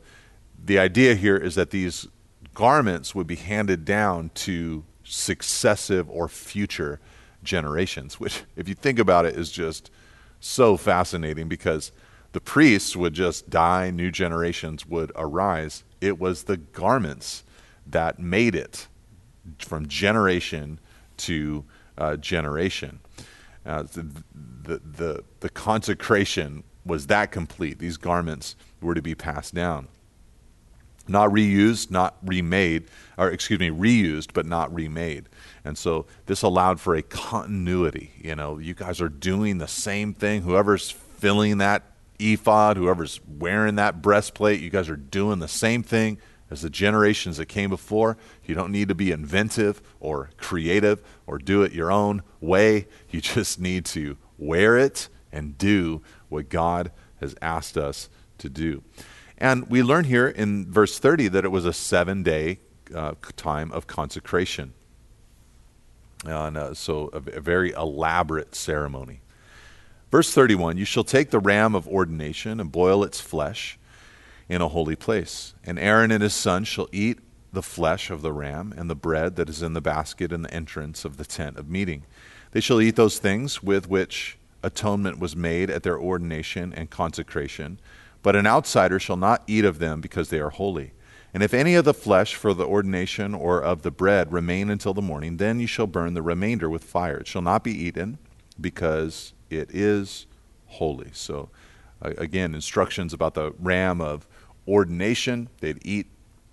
the 0.62 0.78
idea 0.78 1.14
here 1.14 1.36
is 1.36 1.56
that 1.56 1.70
these 1.70 2.06
garments 2.52 3.14
would 3.14 3.26
be 3.26 3.34
handed 3.34 3.84
down 3.84 4.30
to 4.34 4.84
successive 5.02 6.08
or 6.08 6.28
future 6.28 7.00
generations, 7.44 8.18
which, 8.18 8.42
if 8.56 8.68
you 8.68 8.74
think 8.74 8.98
about 8.98 9.26
it, 9.26 9.36
is 9.36 9.50
just 9.50 9.90
so 10.40 10.76
fascinating 10.76 11.48
because 11.48 11.92
the 12.32 12.40
priests 12.40 12.96
would 12.96 13.14
just 13.14 13.48
die, 13.48 13.90
new 13.90 14.10
generations 14.10 14.84
would 14.86 15.12
arise. 15.14 15.84
It 16.00 16.18
was 16.18 16.44
the 16.44 16.56
garments 16.56 17.44
that 17.86 18.18
made 18.18 18.54
it 18.54 18.88
from 19.58 19.86
generation 19.86 20.80
to 21.18 21.64
uh, 21.96 22.16
generation. 22.16 22.98
Uh, 23.64 23.84
the, 23.84 24.06
the, 24.62 24.80
the, 24.84 25.24
the 25.40 25.48
consecration 25.48 26.64
was 26.84 27.06
that 27.06 27.30
complete. 27.30 27.78
These 27.78 27.96
garments 27.96 28.56
were 28.80 28.94
to 28.94 29.02
be 29.02 29.14
passed 29.14 29.54
down. 29.54 29.88
Not 31.06 31.30
reused, 31.30 31.90
not 31.90 32.16
remade, 32.22 32.84
or 33.16 33.30
excuse 33.30 33.60
me, 33.60 33.70
reused, 33.70 34.28
but 34.32 34.46
not 34.46 34.74
remade. 34.74 35.28
And 35.64 35.78
so 35.78 36.06
this 36.26 36.42
allowed 36.42 36.80
for 36.80 36.94
a 36.94 37.02
continuity. 37.02 38.12
You 38.18 38.34
know, 38.34 38.58
you 38.58 38.74
guys 38.74 39.00
are 39.00 39.08
doing 39.08 39.58
the 39.58 39.68
same 39.68 40.12
thing. 40.12 40.42
Whoever's 40.42 40.90
filling 40.90 41.58
that 41.58 41.84
ephod, 42.18 42.76
whoever's 42.76 43.20
wearing 43.26 43.76
that 43.76 44.02
breastplate, 44.02 44.60
you 44.60 44.70
guys 44.70 44.88
are 44.88 44.96
doing 44.96 45.38
the 45.38 45.48
same 45.48 45.82
thing 45.82 46.18
as 46.50 46.62
the 46.62 46.70
generations 46.70 47.38
that 47.38 47.46
came 47.46 47.70
before. 47.70 48.16
You 48.44 48.54
don't 48.54 48.70
need 48.70 48.88
to 48.88 48.94
be 48.94 49.10
inventive 49.10 49.82
or 50.00 50.30
creative 50.36 51.02
or 51.26 51.38
do 51.38 51.62
it 51.62 51.72
your 51.72 51.90
own 51.90 52.22
way. 52.40 52.86
You 53.10 53.20
just 53.20 53.58
need 53.58 53.86
to 53.86 54.18
wear 54.38 54.76
it 54.76 55.08
and 55.32 55.56
do 55.58 56.02
what 56.28 56.48
God 56.48 56.92
has 57.20 57.34
asked 57.40 57.76
us 57.76 58.08
to 58.38 58.48
do. 58.48 58.82
And 59.38 59.68
we 59.68 59.82
learn 59.82 60.04
here 60.04 60.28
in 60.28 60.70
verse 60.70 60.98
30 60.98 61.28
that 61.28 61.44
it 61.44 61.50
was 61.50 61.64
a 61.64 61.72
seven 61.72 62.22
day 62.22 62.60
uh, 62.94 63.14
time 63.36 63.72
of 63.72 63.86
consecration. 63.86 64.74
And, 66.26 66.56
uh, 66.56 66.74
so, 66.74 67.10
a, 67.12 67.36
a 67.36 67.40
very 67.40 67.72
elaborate 67.72 68.54
ceremony. 68.54 69.20
Verse 70.10 70.32
31 70.32 70.78
You 70.78 70.84
shall 70.84 71.04
take 71.04 71.30
the 71.30 71.38
ram 71.38 71.74
of 71.74 71.88
ordination 71.88 72.60
and 72.60 72.70
boil 72.70 73.02
its 73.04 73.20
flesh 73.20 73.78
in 74.48 74.60
a 74.60 74.68
holy 74.68 74.96
place. 74.96 75.54
And 75.64 75.78
Aaron 75.78 76.10
and 76.10 76.22
his 76.22 76.34
sons 76.34 76.68
shall 76.68 76.88
eat 76.92 77.18
the 77.52 77.62
flesh 77.62 78.10
of 78.10 78.22
the 78.22 78.32
ram 78.32 78.74
and 78.76 78.90
the 78.90 78.94
bread 78.94 79.36
that 79.36 79.48
is 79.48 79.62
in 79.62 79.72
the 79.72 79.80
basket 79.80 80.32
in 80.32 80.42
the 80.42 80.52
entrance 80.52 81.04
of 81.04 81.16
the 81.16 81.24
tent 81.24 81.56
of 81.56 81.68
meeting. 81.68 82.04
They 82.52 82.60
shall 82.60 82.80
eat 82.80 82.96
those 82.96 83.18
things 83.18 83.62
with 83.62 83.88
which 83.88 84.38
atonement 84.62 85.18
was 85.18 85.36
made 85.36 85.70
at 85.70 85.82
their 85.82 85.98
ordination 85.98 86.72
and 86.72 86.90
consecration. 86.90 87.80
But 88.22 88.36
an 88.36 88.46
outsider 88.46 88.98
shall 88.98 89.16
not 89.16 89.42
eat 89.46 89.64
of 89.64 89.78
them 89.78 90.00
because 90.00 90.30
they 90.30 90.40
are 90.40 90.50
holy. 90.50 90.92
And 91.34 91.42
if 91.42 91.52
any 91.52 91.74
of 91.74 91.84
the 91.84 91.92
flesh 91.92 92.36
for 92.36 92.54
the 92.54 92.64
ordination 92.64 93.34
or 93.34 93.60
of 93.60 93.82
the 93.82 93.90
bread 93.90 94.32
remain 94.32 94.70
until 94.70 94.94
the 94.94 95.02
morning, 95.02 95.36
then 95.38 95.58
you 95.58 95.66
shall 95.66 95.88
burn 95.88 96.14
the 96.14 96.22
remainder 96.22 96.70
with 96.70 96.84
fire. 96.84 97.18
It 97.18 97.26
shall 97.26 97.42
not 97.42 97.64
be 97.64 97.72
eaten 97.72 98.18
because 98.60 99.32
it 99.50 99.68
is 99.74 100.26
holy. 100.66 101.10
So, 101.12 101.50
again, 102.00 102.54
instructions 102.54 103.12
about 103.12 103.34
the 103.34 103.52
ram 103.58 104.00
of 104.00 104.28
ordination. 104.68 105.48
They'd 105.58 105.84
eat 105.84 106.06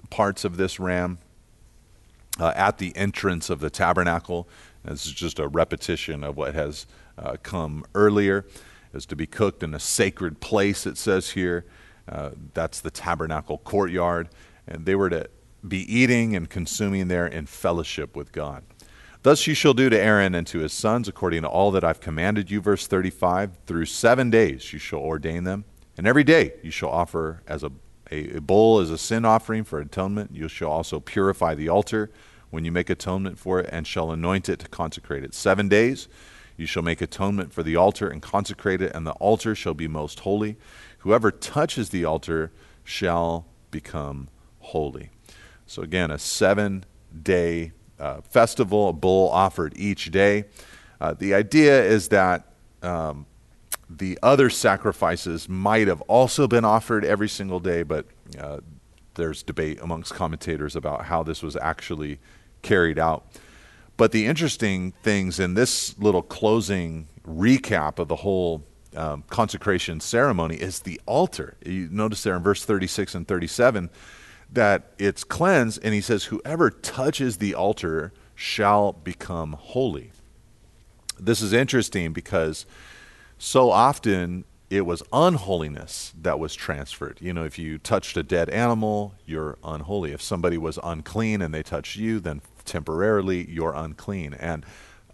parts 0.10 0.44
of 0.44 0.58
this 0.58 0.80
ram 0.80 1.20
uh, 2.40 2.54
at 2.56 2.80
the 2.80 2.96
entrance 2.96 3.52
of 3.52 3.60
the 3.60 3.70
tabernacle. 3.70 4.48
This 4.84 5.06
is 5.06 5.12
just 5.12 5.38
a 5.38 5.48
repetition 5.48 6.24
of 6.24 6.38
what 6.38 6.56
has 6.56 6.88
uh, 7.20 7.38
come 7.44 7.86
earlier. 7.94 8.48
Is 8.94 9.06
to 9.06 9.16
be 9.16 9.28
cooked 9.28 9.62
in 9.62 9.76
a 9.76 9.80
sacred 9.80 10.42
place, 10.42 10.88
it 10.88 10.98
says 10.98 11.30
here. 11.30 11.66
Uh, 12.10 12.32
that's 12.56 12.82
the 12.82 12.92
tabernacle 12.92 13.60
courtyard. 13.60 14.28
And 14.72 14.86
they 14.86 14.95
were 14.95 15.09
to 15.09 15.30
be 15.67 15.80
eating 15.93 16.36
and 16.36 16.49
consuming 16.49 17.07
there 17.07 17.28
in 17.28 17.45
fellowship 17.45 18.15
with 18.15 18.32
God. 18.32 18.63
Thus 19.24 19.45
you 19.45 19.53
shall 19.53 19.76
do 19.76 19.89
to 19.89 19.99
Aaron 19.99 20.34
and 20.34 20.47
to 20.47 20.59
his 20.59 20.74
sons 20.74 21.07
according 21.07 21.43
to 21.43 21.47
all 21.47 21.69
that 21.72 21.84
I've 21.84 22.01
commanded 22.01 22.49
you, 22.49 22.61
verse 22.61 22.88
35. 22.88 23.57
Through 23.67 23.86
seven 23.86 24.32
days 24.32 24.74
you 24.74 24.80
shall 24.80 24.99
ordain 24.99 25.43
them, 25.43 25.65
and 25.97 26.07
every 26.07 26.24
day 26.24 26.53
you 26.63 26.72
shall 26.72 26.89
offer 26.89 27.43
as 27.45 27.63
a 27.63 27.72
a, 28.11 28.38
a 28.38 28.41
bull 28.41 28.80
as 28.80 28.91
a 28.91 28.97
sin 28.97 29.26
offering 29.26 29.63
for 29.63 29.80
atonement. 29.80 30.32
You 30.34 30.47
shall 30.47 30.69
also 30.69 30.99
purify 30.99 31.55
the 31.55 31.69
altar 31.69 32.11
when 32.49 32.65
you 32.65 32.72
make 32.72 32.89
atonement 32.89 33.39
for 33.39 33.61
it, 33.61 33.69
and 33.72 33.88
shall 33.88 34.11
anoint 34.11 34.49
it 34.49 34.59
to 34.59 34.67
consecrate 34.67 35.24
it. 35.24 35.34
Seven 35.34 35.69
days 35.69 36.09
you 36.57 36.65
shall 36.65 36.84
make 36.84 37.01
atonement 37.01 37.53
for 37.53 37.63
the 37.63 37.78
altar 37.78 38.09
and 38.09 38.22
consecrate 38.22 38.82
it, 38.82 38.93
and 38.93 39.07
the 39.07 39.13
altar 39.13 39.55
shall 39.55 39.74
be 39.74 39.88
most 39.88 40.19
holy. 40.19 40.57
Whoever 40.99 41.32
touches 41.32 41.89
the 41.89 42.03
altar 42.03 42.51
shall 42.84 43.45
become 43.72 44.17
holy. 44.17 44.41
So, 45.65 45.82
again, 45.82 46.11
a 46.11 46.17
seven 46.17 46.86
day 47.24 47.72
uh, 47.99 48.22
festival, 48.22 48.89
a 48.89 48.93
bull 48.93 49.30
offered 49.30 49.74
each 49.76 50.11
day. 50.11 50.45
Uh, 50.99 51.13
the 51.13 51.34
idea 51.34 51.84
is 51.84 52.09
that 52.09 52.47
um, 52.82 53.26
the 53.89 54.17
other 54.24 54.49
sacrifices 54.49 55.49
might 55.49 55.88
have 55.88 56.01
also 56.01 56.47
been 56.47 56.65
offered 56.65 57.03
every 57.03 57.30
single 57.30 57.59
day, 57.59 57.84
but 57.84 58.05
uh, 58.39 58.59
there's 59.15 59.43
debate 59.43 59.80
amongst 59.82 60.13
commentators 60.13 60.76
about 60.76 61.05
how 61.05 61.24
this 61.24 61.43
was 61.43 61.55
actually 61.55 62.19
carried 62.61 62.97
out. 62.99 63.26
But 63.97 64.11
the 64.11 64.26
interesting 64.26 64.93
things 65.03 65.39
in 65.39 65.53
this 65.53 65.97
little 65.99 66.22
closing 66.22 67.07
recap 67.28 67.99
of 67.99 68.07
the 68.07 68.15
whole 68.15 68.63
um, 68.95 69.24
consecration 69.30 69.99
ceremony 69.99 70.55
is 70.55 70.80
the 70.80 70.99
altar. 71.05 71.55
You 71.65 71.88
notice 71.91 72.24
there 72.24 72.36
in 72.36 72.43
verse 72.43 72.65
36 72.65 73.15
and 73.15 73.28
37 73.28 73.89
that 74.52 74.91
it's 74.97 75.24
cleansed, 75.24 75.80
and 75.84 75.93
he 75.93 76.02
says, 76.02 76.26
Whoever 76.26 76.70
touches 76.70 77.38
the 77.38 77.56
altar 77.56 78.12
shall 78.36 78.91
become 78.91 79.54
holy. 79.54 80.12
This 81.20 81.41
is 81.41 81.54
interesting 81.54 82.14
because 82.14 82.66
so 83.38 83.70
often 83.70 84.43
it 84.70 84.86
was 84.86 85.04
unholiness 85.12 86.14
that 86.22 86.39
was 86.39 86.56
transferred. 86.56 87.18
You 87.22 87.34
know, 87.34 87.43
if 87.43 87.60
you 87.60 87.78
touched 87.78 88.16
a 88.18 88.24
dead 88.24 88.49
animal, 88.49 89.14
you're 89.26 89.58
unholy. 89.64 90.14
If 90.14 90.22
somebody 90.22 90.58
was 90.58 90.80
unclean 90.82 91.41
and 91.41 91.54
they 91.54 91.62
touched 91.62 91.97
you, 91.97 92.20
then 92.20 92.41
temporarily 92.64 93.49
you're 93.49 93.74
unclean. 93.74 94.34
And 94.34 94.66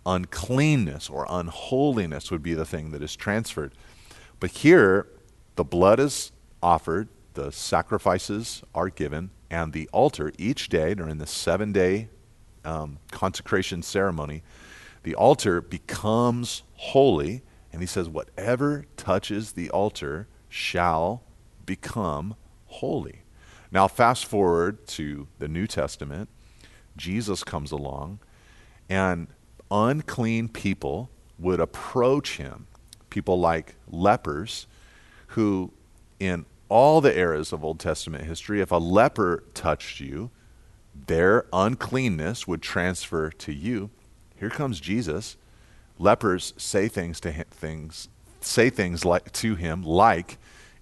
uncleanness 0.06 1.10
or 1.10 1.26
unholiness 1.28 2.32
would 2.32 2.44
be 2.44 2.54
the 2.54 2.66
thing 2.66 2.92
that 2.92 3.02
is 3.02 3.16
transferred. 3.16 3.74
But 4.40 4.52
here, 4.52 5.08
the 5.56 5.64
blood 5.64 6.00
is 6.00 6.32
offered, 6.62 7.10
the 7.38 7.52
sacrifices 7.52 8.64
are 8.74 8.90
given, 8.90 9.30
and 9.50 9.72
the 9.72 9.88
altar 9.94 10.32
each 10.40 10.70
day 10.70 10.96
during 10.96 11.20
the 11.20 11.28
seven 11.28 11.72
day 11.72 12.10
um, 12.66 12.98
consecration 13.12 13.84
ceremony, 13.84 14.42
the 15.04 15.14
altar 15.14 15.62
becomes 15.62 16.64
holy 16.74 17.44
and 17.72 17.82
he 17.82 17.86
says, 17.86 18.10
Whatever 18.10 18.86
touches 18.98 19.52
the 19.52 19.70
altar 19.70 20.28
shall 20.50 21.22
become 21.68 22.36
holy. 22.66 23.22
Now, 23.72 23.88
fast 23.88 24.26
forward 24.26 24.88
to 24.88 25.28
the 25.38 25.48
New 25.48 25.68
Testament, 25.68 26.30
Jesus 26.96 27.44
comes 27.44 27.72
along, 27.72 28.18
and 28.90 29.28
unclean 29.70 30.50
people 30.50 31.12
would 31.38 31.60
approach 31.60 32.38
him. 32.38 32.66
People 33.12 33.40
like 33.40 33.76
lepers, 33.88 34.66
who, 35.28 35.72
in 36.20 36.46
all 36.70 37.02
the 37.02 37.18
eras 37.18 37.54
of 37.54 37.64
Old 37.64 37.80
Testament 37.80 38.26
history, 38.26 38.62
if 38.62 38.72
a 38.72 38.78
leper 38.78 39.44
touched 39.54 40.00
you, 40.00 40.32
their 40.94 41.46
uncleanness 41.54 42.48
would 42.48 42.62
transfer 42.62 43.30
to 43.30 43.54
you. 43.54 43.90
Here 44.36 44.50
comes 44.50 44.80
Jesus. 44.80 45.38
Lepers 46.00 46.54
say 46.58 46.88
things 46.88 47.20
to 47.22 47.32
him, 47.32 47.46
things 47.52 48.08
say 48.42 48.70
things 48.70 49.04
like 49.04 49.32
to 49.34 49.56
him 49.56 49.84
like, 49.84 50.38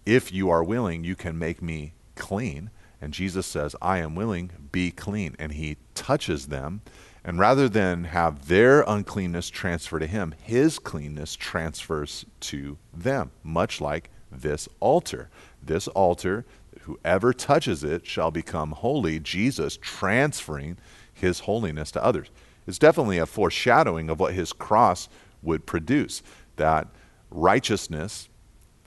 "If 0.06 0.32
you 0.32 0.50
are 0.50 0.64
willing, 0.64 1.04
you 1.04 1.16
can 1.16 1.38
make 1.38 1.62
me 1.62 1.94
clean." 2.16 2.70
And 3.02 3.14
Jesus 3.14 3.46
says, 3.46 3.76
"I 3.82 4.00
am 4.00 4.16
willing, 4.16 4.52
be 4.72 4.92
clean." 4.92 5.36
And 5.40 5.54
he 5.54 5.78
touches 5.94 6.48
them, 6.48 6.82
and 7.24 7.40
rather 7.40 7.70
than 7.70 8.06
have 8.06 8.48
their 8.48 8.82
uncleanness 8.82 9.50
transfer 9.50 10.00
to 10.00 10.08
him, 10.08 10.34
his 10.42 10.80
cleanness 10.80 11.36
transfers 11.36 12.26
to 12.42 12.78
them, 12.94 13.32
much 13.44 13.80
like 13.82 14.10
this 14.32 14.68
altar. 14.80 15.30
This 15.66 15.88
altar, 15.90 16.46
whoever 16.82 17.34
touches 17.34 17.84
it 17.84 18.06
shall 18.06 18.32
become 18.32 18.72
holy, 18.72 19.20
Jesus 19.20 19.78
transferring 19.82 20.78
his 21.14 21.42
holiness 21.42 21.92
to 21.92 22.04
others. 22.04 22.30
It's 22.68 22.80
definitely 22.80 23.18
a 23.18 23.26
foreshadowing 23.26 24.10
of 24.10 24.20
what 24.20 24.34
his 24.34 24.54
cross 24.54 25.08
would 25.42 25.66
produce 25.66 26.22
that 26.56 26.88
righteousness 27.30 28.30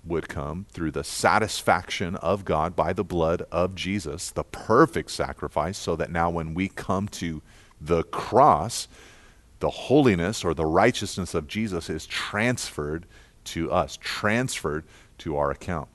would 0.05 0.29
come 0.29 0.67
through 0.71 0.91
the 0.91 1.05
satisfaction 1.05 2.17
of 2.17 2.45
God 2.45 2.75
by 2.75 2.93
the 2.93 3.05
blood 3.05 3.43
of 3.53 3.75
Jesus, 3.75 4.31
the 4.31 4.45
perfect 4.45 5.11
sacrifice, 5.11 5.77
so 5.77 5.97
that 5.97 6.11
now 6.11 6.31
when 6.31 6.55
we 6.55 6.69
come 6.69 7.09
to 7.09 7.43
the 7.81 8.05
cross, 8.05 8.89
the 9.61 9.71
holiness 9.71 10.45
or 10.45 10.55
the 10.55 10.67
righteousness 10.67 11.35
of 11.35 11.47
Jesus 11.47 11.91
is 11.91 12.07
transferred 12.07 13.07
to 13.45 13.71
us, 13.71 13.99
transferred 14.01 14.85
to 15.19 15.37
our 15.37 15.51
account. 15.51 15.89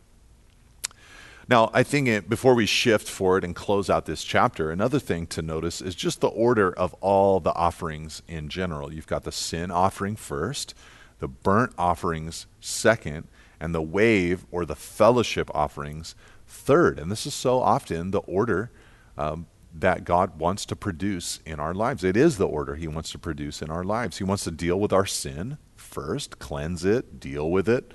Now, 1.49 1.69
I 1.73 1.83
think 1.83 2.07
it, 2.07 2.29
before 2.29 2.53
we 2.53 2.65
shift 2.65 3.07
forward 3.07 3.43
and 3.43 3.55
close 3.55 3.89
out 3.89 4.05
this 4.05 4.23
chapter, 4.23 4.71
another 4.71 4.99
thing 4.99 5.27
to 5.27 5.41
notice 5.41 5.81
is 5.81 5.95
just 5.95 6.21
the 6.21 6.29
order 6.29 6.71
of 6.71 6.93
all 6.95 7.39
the 7.39 7.53
offerings 7.53 8.21
in 8.27 8.47
general. 8.47 8.93
You've 8.93 9.07
got 9.07 9.23
the 9.23 9.31
sin 9.31 9.69
offering 9.69 10.15
first, 10.15 10.73
the 11.19 11.27
burnt 11.27 11.73
offerings 11.77 12.47
second, 12.61 13.27
and 13.59 13.75
the 13.75 13.81
wave 13.81 14.45
or 14.51 14.65
the 14.65 14.75
fellowship 14.75 15.49
offerings 15.53 16.15
third. 16.47 16.97
And 16.97 17.11
this 17.11 17.25
is 17.25 17.33
so 17.33 17.59
often 17.59 18.11
the 18.11 18.19
order 18.19 18.71
um, 19.17 19.47
that 19.73 20.05
God 20.05 20.39
wants 20.39 20.65
to 20.67 20.75
produce 20.75 21.39
in 21.45 21.59
our 21.59 21.73
lives. 21.73 22.03
It 22.03 22.15
is 22.15 22.37
the 22.37 22.47
order 22.47 22.75
He 22.75 22.87
wants 22.87 23.11
to 23.11 23.17
produce 23.17 23.61
in 23.61 23.69
our 23.69 23.83
lives. 23.83 24.17
He 24.17 24.23
wants 24.23 24.43
to 24.45 24.51
deal 24.51 24.79
with 24.79 24.93
our 24.93 25.05
sin 25.05 25.57
first, 25.75 26.39
cleanse 26.39 26.85
it, 26.85 27.19
deal 27.19 27.49
with 27.51 27.67
it. 27.67 27.93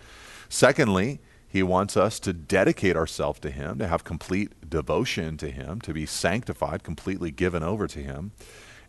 Secondly, 0.48 1.20
he 1.48 1.62
wants 1.62 1.96
us 1.96 2.20
to 2.20 2.32
dedicate 2.32 2.96
ourselves 2.96 3.40
to 3.40 3.50
Him, 3.50 3.78
to 3.78 3.88
have 3.88 4.04
complete 4.04 4.68
devotion 4.68 5.36
to 5.38 5.50
Him, 5.50 5.80
to 5.80 5.94
be 5.94 6.04
sanctified, 6.04 6.82
completely 6.82 7.30
given 7.30 7.62
over 7.62 7.86
to 7.86 8.00
Him. 8.00 8.32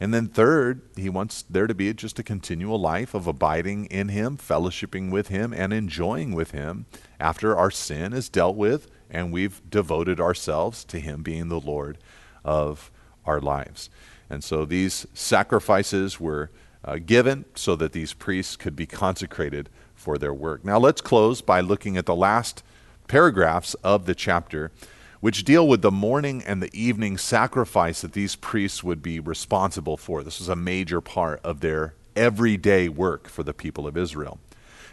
And 0.02 0.14
then, 0.14 0.28
third, 0.28 0.82
He 0.98 1.10
wants 1.10 1.44
there 1.44 1.68
to 1.68 1.74
be 1.74 1.94
just 1.94 2.20
a 2.20 2.24
continual 2.24 2.80
life 2.80 3.14
of 3.14 3.28
abiding 3.28 3.86
in 3.86 4.10
Him, 4.10 4.38
fellowshipping 4.38 5.10
with 5.10 5.30
Him, 5.30 5.54
and 5.54 5.72
enjoying 5.72 6.34
with 6.34 6.52
Him 6.52 6.86
after 7.20 7.56
our 7.56 7.72
sin 7.72 8.12
is 8.14 8.28
dealt 8.28 8.58
with 8.58 8.90
and 9.10 9.32
we've 9.32 9.62
devoted 9.70 10.20
ourselves 10.20 10.84
to 10.86 11.00
Him 11.00 11.24
being 11.24 11.50
the 11.50 11.60
Lord 11.60 11.98
of 12.44 12.92
our 13.26 13.42
lives. 13.42 13.90
And 14.30 14.44
so 14.44 14.66
these 14.66 15.08
sacrifices 15.14 16.20
were 16.20 16.52
uh, 16.84 16.98
given 16.98 17.46
so 17.56 17.76
that 17.76 17.92
these 17.92 18.14
priests 18.14 18.56
could 18.56 18.76
be 18.76 18.86
consecrated 18.86 19.70
for 20.00 20.18
their 20.18 20.34
work. 20.34 20.64
Now 20.64 20.80
let's 20.80 21.02
close 21.02 21.42
by 21.42 21.60
looking 21.62 21.98
at 21.98 22.06
the 22.06 22.16
last 22.16 22.64
paragraphs 23.08 23.74
of 23.84 24.06
the 24.06 24.16
chapter, 24.16 24.72
which 25.20 25.44
deal 25.44 25.68
with 25.68 25.82
the 25.82 25.92
morning 25.92 26.42
and 26.46 26.62
the 26.62 26.70
evening 26.74 27.18
sacrifice 27.18 28.02
that 28.02 28.14
these 28.14 28.36
priests 28.36 28.84
would 28.84 29.02
be 29.02 29.20
responsible 29.20 29.98
for. 29.98 30.24
This 30.24 30.40
was 30.40 30.50
a 30.50 30.56
major 30.56 31.02
part 31.02 31.42
of 31.44 31.60
their 31.60 31.96
everyday 32.16 32.88
work 32.88 33.28
for 33.28 33.44
the 33.44 33.54
people 33.54 33.86
of 33.86 33.98
Israel. 33.98 34.40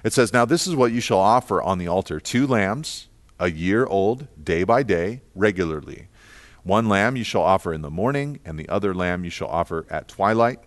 It 0.03 0.13
says, 0.13 0.33
Now 0.33 0.45
this 0.45 0.67
is 0.67 0.75
what 0.75 0.93
you 0.93 1.01
shall 1.01 1.19
offer 1.19 1.63
on 1.63 1.79
the 1.79 1.89
altar 1.89 2.19
two 2.19 2.47
lambs, 2.47 3.09
a 3.39 3.51
year 3.51 3.87
old, 3.87 4.27
day 4.43 4.65
by 4.65 4.83
day, 4.83 5.23
regularly. 5.35 6.09
One 6.63 6.89
lamb 6.89 7.15
you 7.15 7.23
shall 7.23 7.43
offer 7.43 7.73
in 7.73 7.83
the 7.83 7.91
morning, 7.91 8.41
and 8.45 8.59
the 8.59 8.69
other 8.69 8.93
lamb 8.93 9.25
you 9.25 9.31
shall 9.31 9.47
offer 9.47 9.87
at 9.89 10.09
twilight. 10.09 10.59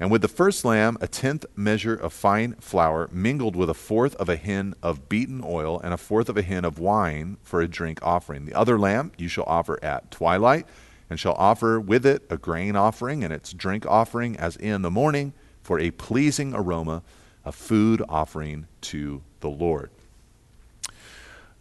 And 0.00 0.10
with 0.10 0.22
the 0.22 0.28
first 0.28 0.64
lamb, 0.64 0.98
a 1.00 1.06
tenth 1.06 1.46
measure 1.54 1.94
of 1.94 2.12
fine 2.12 2.54
flour, 2.54 3.08
mingled 3.12 3.54
with 3.54 3.70
a 3.70 3.74
fourth 3.74 4.16
of 4.16 4.28
a 4.28 4.36
hin 4.36 4.74
of 4.82 5.08
beaten 5.08 5.40
oil, 5.44 5.80
and 5.80 5.94
a 5.94 5.96
fourth 5.96 6.28
of 6.28 6.36
a 6.36 6.42
hin 6.42 6.64
of 6.64 6.78
wine 6.78 7.36
for 7.42 7.60
a 7.60 7.68
drink 7.68 8.00
offering. 8.02 8.44
The 8.44 8.54
other 8.54 8.78
lamb 8.78 9.12
you 9.16 9.28
shall 9.28 9.44
offer 9.46 9.82
at 9.84 10.10
twilight, 10.10 10.66
and 11.08 11.20
shall 11.20 11.34
offer 11.34 11.78
with 11.78 12.04
it 12.04 12.24
a 12.28 12.36
grain 12.36 12.74
offering 12.74 13.22
and 13.22 13.32
its 13.32 13.52
drink 13.52 13.86
offering 13.86 14.36
as 14.36 14.56
in 14.56 14.82
the 14.82 14.90
morning, 14.90 15.32
for 15.62 15.78
a 15.78 15.92
pleasing 15.92 16.54
aroma, 16.54 17.02
a 17.44 17.52
food 17.52 18.02
offering 18.08 18.66
to 18.80 19.22
the 19.40 19.48
Lord. 19.48 19.90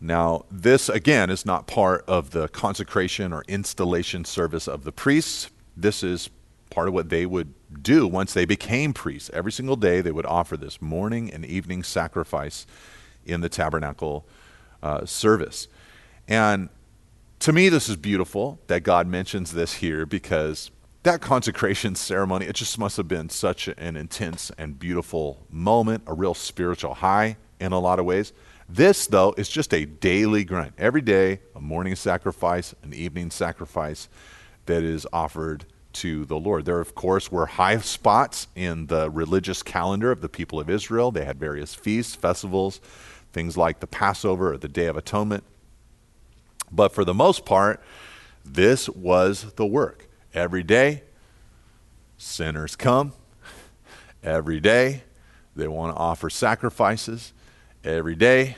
Now, 0.02 0.44
this 0.52 0.90
again 0.90 1.30
is 1.30 1.46
not 1.46 1.68
part 1.68 2.04
of 2.08 2.32
the 2.32 2.50
consecration 2.50 3.32
or 3.32 3.46
installation 3.48 4.26
service 4.26 4.68
of 4.68 4.84
the 4.84 4.92
priests. 4.92 5.50
This 5.78 6.04
is 6.04 6.30
part 6.70 6.90
of 6.90 6.94
what 6.94 7.10
they 7.10 7.26
would 7.26 7.54
do 7.82 8.08
once 8.08 8.34
they 8.34 8.46
became 8.46 8.94
priests. 8.94 9.30
Every 9.34 9.52
single 9.52 9.76
day, 9.76 10.02
they 10.02 10.12
would 10.12 10.26
offer 10.26 10.58
this 10.58 10.82
morning 10.82 11.32
and 11.32 11.46
evening 11.46 11.84
sacrifice 11.84 12.66
in 13.26 13.42
the 13.42 13.50
tabernacle 13.50 14.26
uh, 14.82 15.06
service. 15.06 15.68
And 16.28 16.70
to 17.40 17.52
me, 17.52 17.70
this 17.70 17.90
is 17.90 17.96
beautiful 17.96 18.60
that 18.68 18.84
God 18.84 19.08
mentions 19.08 19.54
this 19.54 19.76
here 19.76 20.06
because 20.06 20.72
that 21.04 21.22
consecration 21.22 21.96
ceremony, 21.96 22.46
it 22.46 22.56
just 22.56 22.78
must 22.78 22.98
have 22.98 23.08
been 23.08 23.30
such 23.30 23.68
an 23.68 23.96
intense 23.96 24.52
and 24.58 24.80
beautiful 24.80 25.46
moment, 25.50 26.04
a 26.08 26.14
real 26.14 26.34
spiritual 26.34 26.96
high 26.96 27.38
in 27.60 27.72
a 27.72 27.80
lot 27.80 28.00
of 28.00 28.06
ways. 28.06 28.34
This, 28.70 29.08
though, 29.08 29.34
is 29.38 29.50
just 29.50 29.74
a 29.74 29.86
daily 29.86 30.44
grind. 30.44 30.74
Every 30.78 31.02
day, 31.02 31.42
a 31.56 31.62
morning 31.62 31.96
sacrifice, 31.96 32.74
an 32.82 32.94
evening 32.94 33.30
sacrifice 33.30 34.08
that 34.66 34.84
is 34.84 35.06
offered 35.12 35.66
to 35.94 36.26
the 36.26 36.38
Lord. 36.38 36.66
There, 36.66 36.80
of 36.80 36.96
course, 36.96 37.32
were 37.32 37.46
high 37.46 37.78
spots 37.80 38.48
in 38.56 38.88
the 38.88 39.10
religious 39.10 39.64
calendar 39.64 40.12
of 40.12 40.22
the 40.22 40.30
people 40.30 40.60
of 40.60 40.70
Israel. 40.70 41.12
They 41.12 41.26
had 41.26 41.40
various 41.40 41.74
feasts, 41.74 42.16
festivals, 42.16 42.82
things 43.32 43.58
like 43.58 43.80
the 43.80 43.88
Passover 43.88 44.54
or 44.54 44.58
the 44.58 44.68
Day 44.68 44.88
of 44.88 44.98
Atonement. 44.98 45.44
But 46.72 46.94
for 46.94 47.06
the 47.06 47.14
most 47.14 47.46
part, 47.46 47.82
this 48.44 48.90
was 48.90 49.54
the 49.54 49.66
work. 49.66 50.08
Every 50.34 50.64
day, 50.64 51.04
sinners 52.18 52.76
come. 52.76 53.14
Every 54.24 54.60
day, 54.60 55.04
they 55.56 55.68
want 55.68 55.96
to 55.96 56.00
offer 56.00 56.30
sacrifices. 56.30 57.34
Every 57.84 58.16
day, 58.16 58.58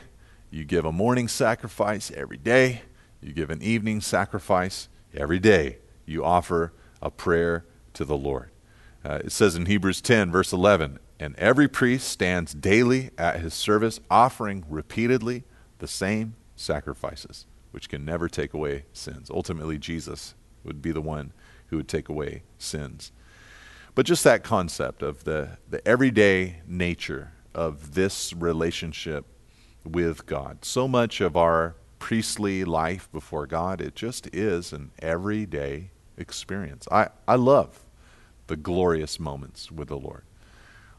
you 0.52 0.64
give 0.64 0.86
a 0.86 0.92
morning 0.92 1.28
sacrifice. 1.28 2.12
Every 2.12 2.38
day, 2.38 2.84
you 3.22 3.34
give 3.34 3.50
an 3.50 3.62
evening 3.62 4.02
sacrifice. 4.02 4.88
Every 5.14 5.40
day, 5.40 5.78
you 6.06 6.24
offer 6.24 6.72
a 7.06 7.12
prayer 7.12 7.66
to 7.94 8.04
the 8.04 8.18
Lord. 8.18 8.50
Uh, 9.06 9.20
it 9.24 9.32
says 9.32 9.56
in 9.56 9.68
Hebrews 9.68 10.02
10, 10.02 10.32
verse 10.32 10.52
11, 10.52 10.98
and 11.20 11.36
every 11.38 11.68
priest 11.68 12.10
stands 12.10 12.54
daily 12.56 13.12
at 13.16 13.40
his 13.40 13.54
service, 13.54 14.00
offering 14.10 14.66
repeatedly 14.68 15.44
the 15.78 15.88
same 15.88 16.36
sacrifices, 16.56 17.46
which 17.70 17.90
can 17.90 18.04
never 18.04 18.28
take 18.28 18.56
away 18.56 18.86
sins. 18.92 19.30
Ultimately, 19.30 19.78
Jesus 19.78 20.34
would 20.64 20.82
be 20.82 20.92
the 20.92 21.00
one 21.00 21.32
who 21.68 21.78
would 21.78 21.88
take 21.88 22.10
away 22.10 22.42
sins. 22.58 23.12
But 23.94 24.08
just 24.08 24.24
that 24.24 24.44
concept 24.44 25.04
of 25.04 25.26
the, 25.26 25.60
the 25.70 25.88
everyday 25.88 26.62
nature 26.68 27.34
of 27.54 27.94
this 27.94 28.34
relationship 28.34 29.26
with 29.86 30.26
God. 30.26 30.66
So 30.66 30.88
much 30.88 31.22
of 31.22 31.38
our 31.38 31.76
priestly 32.00 32.66
life 32.66 33.10
before 33.12 33.46
God, 33.46 33.80
it 33.80 33.96
just 33.96 34.28
is 34.34 34.74
an 34.74 34.92
everyday 35.00 35.92
experience. 36.18 36.88
I, 36.92 37.10
I 37.28 37.36
love 37.36 37.86
the 38.48 38.56
glorious 38.56 39.20
moments 39.20 39.72
with 39.72 39.88
the 39.88 39.98
Lord. 39.98 40.24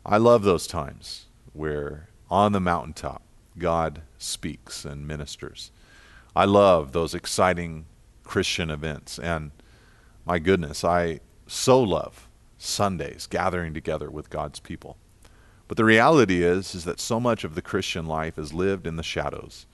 I 0.05 0.19
love 0.19 0.43
those 0.43 0.67
times 0.67 1.27
where 1.53 2.09
on 2.31 2.53
the 2.53 2.61
mountaintop 2.61 3.23
God 3.59 4.03
speaks 4.19 4.85
and 4.85 5.07
ministers. 5.07 5.71
I 6.35 6.45
love 6.45 6.93
those 6.93 7.15
exciting 7.15 7.87
Christian 8.25 8.71
events. 8.71 9.19
And 9.19 9.53
my 10.25 10.39
goodness, 10.39 10.85
I 10.85 11.21
so 11.47 11.81
love 11.81 12.29
Sundays 12.59 13.27
gathering 13.27 13.73
together 13.73 14.11
with 14.11 14.31
God's 14.31 14.61
people. 14.61 14.97
But 15.69 15.77
the 15.77 15.85
reality 15.85 16.43
is 16.43 16.75
is 16.75 16.85
that 16.85 17.01
so 17.01 17.19
much 17.19 17.45
of 17.45 17.55
the 17.55 17.63
Christian 17.63 18.07
life 18.07 18.39
is 18.39 18.53
lived 18.53 18.87
in 18.87 18.97
the 18.97 19.03
shadows. 19.03 19.67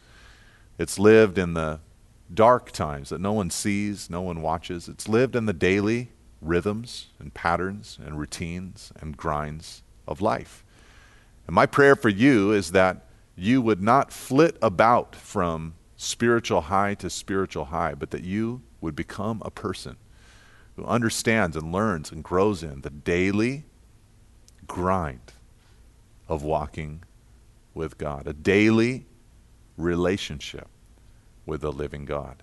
It's 0.79 0.99
lived 0.99 1.39
in 1.39 1.55
the 1.55 1.81
dark 2.35 2.71
times 2.73 3.11
that 3.11 3.21
no 3.21 3.33
one 3.33 3.51
sees, 3.51 4.09
no 4.11 4.23
one 4.23 4.43
watches. 4.43 4.89
It's 4.89 5.09
lived 5.09 5.37
in 5.37 5.47
the 5.47 5.53
daily 5.53 6.11
rhythms 6.41 7.09
and 7.19 7.33
patterns 7.33 7.99
and 8.05 8.19
routines 8.19 8.93
and 9.01 9.17
grinds 9.17 9.83
of 10.07 10.21
life. 10.21 10.65
And 11.47 11.55
my 11.55 11.67
prayer 11.67 11.97
for 11.97 12.09
you 12.09 12.53
is 12.53 12.73
that 12.73 13.07
you 13.37 13.63
would 13.63 13.83
not 13.83 14.13
flit 14.13 14.57
about 14.61 15.15
from 15.15 15.75
spiritual 15.97 16.63
high 16.63 16.95
to 16.95 17.09
spiritual 17.09 17.67
high, 17.67 17.95
but 17.95 18.11
that 18.11 18.25
you 18.25 18.63
would 18.81 18.97
become 18.97 19.41
a 19.45 19.51
person 19.51 19.97
who 20.77 20.85
understands 20.85 21.57
and 21.57 21.73
learns 21.73 22.11
and 22.11 22.25
grows 22.25 22.63
in 22.63 22.81
the 22.81 22.91
daily 22.91 23.65
grind 24.67 25.33
of 26.29 26.43
walking 26.43 27.03
with 27.75 27.99
God, 27.99 28.27
a 28.27 28.33
daily 28.33 29.07
relationship 29.77 30.69
with 31.47 31.61
the 31.61 31.73
living 31.73 32.05
God. 32.05 32.43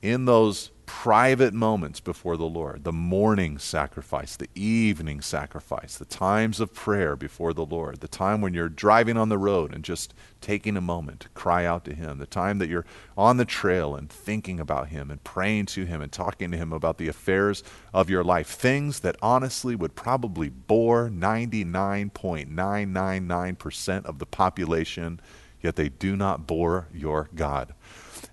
In 0.00 0.24
those 0.24 0.72
private 0.84 1.54
moments 1.54 2.00
before 2.00 2.36
the 2.36 2.44
Lord, 2.44 2.84
the 2.84 2.92
morning 2.92 3.56
sacrifice, 3.56 4.36
the 4.36 4.50
evening 4.54 5.20
sacrifice, 5.20 5.96
the 5.96 6.04
times 6.04 6.60
of 6.60 6.74
prayer 6.74 7.16
before 7.16 7.52
the 7.52 7.64
Lord, 7.64 8.00
the 8.00 8.08
time 8.08 8.40
when 8.40 8.52
you're 8.52 8.68
driving 8.68 9.16
on 9.16 9.28
the 9.28 9.38
road 9.38 9.72
and 9.72 9.84
just 9.84 10.12
taking 10.40 10.76
a 10.76 10.80
moment 10.80 11.20
to 11.20 11.28
cry 11.30 11.64
out 11.64 11.84
to 11.84 11.94
Him, 11.94 12.18
the 12.18 12.26
time 12.26 12.58
that 12.58 12.68
you're 12.68 12.84
on 13.16 13.36
the 13.36 13.44
trail 13.44 13.94
and 13.94 14.10
thinking 14.10 14.58
about 14.58 14.88
Him 14.88 15.08
and 15.10 15.22
praying 15.24 15.66
to 15.66 15.84
Him 15.84 16.02
and 16.02 16.10
talking 16.10 16.50
to 16.50 16.56
Him 16.56 16.72
about 16.72 16.98
the 16.98 17.08
affairs 17.08 17.62
of 17.94 18.10
your 18.10 18.24
life, 18.24 18.48
things 18.48 18.98
that 19.00 19.16
honestly 19.22 19.76
would 19.76 19.94
probably 19.94 20.48
bore 20.48 21.08
99.999% 21.08 24.04
of 24.04 24.18
the 24.18 24.26
population, 24.26 25.20
yet 25.60 25.76
they 25.76 25.88
do 25.88 26.16
not 26.16 26.46
bore 26.46 26.88
your 26.92 27.30
God. 27.34 27.74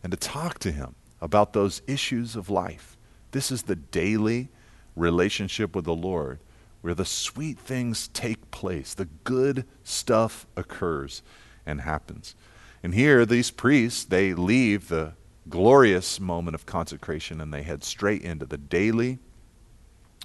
And 0.04 0.12
to 0.12 0.18
talk 0.18 0.60
to 0.60 0.72
Him 0.72 0.96
about 1.22 1.54
those 1.54 1.82
issues 1.88 2.36
of 2.36 2.50
life. 2.50 2.98
This 3.32 3.52
is 3.52 3.64
the 3.64 3.76
daily 3.76 4.50
relationship 4.96 5.76
with 5.76 5.86
the 5.86 5.96
Lord 5.96 6.40
where 6.82 6.94
the 6.96 7.06
sweet 7.06 7.60
things 7.60 8.08
take 8.10 8.52
place, 8.52 8.94
the 8.94 9.10
good 9.24 9.66
stuff 9.84 10.48
occurs 10.56 11.22
and 11.66 11.82
happens. 11.82 12.36
And 12.82 12.94
here, 12.94 13.26
these 13.26 13.52
priests, 13.52 14.06
they 14.06 14.34
leave 14.34 14.88
the 14.88 15.14
glorious 15.50 16.20
moment 16.20 16.56
of 16.56 16.66
consecration 16.66 17.42
and 17.42 17.54
they 17.54 17.64
head 17.64 17.84
straight 17.84 18.22
into 18.22 18.46
the 18.46 18.58
daily 18.58 19.20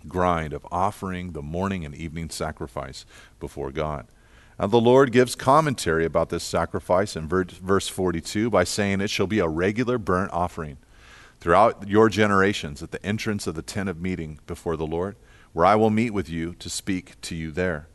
grind 0.07 0.53
of 0.53 0.67
offering 0.71 1.33
the 1.33 1.43
morning 1.43 1.85
and 1.85 1.95
evening 1.95 2.31
sacrifice 2.31 3.05
before 3.41 3.73
God. 3.73 4.07
Now, 4.59 4.69
the 4.69 4.81
Lord 4.81 5.11
gives 5.11 5.35
commentary 5.35 6.05
about 6.05 6.29
this 6.29 6.45
sacrifice 6.45 7.17
in 7.17 7.27
verse 7.29 7.89
42 7.89 8.51
by 8.51 8.65
saying, 8.65 9.01
It 9.01 9.11
shall 9.11 9.27
be 9.27 9.41
a 9.41 9.49
regular 9.49 9.99
burnt 9.99 10.33
offering 10.33 10.79
throughout 11.41 11.89
your 11.89 12.09
generations 12.09 12.83
at 12.83 12.93
the 12.93 13.05
entrance 13.05 13.47
of 13.47 13.55
the 13.55 13.63
tent 13.63 13.89
of 13.89 14.01
meeting 14.01 14.39
before 14.47 14.77
the 14.77 14.87
Lord, 14.87 15.17
where 15.53 15.67
I 15.67 15.75
will 15.75 15.91
meet 15.91 16.11
with 16.11 16.29
you 16.29 16.55
to 16.55 16.71
speak 16.71 17.21
to 17.23 17.35
you 17.35 17.51
there. 17.51 17.89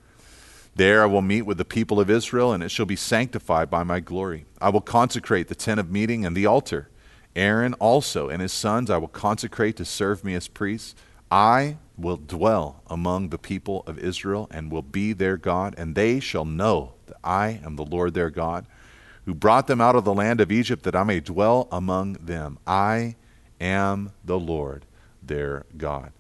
There 0.75 1.01
I 1.01 1.07
will 1.07 1.21
meet 1.21 1.43
with 1.43 1.57
the 1.57 1.65
people 1.65 1.99
of 1.99 2.09
Israel, 2.09 2.53
and 2.53 2.63
it 2.63 2.71
shall 2.71 2.85
be 2.85 2.95
sanctified 2.95 3.69
by 3.69 3.83
my 3.83 3.99
glory. 3.99 4.45
I 4.61 4.69
will 4.69 4.81
consecrate 4.81 5.47
the 5.47 5.55
tent 5.55 5.79
of 5.79 5.89
meeting 5.89 6.25
and 6.25 6.35
the 6.35 6.45
altar. 6.45 6.89
Aaron 7.35 7.73
also 7.75 8.29
and 8.29 8.41
his 8.41 8.53
sons 8.53 8.89
I 8.89 8.97
will 8.97 9.07
consecrate 9.07 9.77
to 9.77 9.85
serve 9.85 10.23
me 10.23 10.35
as 10.35 10.47
priests. 10.47 10.95
I 11.31 11.77
will 11.97 12.17
dwell 12.17 12.81
among 12.87 13.29
the 13.29 13.37
people 13.37 13.83
of 13.85 13.99
Israel 13.99 14.47
and 14.51 14.71
will 14.71 14.81
be 14.81 15.13
their 15.13 15.37
God, 15.37 15.75
and 15.77 15.95
they 15.95 16.19
shall 16.19 16.45
know 16.45 16.93
that 17.07 17.17
I 17.23 17.59
am 17.63 17.75
the 17.75 17.85
Lord 17.85 18.13
their 18.13 18.29
God, 18.29 18.65
who 19.25 19.33
brought 19.33 19.67
them 19.67 19.81
out 19.81 19.95
of 19.95 20.05
the 20.05 20.13
land 20.13 20.41
of 20.41 20.51
Egypt, 20.51 20.83
that 20.83 20.95
I 20.95 21.03
may 21.03 21.19
dwell 21.19 21.67
among 21.71 22.13
them. 22.13 22.57
I 22.65 23.15
am 23.59 24.13
the 24.23 24.39
Lord 24.39 24.85
their 25.21 25.65
God. 25.77 26.13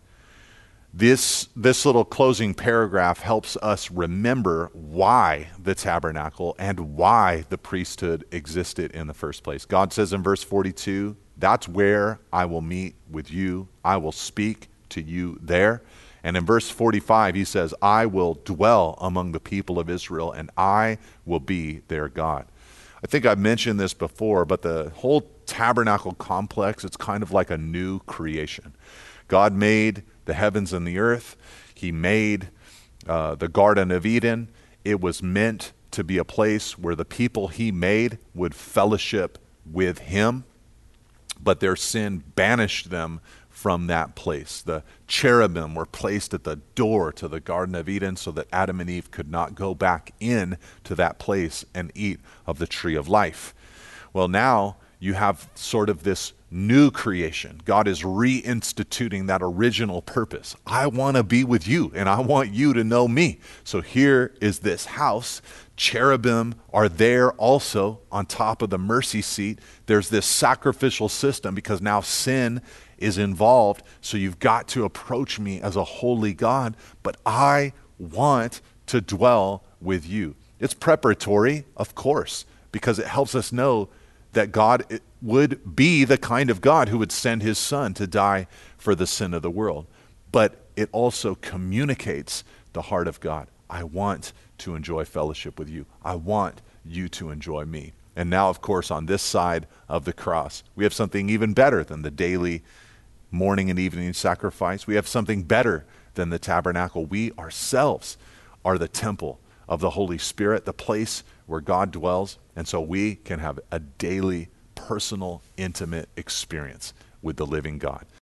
This, 0.93 1.49
this 1.55 1.85
little 1.85 2.03
closing 2.03 2.55
paragraph 2.55 3.19
helps 3.19 3.55
us 3.57 3.91
remember 3.91 4.71
why 4.73 5.49
the 5.61 5.75
tabernacle 5.75 6.55
and 6.57 6.95
why 6.95 7.45
the 7.49 7.59
priesthood 7.59 8.25
existed 8.31 8.91
in 8.91 9.05
the 9.05 9.13
first 9.13 9.43
place. 9.43 9.65
God 9.65 9.93
says 9.93 10.13
in 10.13 10.23
verse 10.23 10.43
42, 10.43 11.15
That's 11.37 11.67
where 11.67 12.19
I 12.33 12.45
will 12.45 12.61
meet 12.61 12.95
with 13.09 13.31
you. 13.31 13.67
I 13.85 13.97
will 13.97 14.11
speak 14.11 14.67
to 14.89 15.01
you 15.01 15.37
there. 15.41 15.81
And 16.23 16.35
in 16.35 16.45
verse 16.45 16.69
45, 16.69 17.35
he 17.35 17.45
says, 17.45 17.73
I 17.81 18.05
will 18.05 18.35
dwell 18.43 18.97
among 18.99 19.31
the 19.31 19.39
people 19.39 19.79
of 19.79 19.89
Israel, 19.89 20.31
and 20.31 20.49
I 20.57 20.97
will 21.25 21.39
be 21.39 21.81
their 21.87 22.09
God. 22.09 22.45
I 23.03 23.07
think 23.07 23.25
I've 23.25 23.39
mentioned 23.39 23.79
this 23.79 23.93
before, 23.93 24.43
but 24.43 24.61
the 24.61 24.91
whole 24.95 25.29
tabernacle 25.45 26.13
complex, 26.13 26.83
it's 26.83 26.97
kind 26.97 27.23
of 27.23 27.31
like 27.31 27.49
a 27.49 27.57
new 27.57 27.99
creation. 27.99 28.73
God 29.27 29.53
made 29.53 30.03
the 30.25 30.33
heavens 30.33 30.73
and 30.73 30.85
the 30.85 30.99
earth, 30.99 31.37
He 31.73 31.91
made 31.91 32.49
uh, 33.07 33.35
the 33.35 33.47
Garden 33.47 33.91
of 33.91 34.05
Eden. 34.05 34.49
It 34.83 34.99
was 34.99 35.23
meant 35.23 35.71
to 35.91 36.03
be 36.03 36.17
a 36.17 36.25
place 36.25 36.77
where 36.77 36.95
the 36.95 37.05
people 37.05 37.47
He 37.47 37.71
made 37.71 38.17
would 38.33 38.53
fellowship 38.53 39.37
with 39.65 39.99
Him, 39.99 40.43
but 41.41 41.61
their 41.61 41.77
sin 41.77 42.23
banished 42.35 42.89
them 42.89 43.21
from 43.59 43.87
that 43.87 44.15
place. 44.15 44.61
The 44.61 44.83
cherubim 45.05 45.75
were 45.75 45.85
placed 45.85 46.33
at 46.33 46.45
the 46.45 46.55
door 46.75 47.11
to 47.11 47.27
the 47.27 47.41
Garden 47.41 47.75
of 47.75 47.89
Eden 47.89 48.15
so 48.15 48.31
that 48.31 48.47
Adam 48.53 48.79
and 48.79 48.89
Eve 48.89 49.11
could 49.11 49.29
not 49.29 49.53
go 49.53 49.75
back 49.75 50.13
in 50.21 50.57
to 50.85 50.95
that 50.95 51.19
place 51.19 51.65
and 51.75 51.91
eat 51.93 52.21
of 52.47 52.57
the 52.57 52.65
tree 52.65 52.95
of 52.95 53.09
life. 53.09 53.53
Well, 54.13 54.29
now 54.29 54.77
you 54.97 55.15
have 55.15 55.49
sort 55.55 55.89
of 55.89 56.03
this 56.03 56.31
new 56.49 56.89
creation. 56.89 57.59
God 57.65 57.85
is 57.85 58.01
reinstituting 58.01 59.27
that 59.27 59.41
original 59.43 60.01
purpose. 60.03 60.55
I 60.65 60.87
want 60.87 61.17
to 61.17 61.23
be 61.23 61.43
with 61.43 61.67
you 61.67 61.91
and 61.93 62.07
I 62.07 62.21
want 62.21 62.53
you 62.53 62.71
to 62.73 62.85
know 62.85 63.09
me. 63.09 63.39
So 63.65 63.81
here 63.81 64.33
is 64.39 64.59
this 64.59 64.85
house. 64.85 65.41
Cherubim 65.75 66.55
are 66.73 66.87
there 66.87 67.33
also 67.33 67.99
on 68.09 68.25
top 68.25 68.61
of 68.61 68.69
the 68.69 68.77
mercy 68.77 69.21
seat. 69.21 69.59
There's 69.85 70.07
this 70.07 70.25
sacrificial 70.25 71.09
system 71.09 71.55
because 71.55 71.81
now 71.81 71.99
sin 71.99 72.61
is 73.01 73.17
involved. 73.17 73.83
So 74.01 74.17
you've 74.17 74.39
got 74.39 74.67
to 74.69 74.85
approach 74.85 75.39
me 75.39 75.61
as 75.61 75.75
a 75.75 75.83
holy 75.83 76.33
God, 76.33 76.75
but 77.03 77.17
I 77.25 77.73
want 77.97 78.61
to 78.87 79.01
dwell 79.01 79.63
with 79.81 80.07
you. 80.07 80.35
It's 80.59 80.73
preparatory, 80.73 81.65
of 81.77 81.95
course, 81.95 82.45
because 82.71 82.99
it 82.99 83.07
helps 83.07 83.35
us 83.35 83.51
know 83.51 83.89
that 84.33 84.51
God 84.51 85.01
would 85.21 85.75
be 85.75 86.03
the 86.03 86.17
kind 86.17 86.49
of 86.49 86.61
God 86.61 86.89
who 86.89 86.97
would 86.99 87.11
send 87.11 87.41
his 87.41 87.57
son 87.57 87.93
to 87.95 88.07
die 88.07 88.47
for 88.77 88.95
the 88.95 89.07
sin 89.07 89.33
of 89.33 89.41
the 89.41 89.49
world. 89.49 89.87
But 90.31 90.65
it 90.75 90.89
also 90.91 91.35
communicates 91.35 92.43
the 92.73 92.83
heart 92.83 93.07
of 93.07 93.19
God. 93.19 93.47
I 93.69 93.83
want 93.83 94.33
to 94.59 94.75
enjoy 94.75 95.05
fellowship 95.05 95.57
with 95.57 95.69
you. 95.69 95.85
I 96.03 96.15
want 96.15 96.61
you 96.85 97.09
to 97.09 97.31
enjoy 97.31 97.65
me. 97.65 97.93
And 98.15 98.29
now, 98.29 98.49
of 98.49 98.61
course, 98.61 98.91
on 98.91 99.05
this 99.05 99.21
side 99.21 99.67
of 99.87 100.05
the 100.05 100.13
cross, 100.13 100.63
we 100.75 100.83
have 100.83 100.93
something 100.93 101.29
even 101.29 101.53
better 101.53 101.83
than 101.83 102.01
the 102.01 102.11
daily 102.11 102.63
morning 103.31 103.69
and 103.69 103.79
evening 103.79 104.13
sacrifice. 104.13 104.87
We 104.87 104.95
have 104.95 105.07
something 105.07 105.43
better 105.43 105.85
than 106.15 106.29
the 106.29 106.39
tabernacle. 106.39 107.05
We 107.05 107.31
ourselves 107.33 108.17
are 108.65 108.77
the 108.77 108.87
temple 108.87 109.39
of 109.67 109.79
the 109.79 109.91
Holy 109.91 110.17
Spirit, 110.17 110.65
the 110.65 110.73
place 110.73 111.23
where 111.45 111.61
God 111.61 111.91
dwells. 111.91 112.37
And 112.55 112.67
so 112.67 112.81
we 112.81 113.15
can 113.15 113.39
have 113.39 113.59
a 113.71 113.79
daily, 113.79 114.49
personal, 114.75 115.41
intimate 115.57 116.09
experience 116.17 116.93
with 117.21 117.37
the 117.37 117.45
living 117.45 117.77
God. 117.77 118.05